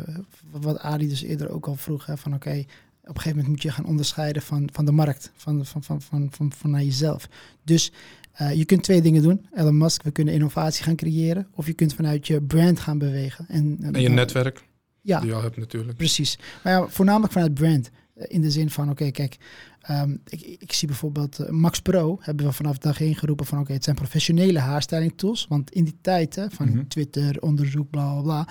[0.52, 2.06] wat Adi dus eerder ook al vroeg.
[2.06, 2.64] Hè, van oké,
[3.10, 6.02] op een gegeven moment moet je gaan onderscheiden van, van de markt, van, van, van,
[6.02, 7.28] van, van, van naar jezelf.
[7.64, 7.92] Dus
[8.32, 9.46] eh, je kunt twee dingen doen.
[9.54, 11.48] Elon Musk, we kunnen innovatie gaan creëren.
[11.54, 13.46] Of je kunt vanuit je brand gaan bewegen.
[13.48, 14.64] En, En je netwerk,
[15.02, 15.98] Ja, die je al hebt natuurlijk.
[15.98, 16.40] Precies.
[16.64, 17.90] Maar ja, voornamelijk vanuit brand.
[18.16, 19.38] Eh, In de zin van, oké, kijk,
[19.82, 23.60] ehm, ik, ik zie bijvoorbeeld eh, Max Pro hebben we vanaf dag één geroepen van,
[23.60, 25.46] oké, het zijn professionele haarstyling tools.
[25.50, 26.88] Want in die tijd hè, van Mhm.
[26.88, 28.48] Twitter, onderzoek, bla bla bla,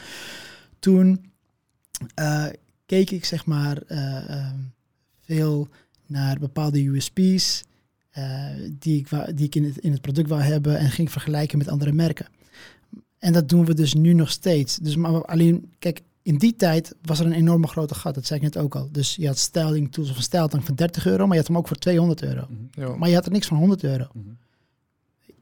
[0.78, 1.30] toen
[2.14, 2.46] eh,
[2.87, 4.59] keek ik zeg maar eh, ehm,
[5.20, 5.68] veel
[6.07, 7.62] naar bepaalde USP's
[8.11, 8.47] eh,
[8.78, 11.68] die, ik, die ik in het, in het product wou hebben en ging vergelijken met
[11.68, 12.26] andere merken.
[13.18, 14.76] En dat doen we dus nu nog steeds.
[14.76, 18.14] Dus maar alleen, kijk, in die tijd was er een enorme grote gat.
[18.14, 18.89] Dat zei ik net ook al.
[18.93, 21.57] Dus je had styling tools of een stijltank van 30 euro, maar je had hem
[21.57, 22.47] ook voor 200 euro.
[22.49, 22.99] Mhm.
[22.99, 24.07] Maar je had er niks van 100 euro.
[24.12, 24.28] Mhm.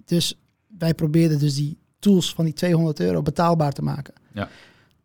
[0.05, 0.39] Dus
[0.79, 4.15] wij probeerden dus die tools van die 200 euro betaalbaar te maken.
[4.33, 4.49] Ja.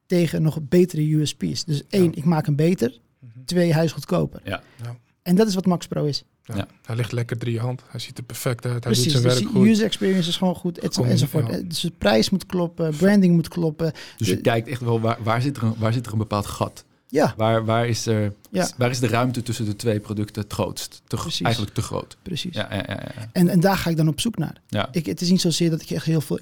[0.10, 1.64] Tegen nog betere USP's.
[1.64, 2.12] Dus één, Ja.
[2.14, 3.00] ik maak hem beter.
[3.20, 3.44] Mhm.
[3.46, 4.42] Twee, hij is goedkoper.
[4.44, 4.62] Ja.
[4.84, 4.96] Ja.
[5.22, 6.24] En dat is wat Max Pro is.
[6.44, 6.56] Ja.
[6.56, 6.68] Ja.
[6.86, 7.82] Hij ligt lekker drie je hand.
[7.88, 8.72] Hij ziet er perfect uit.
[8.74, 9.68] Hij Precies, doet zijn dus werk goed.
[9.68, 11.48] user experience is gewoon goed, et- Kom, enzovoort.
[11.52, 11.58] ja.
[11.62, 13.92] Dus de prijs moet kloppen, branding moet kloppen.
[14.18, 16.18] Dus je De- kijkt echt wel, waar, waar, zit er een, waar zit er een
[16.18, 16.86] bepaald gat?
[17.08, 18.68] Ja, Waar, waar, is er, Ja.
[18.78, 21.02] waar is de ruimte tussen de twee producten het grootst?
[21.08, 21.42] Te, Precies.
[21.42, 22.18] eigenlijk te groot.
[22.22, 22.54] precies.
[22.56, 23.30] Ja, ja, ja, ja.
[23.32, 24.62] En, en daar ga ik dan op zoek naar.
[24.68, 24.90] ja.
[24.92, 26.38] Ik, het is niet zozeer dat ik echt heel veel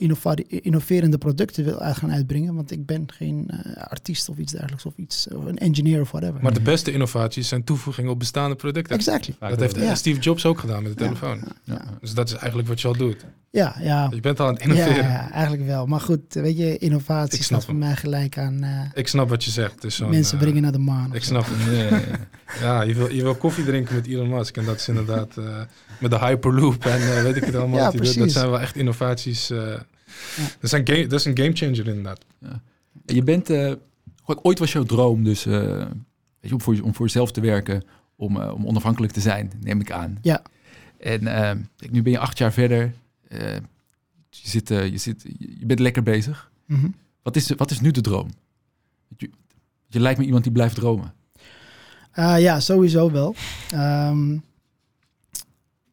[0.61, 4.85] innoverende producten wil uit gaan uitbrengen, want ik ben geen eh, artiest of iets dergelijks
[4.85, 6.41] of iets, of een engineer of whatever.
[6.41, 8.95] Maar de beste innovaties zijn toevoegingen op bestaande producten.
[8.95, 9.35] exactly.
[9.39, 9.75] Vaak Dat heeft.
[9.75, 9.95] Ja.
[9.95, 11.09] Steve Jobs ook gedaan met de Ja.
[11.09, 11.41] telefoon.
[11.63, 11.81] Ja.
[12.01, 13.25] Dus dat is eigenlijk wat je al doet.
[13.51, 14.09] Ja, ja.
[14.13, 15.03] Je bent al aan het Ja, innoveren.
[15.09, 15.85] ja, eigenlijk wel.
[15.85, 19.43] Maar goed, weet je, innovatie snap staat voor mij gelijk aan eh, Ik snap wat
[19.43, 19.83] je zegt.
[19.87, 21.13] Zo'n, mensen eh, brengen naar de maan.
[21.15, 21.96] Ik snap het.
[21.99, 22.27] Ja, ja, ja.
[22.61, 24.57] Ja, je wil, je wil koffie drinken met Elon Musk.
[24.57, 25.61] En dat is inderdaad eh,
[25.99, 27.77] met de Hyperloop en eh, weet ik het allemaal.
[27.79, 27.85] Ja.
[27.85, 28.33] Dat precies.
[28.33, 29.49] zijn wel echt innovaties.
[29.49, 29.79] eh,
[30.59, 32.25] dat, zijn game, dat is een gamechanger inderdaad.
[32.41, 32.61] En
[33.05, 33.71] Je bent, eh,
[34.25, 35.87] ooit was jouw droom dus eh, weet
[36.39, 37.83] je, om, voor, om voor jezelf te werken,
[38.15, 40.17] om, eh, om onafhankelijk te zijn, neem ik aan.
[40.21, 40.41] Ja.
[40.99, 41.55] En eh,
[41.91, 42.93] nu ben je acht jaar verder.
[43.27, 43.53] eh,
[44.29, 45.23] je, zit, eh, je, zit,
[45.59, 46.51] je bent lekker bezig.
[46.65, 46.87] Mhm.
[47.23, 48.29] Wat is, wat is nu de droom?
[49.17, 49.29] Je,
[49.87, 51.13] je lijkt me iemand die blijft dromen.
[52.17, 53.35] Ah, ja, sowieso wel.
[53.71, 54.37] Ehm,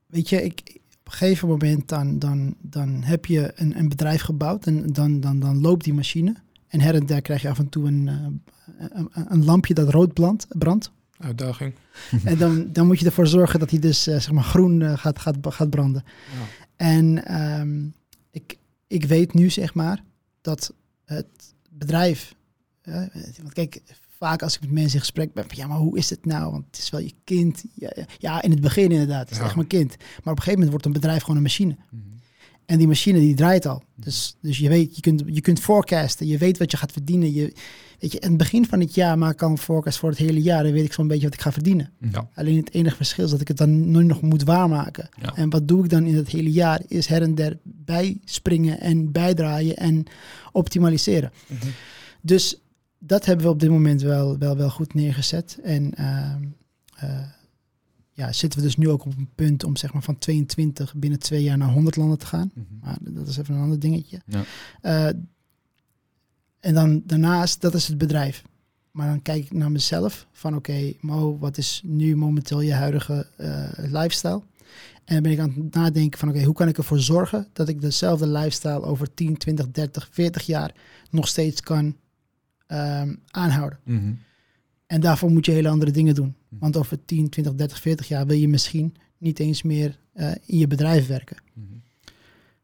[0.06, 0.60] weet je, ik,
[0.98, 5.20] op een gegeven moment dan, dan, dan heb je een, een bedrijf gebouwd en dan,
[5.20, 6.34] dan, dan loopt die machine.
[6.68, 9.88] En her en der krijg je af en toe een, eh, een, een lampje dat
[9.90, 10.46] rood brandt.
[10.48, 10.92] brandt.
[11.18, 11.74] Uitdaging.
[12.24, 14.98] en dan, dan moet je ervoor zorgen dat hij dus eh, zeg maar groen eh,
[14.98, 16.04] gaat, gaat, gaat branden.
[16.76, 17.86] En ehm,
[18.30, 20.02] ik, ik weet nu zeg maar
[20.40, 20.72] dat
[21.04, 22.34] het bedrijf.
[22.82, 23.02] eh,
[23.42, 23.82] want kijk,
[24.24, 26.50] vaak als ik met mensen in gesprek ben, van, ja, maar hoe is het nou?
[26.52, 27.64] Want het is wel je kind.
[28.18, 29.44] Ja, in het begin inderdaad, het is Ja.
[29.44, 29.88] echt mijn kind.
[29.98, 31.76] Maar op een gegeven moment wordt een bedrijf gewoon een machine.
[32.66, 33.82] En die machine die draait al.
[33.94, 37.32] Dus, dus je weet, je kunt, je kunt forecasten, je weet wat je gaat verdienen.
[37.32, 37.52] Je,
[37.98, 40.18] weet je, in het begin van het jaar maak ik al een forecast voor het
[40.18, 40.62] hele jaar.
[40.62, 41.90] Dan weet ik zo'n beetje wat ik ga verdienen.
[42.12, 42.28] Ja.
[42.34, 45.08] Alleen het enige verschil is dat ik het dan nu nog moet waarmaken.
[45.22, 45.34] Ja.
[45.36, 46.80] En wat doe ik dan in het hele jaar?
[46.88, 50.04] Is her en der bijspringen en bijdraaien en
[50.52, 51.32] optimaliseren.
[51.46, 51.66] Mhm.
[52.20, 52.58] Dus
[53.06, 55.58] dat hebben we op dit moment wel, wel, wel goed neergezet.
[55.62, 56.42] En ehm,
[56.96, 57.28] eh,
[58.12, 61.18] ja, zitten we dus nu ook op een punt om zeg maar van 22 binnen
[61.18, 62.50] twee jaar naar 100 landen te gaan.
[62.54, 62.66] Mhm.
[62.80, 64.20] Maar dat is even een ander dingetje.
[64.26, 64.44] Ja.
[64.80, 65.06] Eh,
[66.60, 68.42] en dan daarnaast, dat is het bedrijf.
[68.90, 73.26] Maar dan kijk ik naar mezelf van oké, Mo, wat is nu momenteel je huidige
[73.36, 74.42] eh, lifestyle?
[75.04, 77.68] En dan ben ik aan het nadenken van oké, hoe kan ik ervoor zorgen dat
[77.68, 80.74] ik dezelfde lifestyle over 10, 20, 30, 40 jaar
[81.10, 81.96] nog steeds kan
[82.74, 83.78] ehm, aanhouden.
[83.84, 84.12] Mhm.
[84.86, 86.34] En daarvoor moet je hele andere dingen doen.
[86.48, 86.60] Mhm.
[86.60, 90.58] Want over 10, 20, 30, 40 jaar wil je misschien niet eens meer eh, in
[90.58, 91.36] je bedrijf werken.
[91.52, 91.66] Mhm.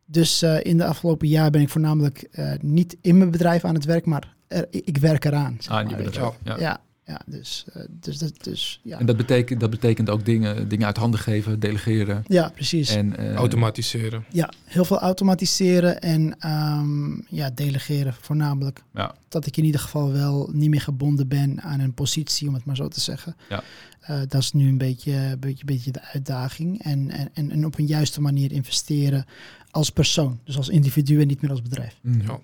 [0.05, 3.75] Dus eh, in de afgelopen jaar ben ik voornamelijk eh, niet in mijn bedrijf aan
[3.75, 5.57] het werk, maar er, ik werk eraan.
[5.59, 6.39] zeg Ah, maar, je bedrijf.
[6.45, 6.59] Ja.
[6.59, 6.81] Ja,
[7.11, 8.99] ja, dus, eh, dus, dus, dus ja.
[8.99, 12.25] En dat betekent, dat betekent ook dingen, dingen uit handen geven, delegeren.
[12.27, 12.89] ja, precies.
[12.91, 14.25] En, eh, Automatiseren.
[14.33, 18.83] ja, heel veel automatiseren en ehm, ja, delegeren voornamelijk.
[18.95, 19.15] Ja.
[19.29, 22.65] Dat ik in ieder geval wel niet meer gebonden ben aan een positie, om het
[22.65, 23.37] maar zo te zeggen.
[23.49, 23.63] Ja.
[24.01, 26.83] Eh, dat is nu een beetje, beetje, beetje de uitdaging.
[26.83, 29.25] En, en, en, en op een juiste manier investeren
[29.71, 30.41] als persoon.
[30.45, 31.99] Dus als individu en niet meer als bedrijf.
[32.03, 32.27] Mhm.
[32.27, 32.41] Ja.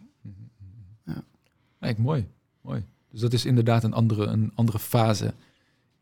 [1.05, 1.23] Ja.
[1.81, 2.27] Kijk, mooi.
[2.61, 2.85] mooi.
[3.17, 5.35] Dus dat is inderdaad een andere, een andere fase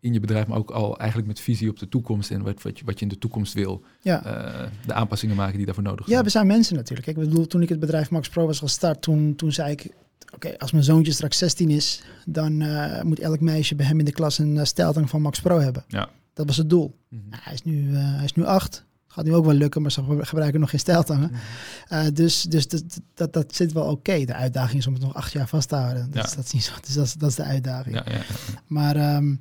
[0.01, 2.79] in je bedrijf, maar ook al eigenlijk met visie op de toekomst en wat, wat,
[2.79, 3.83] je, wat je in de toekomst wil.
[4.03, 4.25] Ja.
[4.25, 6.25] eh, de aanpassingen maken die daarvoor nodig Ja, zijn.
[6.25, 7.09] we zijn mensen natuurlijk.
[7.09, 9.89] Ik bedoel, toen ik het bedrijf Max Pro was gestart, toen, toen zei ik...
[10.35, 14.05] Oké, als mijn zoontje straks 16 is, dan eh, moet elk meisje bij hem in
[14.05, 15.85] de klas een uh, steltang van Max Pro hebben.
[15.89, 16.09] Ja.
[16.33, 16.95] Dat was het doel.
[17.09, 17.23] Mhm.
[17.29, 18.85] Nou, hij, is nu, hij is nu acht.
[19.15, 21.31] Gaat nu ook wel lukken, maar ze gebruiken nog geen steltangen.
[21.31, 22.07] Mhm.
[22.07, 23.93] Uh, dus dus dat, dat, dat zit wel oké.
[23.93, 24.25] Okay.
[24.25, 26.11] De uitdaging is om het nog acht jaar vast te houden.
[26.11, 26.37] Dus, Ja.
[26.37, 27.95] dat, is niet zo, dus dat, is, dat is de uitdaging.
[27.95, 28.25] Ja, ja, ja.
[28.67, 29.41] Maar um,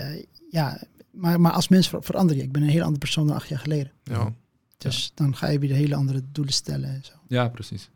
[0.00, 2.42] uh, ja, maar, maar als mens ver verander je.
[2.42, 3.92] Ik ben een heel andere persoon dan acht jaar geleden.
[4.02, 4.32] Ja.
[4.78, 5.10] Dus ja.
[5.14, 7.12] dan ga je weer hele andere doelen stellen en zo.
[7.28, 7.90] Ja, precies.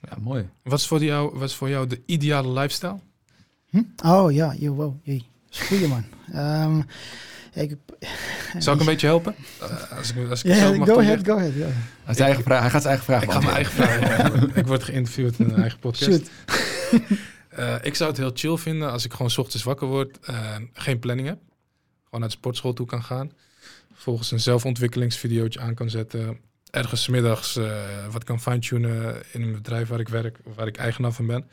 [0.00, 0.48] Ja, mooi.
[0.62, 2.98] Wat is voor jou, wat is voor jou de ideale lifestyle?
[3.68, 3.82] Hm?
[4.04, 5.18] Oh ja, yo, wow, jee.
[5.18, 6.04] Dat is een goeie man.
[6.34, 6.84] um,
[7.52, 7.76] ik,
[8.58, 9.34] Zal ik een beetje helpen?
[9.62, 11.54] Uh, als ik, als ik ja, yeah, go ahead, go ahead.
[11.54, 11.68] Yeah.
[12.04, 14.82] Hij, eigen vraag, hij gaat zijn eigen vraag Ik ga mijn eigen vraag Ik word
[14.82, 16.30] geïnterviewd in een eigen podcast.
[17.58, 20.56] uh, ik zou het heel chill vinden als ik gewoon s ochtends wakker word, uh,
[20.72, 21.38] geen planning heb.
[22.04, 23.32] Gewoon naar de sportschool toe kan gaan.
[23.92, 26.38] Volgens een zelfontwikkelingsvideootje aan kan zetten.
[26.70, 27.72] Ergens middags uh,
[28.10, 31.48] wat kan fine-tunen in een bedrijf waar ik werk of waar ik eigenaar van ben.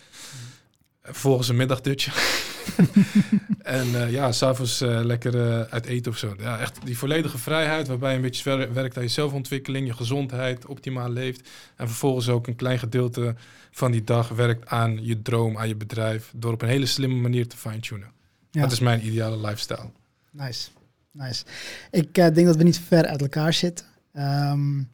[1.09, 2.11] Volgens een middagdutje.
[3.61, 6.35] en uh, ja, s'avonds uh, lekker uh, uit eten of zo.
[6.39, 10.65] Ja, echt die volledige vrijheid waarbij je een beetje werkt aan je zelfontwikkeling, je gezondheid,
[10.65, 11.49] optimaal leeft.
[11.75, 13.35] En vervolgens ook een klein gedeelte
[13.71, 16.31] van die dag werkt aan je droom, aan je bedrijf.
[16.35, 18.11] Door op een hele slimme manier te fine-tunen.
[18.51, 18.61] Ja.
[18.61, 19.91] Dat is mijn ideale lifestyle.
[20.31, 20.69] Nice,
[21.11, 21.45] nice.
[21.91, 23.85] Ik denk dat we niet ver uit elkaar zitten.
[24.13, 24.89] Um,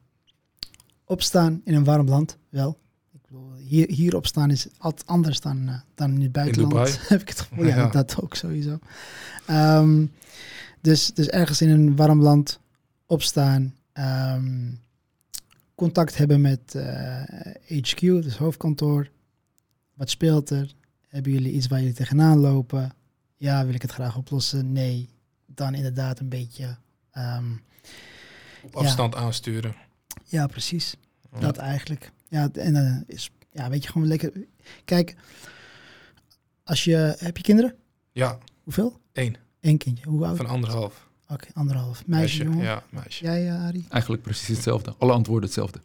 [1.05, 2.81] opstaan in een warm land, wel
[3.73, 6.87] hier, hier opstaan is altijd anders dan, uh, dan in het buitenland.
[6.87, 7.65] In heb ik het gevoel.
[7.65, 8.79] Ja, ja, dat ook sowieso.
[9.49, 10.11] Um,
[10.81, 12.59] dus, dus ergens in een warm land
[13.05, 13.75] opstaan.
[13.93, 14.79] Um,
[15.75, 19.09] contact hebben met uh, eh, HQ, dus hoofdkantoor.
[19.93, 20.73] Wat speelt er?
[21.07, 22.93] Hebben jullie iets waar jullie tegenaan lopen?
[23.37, 24.71] Ja, wil ik het graag oplossen?
[24.71, 25.09] Nee.
[25.45, 26.77] Dan inderdaad een beetje...
[27.17, 27.61] Um,
[28.63, 29.75] Op afstand aansturen.
[30.25, 30.95] Ja, precies.
[31.39, 32.11] Dat eigenlijk.
[32.29, 34.31] Ja, en dan is ja, weet je, gewoon lekker.
[34.85, 35.15] Kijk,
[36.63, 37.15] als je.
[37.17, 37.75] Heb je kinderen?
[38.11, 38.37] Ja.
[38.63, 38.99] Hoeveel?
[39.13, 39.35] Eén.
[39.61, 40.09] Eén kindje.
[40.09, 40.37] Hoe oud?
[40.37, 41.07] Van anderhalf.
[41.27, 42.05] Oké, anderhalf.
[42.05, 42.63] Meisje, jongen?
[42.63, 43.23] Ja, meisje.
[43.23, 43.85] Jij, uh, Arie?
[43.89, 44.95] Eigenlijk precies hetzelfde.
[44.97, 45.79] Alle antwoorden hetzelfde.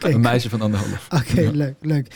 [0.12, 1.08] een meisje van anderhalf.
[1.12, 2.14] Oké, leuk, leuk.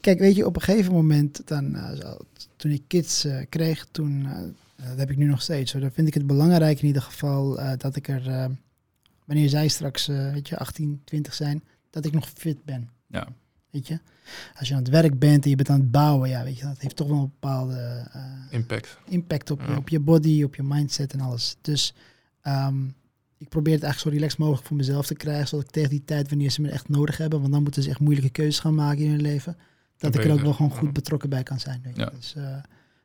[0.00, 2.14] Kijk, weet je, op een gegeven moment, dan, uh,
[2.56, 4.28] toen ik kids uh, kreeg, toen,
[4.76, 5.72] dat heb ik nu nog steeds.
[5.72, 5.80] Hoor.
[5.80, 8.50] Dan vind ik het belangrijk in ieder geval dat ik er,
[9.24, 12.90] wanneer zij straks, weet je, 18, 20 zijn, dat ik nog fit ben.
[13.06, 13.28] Ja.
[13.72, 13.98] Weet je?
[14.58, 16.64] Als je aan het werk bent en je bent aan het bouwen, ja, weet je,
[16.64, 20.54] dat heeft toch wel een bepaalde uh, impact, impact op, je, op je body, op
[20.54, 21.56] je mindset en alles.
[21.60, 21.94] Dus
[22.42, 22.94] um,
[23.38, 26.04] ik probeer het eigenlijk zo relaxed mogelijk voor mezelf te krijgen, zodat ik tegen die
[26.04, 28.74] tijd, wanneer ze me echt nodig hebben, want dan moeten ze echt moeilijke keuzes gaan
[28.74, 29.56] maken in hun leven,
[29.96, 31.80] dat ik er ook wel gewoon goed betrokken bij kan zijn.
[31.82, 32.02] Weet je?
[32.02, 32.10] Ja.
[32.10, 32.56] Dus uh,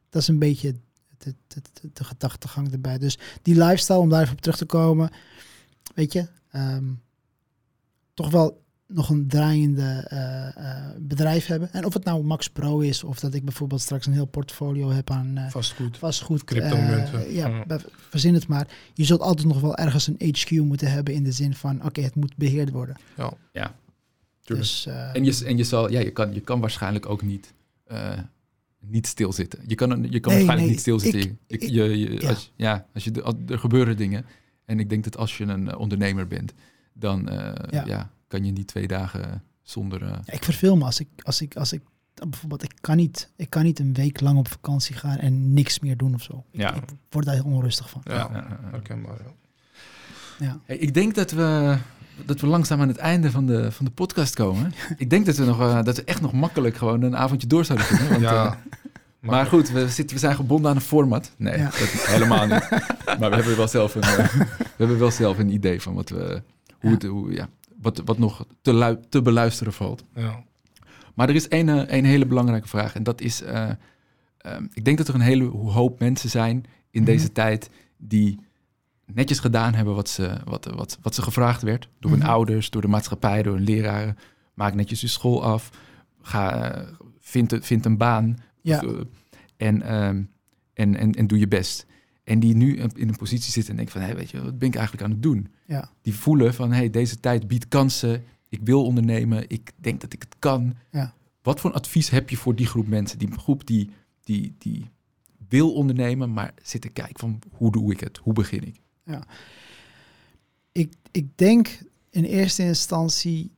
[0.10, 0.76] dat is een beetje
[1.18, 2.98] de, de, de, de, gedachtegang erbij.
[2.98, 5.10] Dus die lifestyle, om daar even op terug te komen,
[5.96, 7.02] weet je, um,
[8.14, 11.74] toch wel nog een draaiende uh, bedrijf hebben.
[11.74, 14.90] En of het nou Max Pro is, of dat ik bijvoorbeeld straks een heel portfolio
[14.90, 17.34] heb aan uh, vastgoed, vastgoed cryptomunten.
[17.34, 17.64] ja,
[18.10, 18.68] verzin het maar.
[18.94, 22.02] Je zult altijd nog wel ergens een HQ moeten hebben in de zin van, oké,
[22.02, 22.96] het moet beheerd worden.
[23.18, 23.76] Ja, ja.
[24.44, 27.54] Dus, en, je, en je, zal, ja, je, kan, je kan waarschijnlijk ook niet,
[28.80, 29.60] niet stilzitten.
[29.68, 31.40] Je kan, je kan nee, waarschijnlijk nee, niet stilzitten.
[31.48, 32.30] Ik, je, je, je, ja.
[32.30, 34.26] Als, ja, als je, er gebeuren dingen.
[34.66, 36.54] En ik denk dat als je een ondernemer bent,
[36.94, 37.30] dan
[37.70, 37.86] ja.
[37.86, 40.02] ja kan je niet twee dagen zonder.
[40.02, 40.10] Uh...
[40.10, 41.82] Ja, ik verveel me als ik, als ik, als ik
[42.14, 45.80] bijvoorbeeld, ik kan, niet, ik kan niet een week lang op vakantie gaan en niks
[45.80, 46.44] meer doen of zo.
[46.52, 46.74] Ja.
[46.74, 48.02] Ik, word daar heel onrustig van.
[48.04, 49.18] Ja, herkenbaar.
[49.24, 49.32] Ja.
[50.40, 50.60] Ja.
[50.66, 51.78] Hey, ik denk dat we,
[52.26, 54.74] dat we langzaam aan het einde van de, van de podcast komen.
[54.98, 57.66] ik denk dat we, nog, uh, dat we echt nog makkelijk gewoon een avondje door
[57.66, 58.10] zouden kunnen.
[58.10, 58.46] Want, ja.
[58.46, 58.52] Uh,
[59.20, 61.32] maar goed, we, zitten, we zijn gebonden aan een format.
[61.38, 61.64] Nee, ja.
[61.64, 62.70] dat helemaal niet.
[63.20, 64.46] maar we hebben wel zelf een, we
[64.78, 66.42] hebben wel zelf een idee van wat we,
[66.80, 67.50] hoe, het, hoe, ja,
[67.82, 70.04] wat, wat nog te, te beluisteren valt.
[70.16, 70.44] Ja.
[71.16, 72.96] Maar er is één, een hele belangrijke vraag.
[72.96, 73.70] En dat is, uh,
[74.46, 77.34] uh, ik denk dat er een hele hoop mensen zijn in deze Mhm.
[77.34, 78.40] tijd die
[79.06, 81.90] netjes gedaan hebben wat ze, wat, wat, wat ze gevraagd werd.
[82.00, 82.30] Door hun Mhm.
[82.30, 84.18] ouders, door de maatschappij, door hun leraren.
[84.54, 85.70] Maak netjes je school af.
[86.22, 86.88] Ga, uh,
[87.20, 88.38] vind, vind een baan.
[88.62, 88.80] Ja.
[88.80, 88.94] Of,
[89.58, 90.22] en, ehm,
[90.74, 91.86] en, en, en doe je best.
[92.28, 94.68] En die nu in een positie zitten en denken van, hé, weet je, wat ben
[94.68, 95.48] ik eigenlijk aan het doen?
[95.66, 95.92] Ja.
[96.02, 98.24] Die voelen van, hé, deze tijd biedt kansen.
[98.50, 99.50] Ik wil ondernemen.
[99.50, 100.76] Ik denk dat ik het kan.
[100.92, 101.14] Ja.
[101.42, 103.18] Wat voor advies heb je voor die groep mensen?
[103.20, 103.90] Die groep die,
[104.24, 104.90] die, die
[105.48, 108.18] wil ondernemen, maar zit te kijken van, hoe doe ik het?
[108.18, 108.80] Hoe begin ik?
[110.72, 113.52] Ik, ik denk in eerste instantie,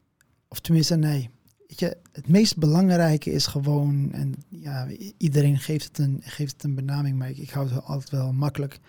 [0.47, 1.29] of tenminste nee,
[1.67, 6.63] weet je, het meest belangrijke is gewoon, en ja, iedereen geeft het een, geeft het
[6.63, 8.79] een benaming, maar ik, ik hou het altijd wel makkelijk,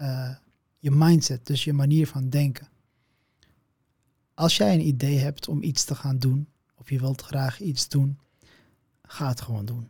[0.00, 0.34] uh,
[0.78, 2.68] je mindset, dus je manier van denken.
[4.34, 7.88] Als jij een idee hebt om iets te gaan doen, of je wilt graag iets
[7.88, 8.18] doen,
[9.02, 9.88] ga het gewoon doen.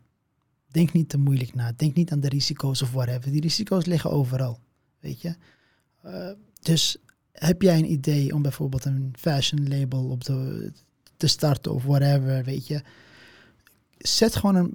[0.66, 1.72] Denk niet te moeilijk na.
[1.76, 3.30] Denk niet aan de risico's of whatever.
[3.30, 4.60] Die risico's liggen overal,
[5.00, 5.36] weet je.
[6.04, 6.30] Uh,
[6.60, 6.96] dus
[7.32, 10.72] heb jij een idee om bijvoorbeeld een fashion label op de,
[11.18, 12.82] te starten of whatever, weet je.
[13.98, 14.74] Zet gewoon een...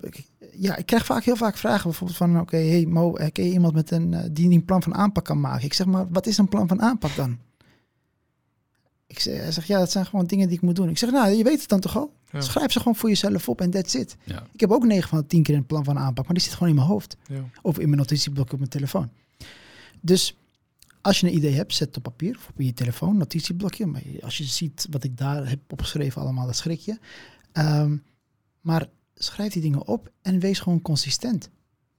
[0.51, 2.31] Ja, ik krijg vaak heel vaak vragen bijvoorbeeld van...
[2.31, 5.25] Oké, okay, hey Mo, ken je iemand met een, uh, die een plan van aanpak
[5.25, 5.65] kan maken?
[5.65, 7.37] Ik zeg maar, wat is een plan van aanpak dan?
[9.07, 10.89] Ik zeg, hij zegt, ja, dat zijn gewoon dingen die ik moet doen.
[10.89, 12.13] Ik zeg, nou, je weet het dan toch al?
[12.31, 12.41] Ja.
[12.41, 14.15] Schrijf ze gewoon voor jezelf op en that's it.
[14.23, 14.47] Ja.
[14.51, 16.53] Ik heb ook 9 van de 10 keer een plan van aanpak, maar die zit
[16.53, 17.17] gewoon in mijn hoofd.
[17.27, 17.43] Ja.
[17.61, 19.09] Of in mijn notitieblok op mijn telefoon.
[20.01, 20.37] Dus
[21.03, 23.85] als je een idee hebt, zet het op papier of op je telefoon, notitieblokje.
[23.85, 26.97] Maar als je ziet wat ik daar heb opgeschreven allemaal, dat schrik je.
[27.53, 28.03] Um,
[28.61, 31.49] maar schrijf die dingen op en wees gewoon consistent.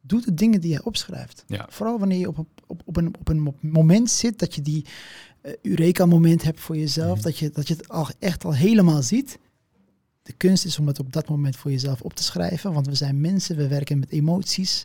[0.00, 1.44] Doe de dingen die je opschrijft.
[1.46, 1.66] Ja.
[1.70, 4.84] Vooral wanneer je op, op, op, een, op een moment zit dat je die
[5.42, 7.16] uh, Eureka-moment hebt voor jezelf.
[7.16, 7.22] Mm.
[7.22, 9.38] Dat, je, dat je het al echt al helemaal ziet.
[10.22, 12.72] De kunst is om het op dat moment voor jezelf op te schrijven.
[12.72, 14.84] Want we zijn mensen, we werken met emoties.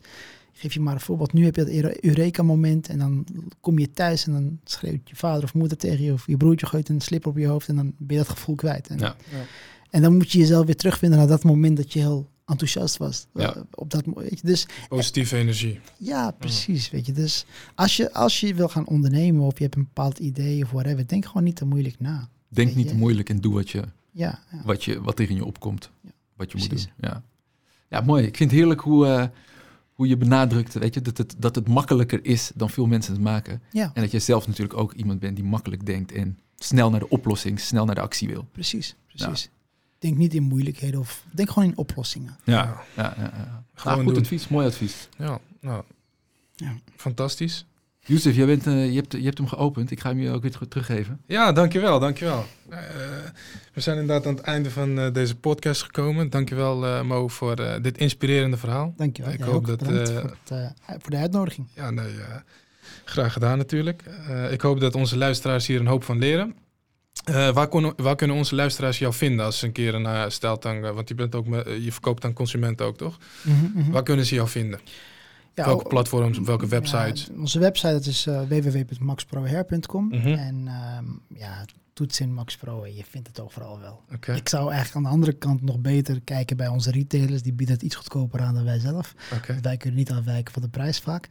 [0.59, 1.33] Geef je maar een voorbeeld.
[1.33, 3.25] Nu heb je dat Eure- Eureka-moment en dan
[3.59, 6.65] kom je thuis en dan schreeuwt je vader of moeder tegen je of je broertje
[6.65, 8.87] gooit een slip op je hoofd en dan ben je dat gevoel kwijt.
[8.87, 9.15] En, Ja.
[9.89, 13.27] en dan moet je jezelf weer terugvinden naar dat moment dat je heel enthousiast was.
[13.33, 13.55] Ja.
[13.55, 14.47] Eh, op dat, weet je.
[14.47, 15.79] Dus Positieve energie.
[15.97, 16.89] ja, precies.
[16.89, 17.11] Weet je.
[17.11, 17.45] Dus
[17.75, 21.07] als je, als je wil gaan ondernemen of je hebt een bepaald idee of whatever,
[21.07, 22.29] denk gewoon niet te moeilijk na.
[22.47, 24.61] Denk niet te moeilijk en doe wat, je, Ja, ja.
[24.65, 25.91] wat, je, wat er in je opkomt.
[26.01, 26.79] Ja, wat je moet doen.
[26.99, 27.23] Ja.
[27.89, 28.25] ja, mooi.
[28.25, 29.25] Ik vind het heerlijk hoe, eh,
[29.99, 33.21] hoe je benadrukt weet je, dat, het, dat het makkelijker is dan veel mensen het
[33.21, 33.61] maken.
[33.71, 36.99] ja En dat je zelf natuurlijk ook iemand bent die makkelijk denkt en snel naar
[36.99, 38.47] de oplossing, snel naar de actie wil.
[38.51, 38.95] precies.
[39.07, 39.49] precies.
[39.97, 42.37] Denk niet in moeilijkheden of denk gewoon in oplossingen.
[42.43, 42.55] Ja,
[42.95, 43.17] ja, ja.
[43.17, 43.63] ja.
[43.73, 44.23] Gewoon Ah, goed doen.
[44.23, 45.09] advies, mooi advies.
[45.17, 45.83] Ja, nou,
[46.55, 46.75] Ja.
[46.95, 47.65] fantastisch.
[48.05, 49.91] Jij bent, eh, je, hebt, je hebt hem geopend.
[49.91, 51.21] Ik ga hem je ook weer terug- teruggeven.
[51.25, 52.45] Ja, dankjewel, dankjewel.
[52.69, 52.77] Eh
[53.73, 56.29] we zijn inderdaad aan het einde van eh, deze podcast gekomen.
[56.29, 58.93] Dankjewel eh Mo voor eh, dit inspirerende verhaal.
[58.97, 59.31] Dankjewel.
[59.31, 59.67] Ik Jij hoop ook.
[59.67, 61.67] dat, eh, voor, het, voor de uitnodiging.
[61.75, 62.35] Ja, nee, eh,
[63.05, 64.03] graag gedaan natuurlijk.
[64.27, 66.55] Eh, ik hoop dat onze luisteraars hier een hoop van leren.
[67.23, 70.23] Eh, waar, kon, waar kunnen onze luisteraars jou vinden als ze een keer een uh,
[70.27, 70.91] steltang...
[70.91, 73.17] want je, bent ook me- je verkoopt aan consumenten ook, toch?
[73.41, 73.91] Mhm.
[73.91, 74.79] Waar kunnen ze jou vinden?
[75.59, 77.25] Ja, welke platforms, op welke websites?
[77.25, 80.07] Ja, onze website dat is uh, www.maxprohair.com.
[80.07, 80.27] Mhm.
[80.27, 81.65] En ehm, ja,
[81.99, 84.01] toets in Max Pro en je vindt het overal wel.
[84.35, 87.41] Ik zou eigenlijk aan de andere kant nog beter kijken bij onze retailers.
[87.41, 89.13] Die bieden het iets goedkoper aan dan wij zelf.
[89.61, 91.27] Wij kunnen niet afwijken van de prijs vaak.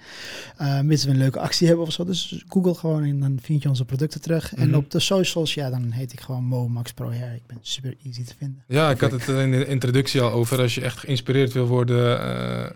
[0.60, 2.04] Uh, mits we een leuke actie hebben of zo.
[2.04, 4.54] Dus google gewoon en dan vind je onze producten terug.
[4.54, 4.76] En Mhm.
[4.76, 7.34] op de socials, ja, dan heet ik gewoon Mo Max Pro Hair.
[7.34, 8.62] Ik ben super easy te vinden.
[8.66, 10.58] Ja, ik had het in de introductie al over.
[10.60, 12.70] Als je echt geïnspireerd wil worden eh,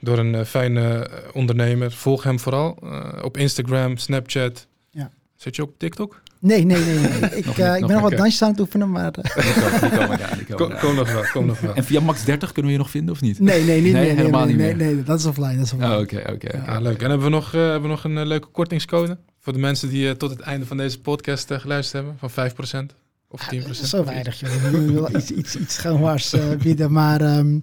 [0.00, 2.78] door een eh, fijne ondernemer, volg hem vooral.
[3.22, 4.66] op Instagram, Snapchat.
[4.90, 5.10] Ja.
[5.36, 6.22] Zit je ook op TikTok?
[6.44, 6.98] Nee, nee, nee.
[6.98, 7.30] nee.
[7.40, 9.12] ik, eh, ik ben nog wat dansjes aan het oefenen, maar...
[9.12, 11.74] eh, Kom, nog wel, kom nog wel.
[11.74, 13.40] En via Max 30 kunnen we je nog vinden of niet?
[13.40, 14.76] nee, nee, niet, Nee, nee, nee, helemaal nee, niet meer.
[14.76, 15.94] nee, dat is offline, dat is offline.
[15.94, 16.62] Oh, Oké, oké.
[16.66, 17.02] Ja, leuk.
[17.02, 19.18] En hebben we nog, eh, hebben we nog een eh, leuke kortingscode?
[19.40, 22.30] Voor de mensen die tot het einde van deze podcast geluisterd hebben?
[22.30, 22.94] Van 5%
[23.28, 23.66] of 10%?
[23.66, 24.50] Ah, Zo weinig, joh.
[24.50, 27.58] We willen iets, iets, iets schoonwaars eh, bieden, maar ehm,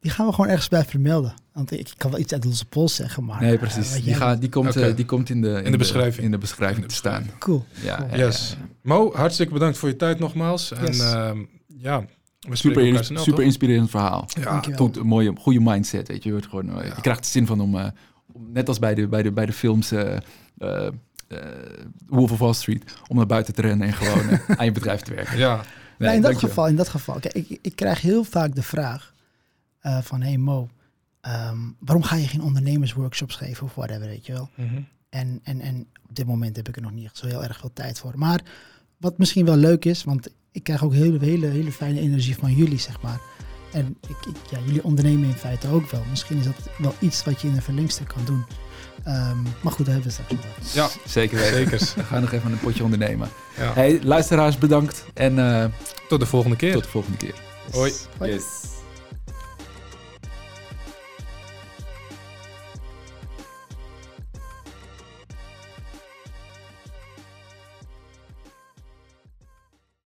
[0.00, 1.34] die gaan we gewoon ergens bij vermelden.
[1.54, 3.40] Want ik, kan wel iets uit onze pols zeggen, maar...
[3.40, 3.92] Nee, eh, precies.
[3.92, 4.02] Die,
[4.38, 6.24] die, komt, eh, die komt in de, in, de beschrijving.
[6.24, 7.26] In de beschrijving In de te staan.
[7.38, 7.64] Cool.
[7.82, 8.16] Ja, Cool.
[8.18, 8.56] Yes.
[8.82, 10.72] Mo, hartstikke bedankt voor je tijd nogmaals.
[10.72, 11.00] En Yes.
[11.00, 12.04] ehm, ja,
[12.40, 13.44] we Super, snel, super toch?
[13.44, 14.28] inspirerend verhaal.
[14.40, 14.62] Ja.
[14.76, 16.28] Goed, een mooie, goede mindset, weet je.
[16.28, 16.94] Je, wordt gewoon, eh, Ja.
[16.94, 17.86] je krijgt er zin van om, eh,
[18.32, 20.16] om net als bij de, bij de, bij de films eh,
[20.58, 20.86] eh,
[21.28, 21.38] eh,
[22.06, 25.14] Wolf of Wall Street, om naar buiten te rennen en gewoon aan je bedrijf te
[25.14, 25.38] werken.
[25.38, 25.54] ja.
[25.54, 25.66] Nou,
[25.98, 29.12] Nee, in, dat geval, in dat geval, kijk, ik, ik krijg heel vaak de vraag
[29.80, 30.68] eh, van, hey Mo,
[31.24, 34.48] ehm, waarom ga je geen ondernemersworkshops geven of whatever, weet je wel?
[34.54, 34.80] Mhm.
[35.08, 37.58] En, en, en op dit moment heb ik er nog niet echt zo heel erg
[37.58, 38.12] veel tijd voor.
[38.16, 38.40] Maar
[38.96, 42.52] wat misschien wel leuk is, want ik krijg ook hele, hele, hele fijne energie van
[42.54, 43.20] jullie, zeg maar.
[43.72, 46.02] En ik, ik, ja, jullie ondernemen in feite ook wel.
[46.10, 48.44] Misschien is dat wel iets wat je in een verlengstuk kan doen.
[49.04, 50.72] Ehm, maar goed, daar hebben we het straks nog.
[50.72, 51.54] Ja, Zeker weten.
[51.56, 51.94] zekers.
[51.94, 53.28] We gaan nog even een potje ondernemen.
[53.56, 53.72] Ja.
[53.72, 55.04] Hey, luisteraars, bedankt.
[55.14, 55.64] En eh,
[56.08, 56.72] Tot de volgende keer.
[56.72, 57.34] tot de volgende keer.
[57.72, 57.92] Hoi.
[58.18, 58.32] Hoi.
[58.32, 58.42] Yes.